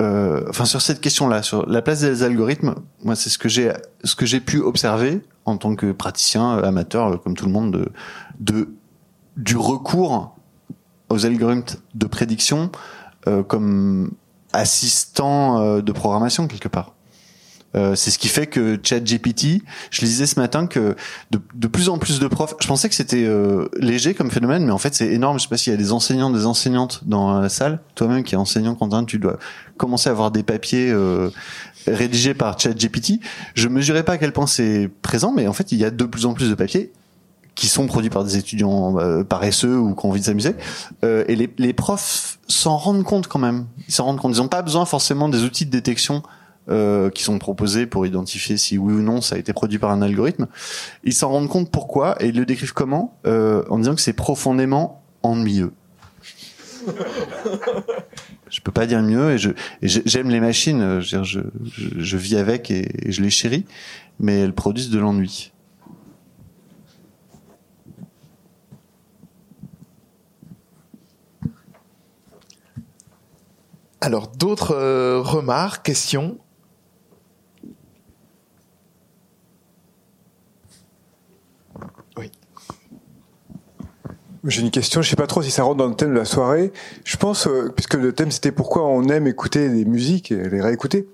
[0.00, 2.74] euh, enfin sur cette question-là, sur la place des algorithmes,
[3.04, 3.72] moi c'est ce que j'ai
[4.02, 7.52] ce que j'ai pu observer en tant que praticien euh, amateur euh, comme tout le
[7.52, 7.90] monde
[8.38, 8.68] de,
[9.36, 10.36] du recours
[11.08, 12.70] aux algorithmes de prédiction
[13.26, 14.12] euh, comme
[14.52, 16.94] assistant de programmation quelque part.
[17.76, 20.96] Euh, c'est ce qui fait que ChatGPT, je lisais ce matin que
[21.30, 24.64] de, de plus en plus de profs, je pensais que c'était euh, léger comme phénomène,
[24.64, 25.38] mais en fait c'est énorme.
[25.38, 27.80] Je sais pas s'il y a des enseignants, des enseignantes dans la salle.
[27.94, 29.38] Toi-même qui es enseignant, Quentin, tu dois
[29.76, 31.30] commencer à avoir des papiers euh,
[31.86, 33.20] rédigés par ChatGPT.
[33.54, 36.04] Je mesurais pas à quel point c'est présent, mais en fait il y a de
[36.04, 36.92] plus en plus de papiers
[37.54, 40.54] qui sont produits par des étudiants euh, paresseux ou qui ont envie de s'amuser.
[41.04, 43.66] Euh, et les, les profs s'en rendent compte quand même.
[43.86, 44.34] Ils s'en rendent compte.
[44.34, 46.22] Ils n'ont pas besoin forcément des outils de détection
[46.70, 49.90] euh, qui sont proposés pour identifier si oui ou non ça a été produit par
[49.90, 50.46] un algorithme.
[51.04, 54.12] Ils s'en rendent compte pourquoi et ils le décrivent comment euh, En disant que c'est
[54.12, 55.72] profondément ennuyeux.
[58.50, 59.36] Je peux pas dire mieux.
[59.36, 59.38] Et
[59.82, 61.00] j'aime les machines.
[61.00, 63.64] Je, vis avec et, et je les chéris,
[64.18, 65.52] mais elles produisent de l'ennui.
[74.02, 76.38] Alors, d'autres euh, remarques, questions?
[84.44, 86.24] J'ai une question, je sais pas trop si ça rentre dans le thème de la
[86.24, 86.72] soirée.
[87.04, 90.62] Je pense, euh, puisque le thème c'était pourquoi on aime écouter des musiques et les
[90.62, 91.06] réécouter.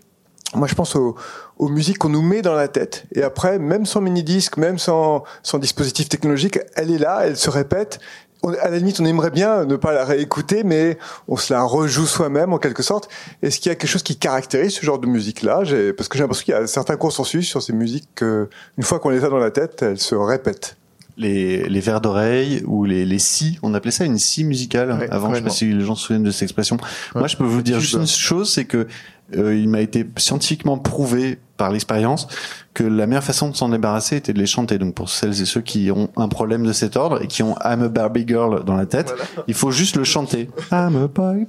[0.54, 1.16] Moi, je pense aux,
[1.58, 3.04] musiques qu'on nous met dans la tête.
[3.12, 5.24] Et après, même sans mini-disque, même sans,
[5.58, 7.98] dispositif technologique, elle est là, elle se répète.
[8.44, 10.96] On- à la limite, on aimerait bien ne pas la réécouter, mais
[11.26, 13.08] on se la rejoue soi-même en quelque sorte.
[13.42, 15.62] Est-ce qu'il y a quelque chose qui caractérise ce genre de musique-là?
[15.96, 18.48] Parce que j'ai l'impression qu'il y a certains consensus sur ces musiques que,
[18.78, 20.76] une fois qu'on les a dans la tête, elles se répètent.
[21.18, 25.08] Les, les vers d'oreille ou les, les scies, on appelait ça une scie musicale Ouais,
[25.10, 25.30] avant.
[25.30, 26.76] Je sais pas si les gens se souviennent de cette expression.
[27.14, 28.86] Moi, je peux vous dire juste une chose, c'est que
[29.34, 32.28] euh, il m'a été scientifiquement prouvé par l'expérience
[32.74, 34.76] que la meilleure façon de s'en débarrasser était de les chanter.
[34.78, 37.56] Donc pour celles et ceux qui ont un problème de cet ordre et qui ont
[37.64, 39.24] I'm a Barbie Girl dans la tête, Voilà.
[39.48, 40.50] il faut juste le chanter.
[40.70, 41.46] I'm a Barbie.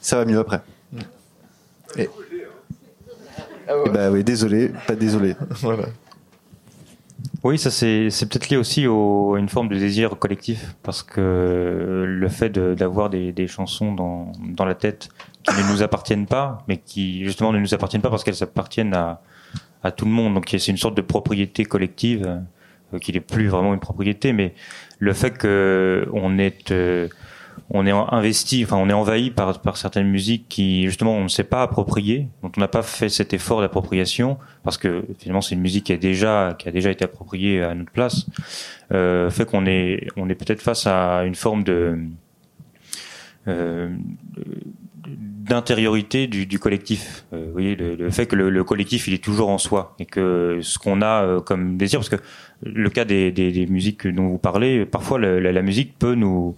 [0.00, 0.60] Ça va mieux après.
[3.68, 3.84] Ah ouais.
[3.86, 5.34] Eh bah oui, désolé, pas désolé.
[5.62, 5.84] Voilà.
[7.42, 11.02] Oui, ça c'est c'est peut-être lié aussi au, à une forme de désir collectif, parce
[11.02, 15.08] que le fait d'avoir des, des chansons dans, dans la tête
[15.42, 18.94] qui ne nous appartiennent pas, mais qui justement ne nous appartiennent pas parce qu'elles appartiennent
[18.94, 19.22] à,
[19.82, 20.34] à tout le monde.
[20.34, 22.40] Donc c'est une sorte de propriété collective
[22.92, 24.54] euh, qui n'est plus vraiment une propriété, mais
[24.98, 27.08] le fait que on est euh,
[27.70, 31.28] on est investi, enfin on est envahi par, par certaines musiques qui justement on ne
[31.28, 35.54] s'est pas appropriées, dont on n'a pas fait cet effort d'appropriation, parce que finalement c'est
[35.54, 38.26] une musique qui a déjà qui a déjà été appropriée à notre place,
[38.92, 41.98] euh, fait qu'on est on est peut-être face à une forme de
[43.48, 43.88] euh,
[45.06, 47.24] d'intériorité du, du collectif.
[47.32, 49.94] Euh, vous voyez, le, le fait que le, le collectif il est toujours en soi
[49.98, 52.20] et que ce qu'on a euh, comme désir, parce que
[52.62, 56.54] le cas des, des, des musiques dont vous parlez, parfois la, la, musique peut nous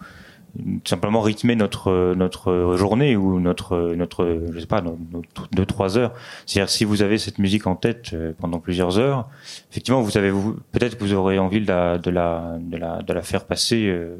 [0.85, 6.13] simplement rythmer notre notre journée ou notre notre je sais pas notre deux trois heures.
[6.47, 9.29] C'est-à-dire si vous avez cette musique en tête euh, pendant plusieurs heures,
[9.71, 10.31] effectivement vous avez
[10.73, 14.17] peut-être que vous aurez envie de la de la de la faire passer euh,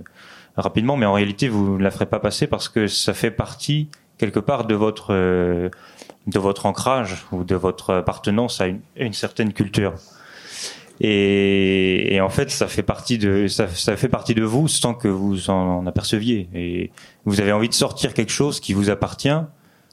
[0.57, 3.89] rapidement, mais en réalité vous ne la ferez pas passer parce que ça fait partie
[4.17, 5.69] quelque part de votre euh,
[6.27, 9.95] de votre ancrage ou de votre appartenance à une certaine culture.
[11.05, 14.95] Et, et, en fait, ça fait partie de ça, ça, fait partie de vous sans
[14.95, 16.49] que vous en aperceviez.
[16.55, 16.93] Et
[17.25, 19.37] vous avez envie de sortir quelque chose qui vous appartient,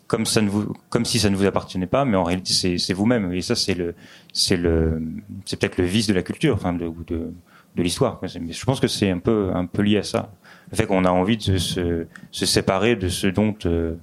[0.05, 2.93] comme ça ne vous, comme si ça ne vous appartenait pas, mais en réalité c'est
[2.93, 3.33] vous-même.
[3.33, 3.95] Et ça c'est le,
[4.33, 5.01] c'est le,
[5.45, 7.33] c'est peut-être le vice de la culture, enfin de de,
[7.75, 8.19] de l'histoire.
[8.21, 10.31] Mais je pense que c'est un peu un peu lié à ça,
[10.69, 13.95] le fait qu'on a envie de se, se séparer de ce dont euh,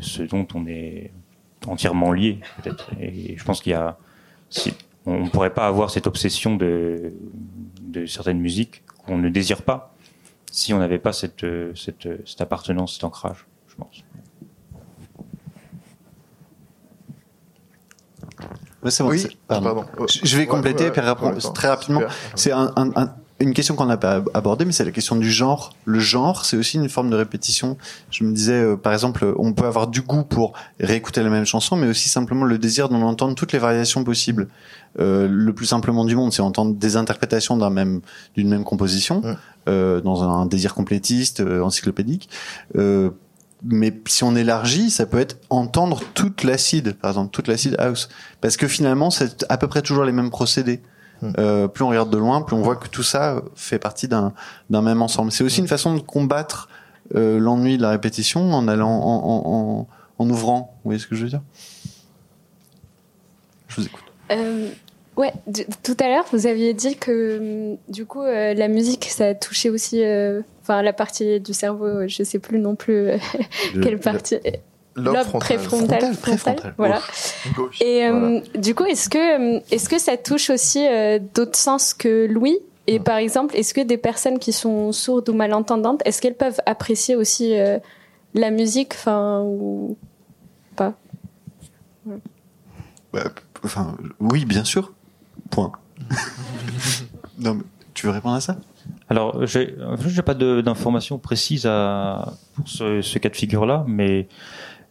[0.00, 1.10] ce dont on est
[1.66, 2.90] entièrement lié peut-être.
[3.00, 3.96] Et je pense qu'il y a
[5.08, 7.12] on ne pourrait pas avoir cette obsession de,
[7.82, 9.94] de certaines musiques qu'on ne désire pas
[10.50, 11.44] si on n'avait pas cette,
[11.76, 14.02] cette, cette appartenance, cet ancrage, je pense.
[18.82, 19.84] Bon, Oui, c'est- pardon.
[19.84, 20.06] pardon.
[20.08, 22.02] Je- vais compléter Ouais, puis ouais, répondre ouais, très rapidement.
[22.36, 25.30] C'est un, un- un- une question qu'on n'a pas abordée, mais c'est la question du
[25.30, 25.74] genre.
[25.84, 27.76] Le genre, c'est aussi une forme de répétition.
[28.10, 31.44] Je me disais, euh, par exemple, on peut avoir du goût pour réécouter la même
[31.44, 34.48] chanson, mais aussi simplement le désir d'en entendre toutes les variations possibles.
[34.98, 38.00] Euh, le plus simplement du monde, c'est entendre des interprétations d'un même
[38.34, 39.34] d'une même composition, Ouais.
[39.68, 42.28] euh, dans un, désir complétiste, euh, encyclopédique.
[42.76, 43.10] Euh,
[43.64, 48.08] mais si on élargit, ça peut être entendre toute l'acide, par exemple, toute l'acide house.
[48.40, 50.80] Parce que finalement, c'est à peu près toujours les mêmes procédés.
[51.20, 51.32] Hmm.
[51.38, 54.32] Euh, plus on regarde de loin, plus on voit que tout ça fait partie d'un
[54.70, 55.32] d'un même ensemble.
[55.32, 56.68] C'est aussi une façon de combattre
[57.16, 59.88] euh, l'ennui de la répétition en allant en, en, en,
[60.24, 60.74] en ouvrant.
[60.84, 61.40] Vous voyez ce que je veux dire?
[63.68, 64.02] Je vous écoute.
[64.30, 64.68] Euh,
[65.16, 69.06] ouais, du- tout à l'heure, vous aviez dit que hum, du coup, euh, la musique,
[69.06, 72.06] ça touchait aussi, euh, enfin, la partie du cerveau.
[72.06, 73.06] Je sais plus non plus
[73.74, 74.36] Le- quelle partie.
[74.98, 75.38] Lobe frontal.
[75.40, 75.86] préfrontal.
[76.00, 76.74] Frontal, frontal, préfrontal.
[76.78, 77.00] Voilà.
[77.54, 77.80] Gauche.
[77.80, 78.40] Et euh, Voilà.
[78.58, 82.58] du coup, est-ce que, euh, est-ce que ça touche aussi euh, d'autres sens que l'ouïe
[82.86, 86.60] Et par exemple, est-ce que des personnes qui sont sourdes ou malentendantes, est-ce qu'elles peuvent
[86.66, 87.78] apprécier aussi euh,
[88.34, 89.96] la musique, enfin, ou
[90.76, 90.94] pas?
[93.12, 93.24] Bah,
[93.64, 94.92] enfin, oui, bien sûr.
[95.50, 95.72] Point.
[97.38, 97.62] non, mais
[97.94, 98.56] tu veux répondre à ça?
[99.10, 99.74] Alors, j'ai
[100.06, 104.28] j'ai pas de- d'informations précises à, pour ce, ce cas de figure-là, mais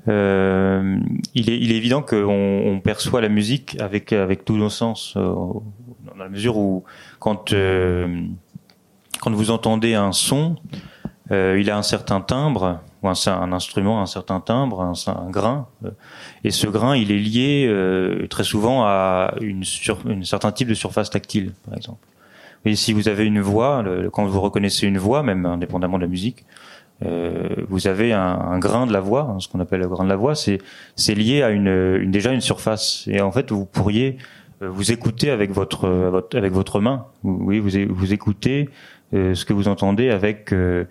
[0.07, 0.97] euh,
[1.34, 2.25] il, est, il est évident qu'on
[2.65, 6.84] on perçoit la musique avec, avec tous nos sens, euh, dans la mesure où
[7.19, 8.23] quand, euh,
[9.19, 10.55] quand vous entendez un son,
[11.31, 15.29] euh, il a un certain timbre, ou un, un, instrument, un certain timbre, un, un,
[15.29, 15.67] grain.
[16.45, 20.73] Et ce grain, il est lié très souvent à une, sur, une certain type de
[20.73, 22.07] surface tactile, par exemple.
[22.65, 26.09] Et si vous avez une voix, quand vous reconnaissez une voix, même indépendamment de la
[26.09, 26.45] musique,
[27.06, 30.03] euh, vous avez un, un, grain de la voix, hein, ce qu'on appelle le grain
[30.03, 33.07] de la voix, c'est lié à une, une, déjà une surface.
[33.07, 34.18] Et en fait, vous pourriez
[34.61, 37.06] euh, vous écouter avec votre, votre avec votre main.
[37.24, 38.69] Oui, vous vous écoutez
[39.14, 40.86] euh, ce que vous entendez avec euh,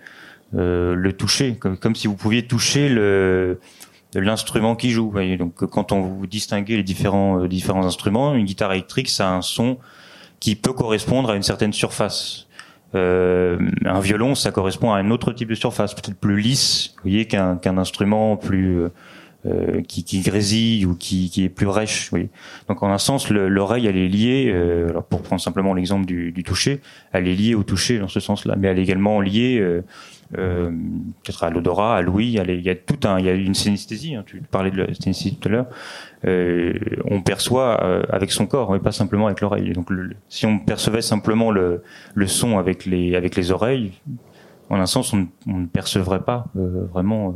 [0.53, 3.59] le toucher, comme, comme, si vous pouviez toucher le
[4.13, 5.11] l'instrument qui joue.
[5.11, 5.35] Voyez.
[5.35, 9.41] Donc quand on vous distinguez les différents différents instruments, une guitare électrique, ça a un
[9.41, 9.77] son
[10.39, 12.46] qui peut correspondre à une certaine surface.
[12.95, 17.09] Euh, un violon, ça correspond à un autre type de surface, peut-être plus lisse, vous
[17.09, 18.87] voyez, qu'un qu'un instrument plus
[19.45, 22.09] euh, qui, qui, grésille ou qui, qui est plus rêche.
[22.11, 22.29] Oui.
[22.67, 24.51] Donc en un sens, l'oreille, elle est liée.
[24.53, 26.81] Euh, alors pour prendre simplement l'exemple du, du, toucher,
[27.13, 29.63] elle est liée au toucher dans ce sens-là, mais elle est également liée
[30.35, 30.71] euh, euh
[31.23, 32.39] peut-être à l'odorat, à l'ouïe.
[32.47, 34.15] Il y a tout un, il y a une synesthésie.
[34.15, 35.67] Hein, tu parlais de la synesthésie tout à l'heure.
[36.25, 36.73] Euh,
[37.05, 39.71] on perçoit euh, avec son corps, mais pas simplement avec l'oreille.
[39.73, 39.89] Donc,
[40.29, 41.83] si on percevait simplement le,
[42.15, 43.93] le, son avec les avec les oreilles,
[44.69, 47.35] en un sens, on, on ne percevrait pas euh, vraiment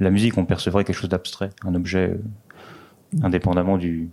[0.00, 0.38] la musique.
[0.38, 2.16] On percevrait quelque chose d'abstrait, un objet
[3.22, 4.10] indépendamment du,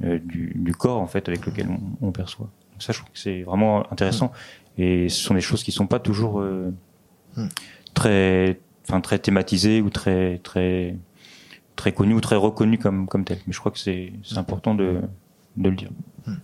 [0.00, 2.46] du, du corps en fait avec lequel on, on perçoit.
[2.72, 4.32] Donc ça, je trouve que c'est vraiment intéressant.
[4.78, 6.42] Et ce sont des choses qui sont pas toujours
[7.94, 10.96] très, enfin très thématisées ou très très
[11.76, 13.38] très connu ou très reconnu comme, comme tel.
[13.46, 15.00] Mais je crois que c'est important de,
[15.56, 15.90] de le dire.
[16.26, 16.34] Hmm.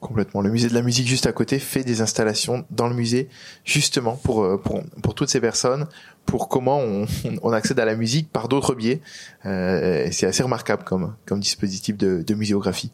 [0.00, 0.40] Complètement.
[0.40, 3.28] Le musée de la musique juste à côté fait des installations dans le musée
[3.64, 5.86] justement pour euh, pour, pour toutes ces personnes,
[6.26, 7.06] pour comment on,
[7.42, 9.00] on accède à la musique par d'autres biais.
[9.46, 12.92] Euh, c'est assez remarquable comme comme dispositif de, de muséographie.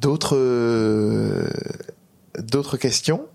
[0.00, 1.48] D'autres euh,
[2.38, 3.26] d'autres questions?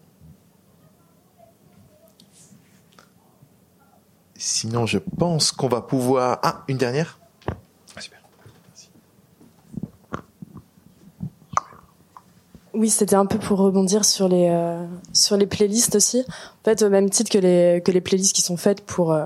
[4.48, 6.38] Sinon, je pense qu'on va pouvoir.
[6.44, 7.18] Ah, une dernière
[7.50, 8.20] ah, Super.
[12.76, 16.24] Oui, c'était un peu pour rebondir sur les euh, sur les playlists aussi.
[16.30, 19.26] En fait, au même titre que les que les playlists qui sont faites pour euh,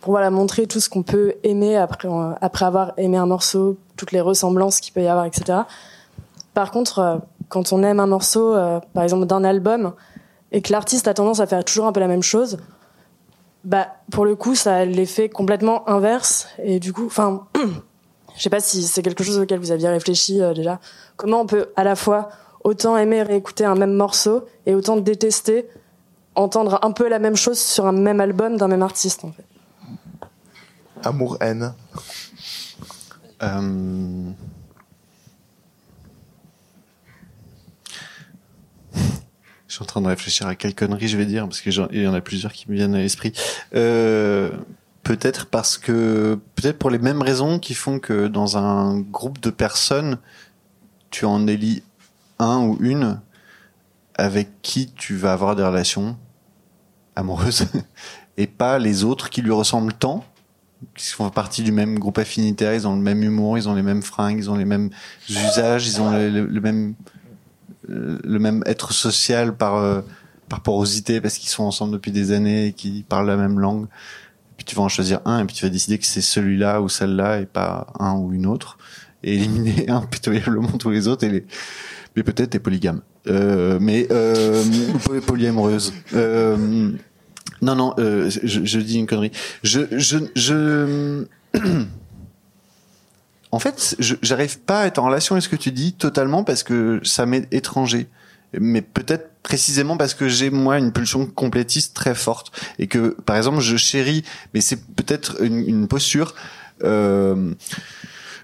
[0.00, 3.78] pour voilà montrer tout ce qu'on peut aimer après euh, après avoir aimé un morceau,
[3.96, 5.62] toutes les ressemblances qu'il peut y avoir, etc.
[6.54, 8.54] Par contre, quand on aime un morceau,
[8.94, 9.94] par exemple d'un album,
[10.52, 12.58] et que l'artiste a tendance à faire toujours un peu la même chose,
[13.64, 16.48] bah, pour le coup, ça a l'effet complètement inverse.
[16.62, 17.46] Et du coup, enfin,
[18.36, 20.80] je sais pas si c'est quelque chose auquel vous aviez réfléchi euh, déjà.
[21.16, 22.30] Comment on peut à la fois
[22.64, 25.68] autant aimer réécouter un même morceau et autant détester
[26.34, 29.44] entendre un peu la même chose sur un même album d'un même artiste, en fait?
[31.04, 31.74] Amour-haine.
[33.42, 34.30] Euh...
[39.72, 42.06] Je suis en train de réfléchir à quelle connerie je vais dire parce qu'il y
[42.06, 43.32] en a plusieurs qui me viennent à l'esprit.
[43.74, 44.50] Euh,
[45.02, 49.48] peut-être parce que peut-être pour les mêmes raisons qui font que dans un groupe de
[49.48, 50.18] personnes,
[51.08, 51.82] tu en élis
[52.38, 53.18] un ou une
[54.14, 56.18] avec qui tu vas avoir des relations
[57.16, 57.66] amoureuses
[58.36, 60.22] et pas les autres qui lui ressemblent tant
[60.96, 63.82] qui font partie du même groupe affinitaire, ils ont le même humour, ils ont les
[63.82, 64.90] mêmes fringues, ils ont les mêmes
[65.30, 66.94] usages, ils ont le même
[67.88, 70.00] le même être social par euh,
[70.48, 73.84] par porosité parce qu'ils sont ensemble depuis des années et qu'ils parlent la même langue.
[73.84, 76.80] Et puis tu vas en choisir un et puis tu vas décider que c'est celui-là
[76.82, 78.78] ou celle-là et pas un ou une autre
[79.22, 81.46] et éliminer impitoyablement tous les autres et les
[82.14, 83.00] mais peut-être t'es polygame.
[83.28, 84.62] Euh, mais euh,
[85.26, 85.92] polyamoureuse.
[86.14, 86.92] Euh,
[87.62, 89.30] non non, euh, je, je dis une connerie.
[89.62, 91.24] Je je je
[93.52, 96.62] en fait, j'arrive pas à être en relation avec ce que tu dis totalement parce
[96.62, 98.08] que ça m'est étranger.
[98.58, 103.36] Mais peut-être précisément parce que j'ai moi une pulsion complétiste très forte et que par
[103.36, 104.24] exemple je chéris,
[104.54, 106.34] mais c'est peut-être une, une, posture.
[106.82, 107.52] Euh,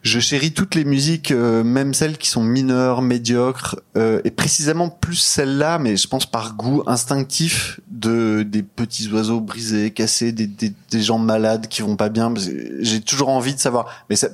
[0.03, 4.89] je chéris toutes les musiques, euh, même celles qui sont mineures, médiocres, euh, et précisément
[4.89, 10.47] plus celles-là, mais je pense par goût instinctif de des petits oiseaux brisés, cassés, des,
[10.47, 12.33] des, des gens malades qui vont pas bien.
[12.81, 14.29] J'ai toujours envie de savoir, mais ça,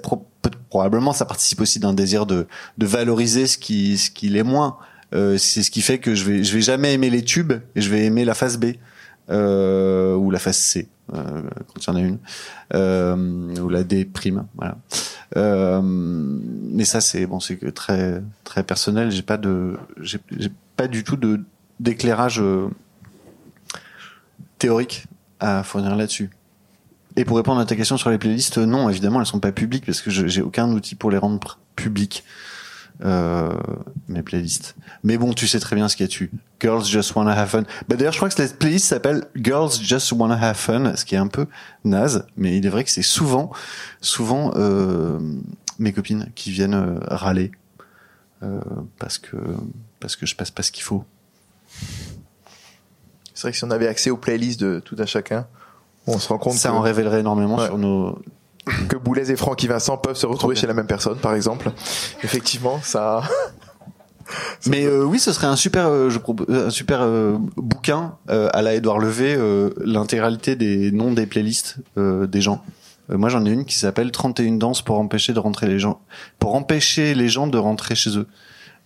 [0.69, 2.47] probablement ça participe aussi d'un désir de,
[2.79, 4.77] de valoriser ce qui ce qui l'est moins.
[5.15, 7.81] Euh, c'est ce qui fait que je vais je vais jamais aimer les tubes et
[7.81, 8.73] je vais aimer la face B
[9.31, 14.05] euh, ou la face C euh, quand il y en a une ou la D
[14.05, 14.45] prime
[15.37, 19.11] mais ça c'est bon c'est très très personnel.
[19.11, 20.19] J'ai pas de j'ai
[20.77, 21.41] pas du tout de
[21.81, 22.43] d'éclairage
[24.59, 25.07] théorique
[25.41, 26.31] à fournir là-dessus
[27.17, 29.87] et pour répondre à ta question sur les playlists non évidemment elles sont pas publiques
[29.87, 32.25] parce que j'ai aucun outil pour les rendre publiques
[33.03, 33.53] euh,
[34.09, 34.77] mes playlists.
[35.03, 36.31] Mais bon, tu sais très bien ce qu'il y a dessus.
[36.61, 37.65] Girls Just Wanna Have Fun.
[37.89, 41.17] Bah, d'ailleurs, je crois que cette playlist s'appelle Girls Just Wanna Have Fun, ce qui
[41.17, 41.47] est un peu
[41.85, 43.51] naze, mais il est vrai que c'est souvent,
[44.01, 45.19] souvent euh,
[45.79, 47.51] mes copines qui viennent euh, râler
[48.43, 48.61] euh,
[48.99, 49.37] parce que
[50.01, 51.05] parce que je passe pas ce qu'il faut.
[53.35, 55.47] C'est vrai que si on avait accès aux playlists de tout un chacun,
[56.07, 57.67] on se rend compte Ça que, en révélerait énormément Ouais.
[57.67, 58.19] sur nos.
[58.89, 61.71] que Boulez et Francky Vincent peuvent se retrouver chez la même personne, par exemple.
[62.23, 63.23] Effectivement, ça.
[64.67, 68.49] Mais euh, oui, ce serait un super, euh, je propose, un super euh, bouquin euh,
[68.55, 72.63] à la Édouard Levé, euh, l'intégralité des noms des playlists euh, des gens.
[73.11, 76.01] Euh, moi, j'en ai une qui s'appelle 31 danses pour empêcher de rentrer les gens,
[76.39, 78.27] pour empêcher les gens de rentrer chez eux.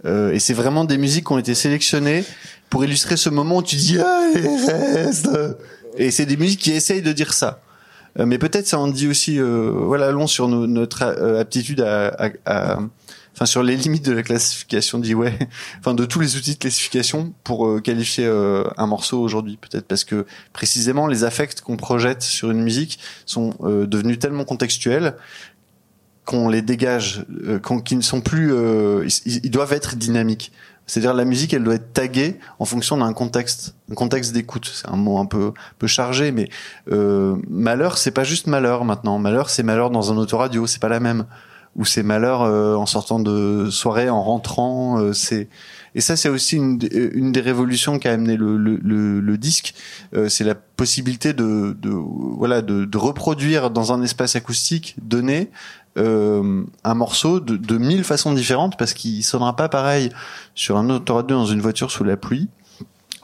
[0.05, 2.25] Euh, et c'est vraiment des musiques qui ont été sélectionnées
[2.69, 5.29] pour illustrer ce moment où tu dis allez reste.
[5.99, 7.61] Et c'est des musiques qui essayent de dire ça.
[8.19, 11.81] Euh, mais peut-être ça en dit aussi, euh, voilà, long sur no- notre euh, aptitude
[11.83, 12.31] à,
[13.35, 15.39] enfin sur les limites de la classification d'Iway,
[15.79, 19.87] enfin de tous les outils de classification pour euh, qualifier euh, un morceau aujourd'hui, peut-être
[19.87, 25.15] parce que précisément les affects qu'on projette sur une musique sont devenus tellement contextuels
[26.25, 27.25] qu'on les dégage,
[27.85, 28.53] qu'ils ne sont plus,
[29.25, 30.53] ils, ils doivent être dynamiques.
[30.89, 34.69] C'est-à-dire la musique, elle doit être taguée en fonction d'un contexte, un contexte d'écoute.
[34.75, 36.49] C'est un mot un peu, peu chargé, mais
[36.91, 39.19] euh, malheur, c'est pas juste malheur maintenant.
[39.21, 41.27] Malheur, c'est malheur dans un autoradio, c'est pas la même.
[41.77, 44.99] Ou c'est malheur euh, en sortant de soirée, en rentrant.
[44.99, 45.49] euh, c'est
[45.95, 49.39] et ça, c'est aussi une, des- une des révolutions qu'a amené le, le, le, le
[49.39, 49.75] disque.
[50.15, 55.51] Euh, c'est la possibilité de, de voilà de, de reproduire dans un espace acoustique donné
[55.99, 60.11] euh, un morceau de, mille façons différentes parce qu'il sonnera pas pareil
[60.55, 62.49] sur un autoradio dans une voiture sous la pluie,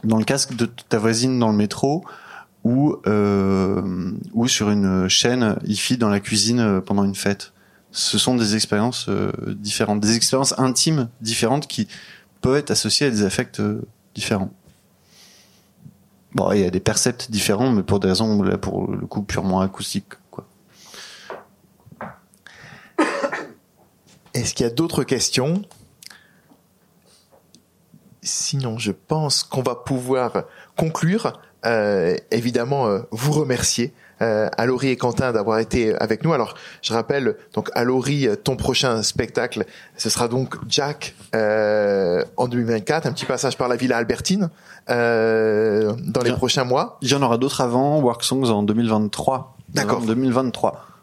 [0.03, 2.05] dans le casque de ta voisine dans le métro
[2.65, 4.13] ou euh,
[4.47, 7.53] sur une chaîne hi-fi dans la cuisine euh, pendant une fête.
[7.93, 9.09] Ce sont des expériences
[9.47, 11.87] différentes, des expériences intimes différentes qui
[12.41, 13.63] peuvent être associées à des affects
[14.17, 14.51] différents.
[16.35, 19.23] Bon, il y a des percepts différents, mais pour des raisons là pour le coup
[19.23, 20.15] purement acoustiques.
[20.33, 20.45] Quoi.
[24.35, 25.63] Est-ce qu'il y a d'autres questions?
[28.23, 30.45] Sinon, je pense qu'on va pouvoir
[30.77, 31.41] conclure.
[31.67, 33.95] Euh, évidemment, euh, vous remercier.
[34.23, 36.33] Euh, Alori et Quentin d'avoir été avec nous.
[36.33, 39.65] Alors, je rappelle donc Alori, euh, ton prochain spectacle,
[39.97, 44.51] ce sera donc Jack euh, en 2024, un petit passage par la Villa Albertine
[44.89, 46.99] euh, dans les prochains mois.
[47.03, 49.57] Il y en aura d'autres avant, Work Songs en 2023.
[49.71, 49.99] D'accord.
[49.99, 50.94] En 2023.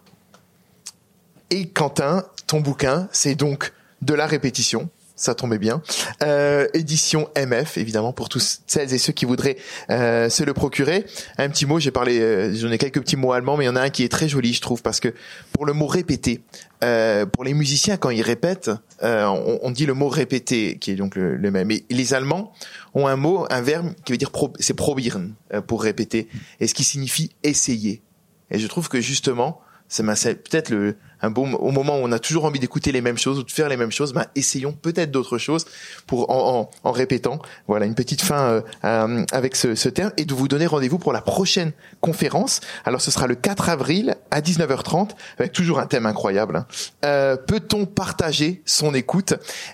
[1.52, 4.90] Et Quentin, ton bouquin, c'est donc de la répétition.
[5.18, 5.84] Ça tombait bien.
[6.24, 9.58] Euh, édition MF, évidemment, pour tous celles et ceux qui voudraient
[9.92, 11.06] euh, se le procurer.
[11.38, 13.70] Un petit mot, j'ai parlé, euh, j'en ai quelques petits mots allemands, mais il y
[13.70, 15.14] en a un qui est très joli, je trouve, parce que
[15.52, 16.42] pour le mot répéter,
[16.84, 18.72] euh, pour les musiciens, quand ils répètent,
[19.04, 21.70] euh, on, on dit le mot répéter, qui est donc le, le même.
[21.70, 22.54] Et les Allemands
[22.96, 26.30] ont un mot, un verbe qui veut dire pro, c'est probieren euh, pour répéter,
[26.62, 28.02] et ce qui signifie essayer.
[28.50, 29.62] Et je trouve que justement,
[29.92, 33.02] ça c'est peut-être le un bon au moment où on a toujours envie d'écouter les
[33.02, 35.66] mêmes choses ou de faire les mêmes choses, ben essayons peut-être d'autres choses
[36.08, 37.40] pour en, en, en répétant.
[37.68, 40.98] Voilà une petite fin euh, euh, avec ce, ce terme et de vous donner rendez-vous
[41.00, 42.62] pour la prochaine conférence.
[42.86, 46.56] Alors ce sera le 4 avril à 19h30 avec toujours un thème incroyable.
[46.56, 46.66] hein.
[47.06, 49.34] Euh, Peut-on partager son écoute?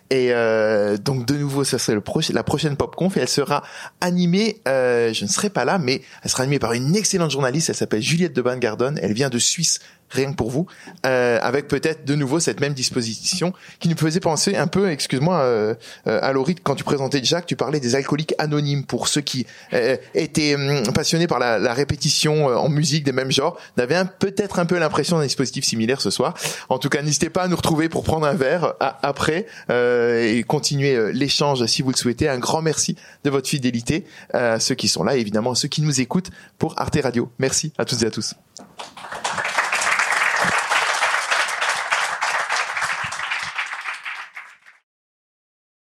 [0.09, 2.03] Et euh, donc de nouveau, ça serait le
[2.33, 3.63] la prochaine pop conf et elle sera
[4.01, 4.61] animée.
[4.67, 7.69] euh, je ne serai pas là, mais elle sera animée par une excellente journaliste.
[7.69, 8.97] Elle s'appelle Juliette de Garden.
[9.01, 9.79] Elle vient de Suisse
[10.09, 10.67] rien que pour vous,
[11.05, 15.39] euh, avec peut-être de nouveau cette même disposition qui nous faisait penser un peu, excuse-moi,
[15.41, 15.75] euh,
[16.07, 19.45] euh, à Laurie, quand tu présentais Jacques, tu parlais des alcooliques anonymes pour ceux qui
[19.73, 24.01] euh, étaient hum, passionnés par la, la répétition euh, en musique des mêmes genres, n'avaient
[24.19, 26.33] peut-être un peu l'impression d'un dispositif similaire ce soir.
[26.69, 30.23] En tout cas, n'hésitez pas à nous retrouver pour prendre un verre a- après euh,
[30.23, 32.29] et continuer l'échange si vous le souhaitez.
[32.29, 35.67] Un grand merci de votre fidélité à ceux qui sont là et évidemment à ceux
[35.67, 37.29] qui nous écoutent pour Arte Radio.
[37.39, 38.33] Merci à toutes et à tous.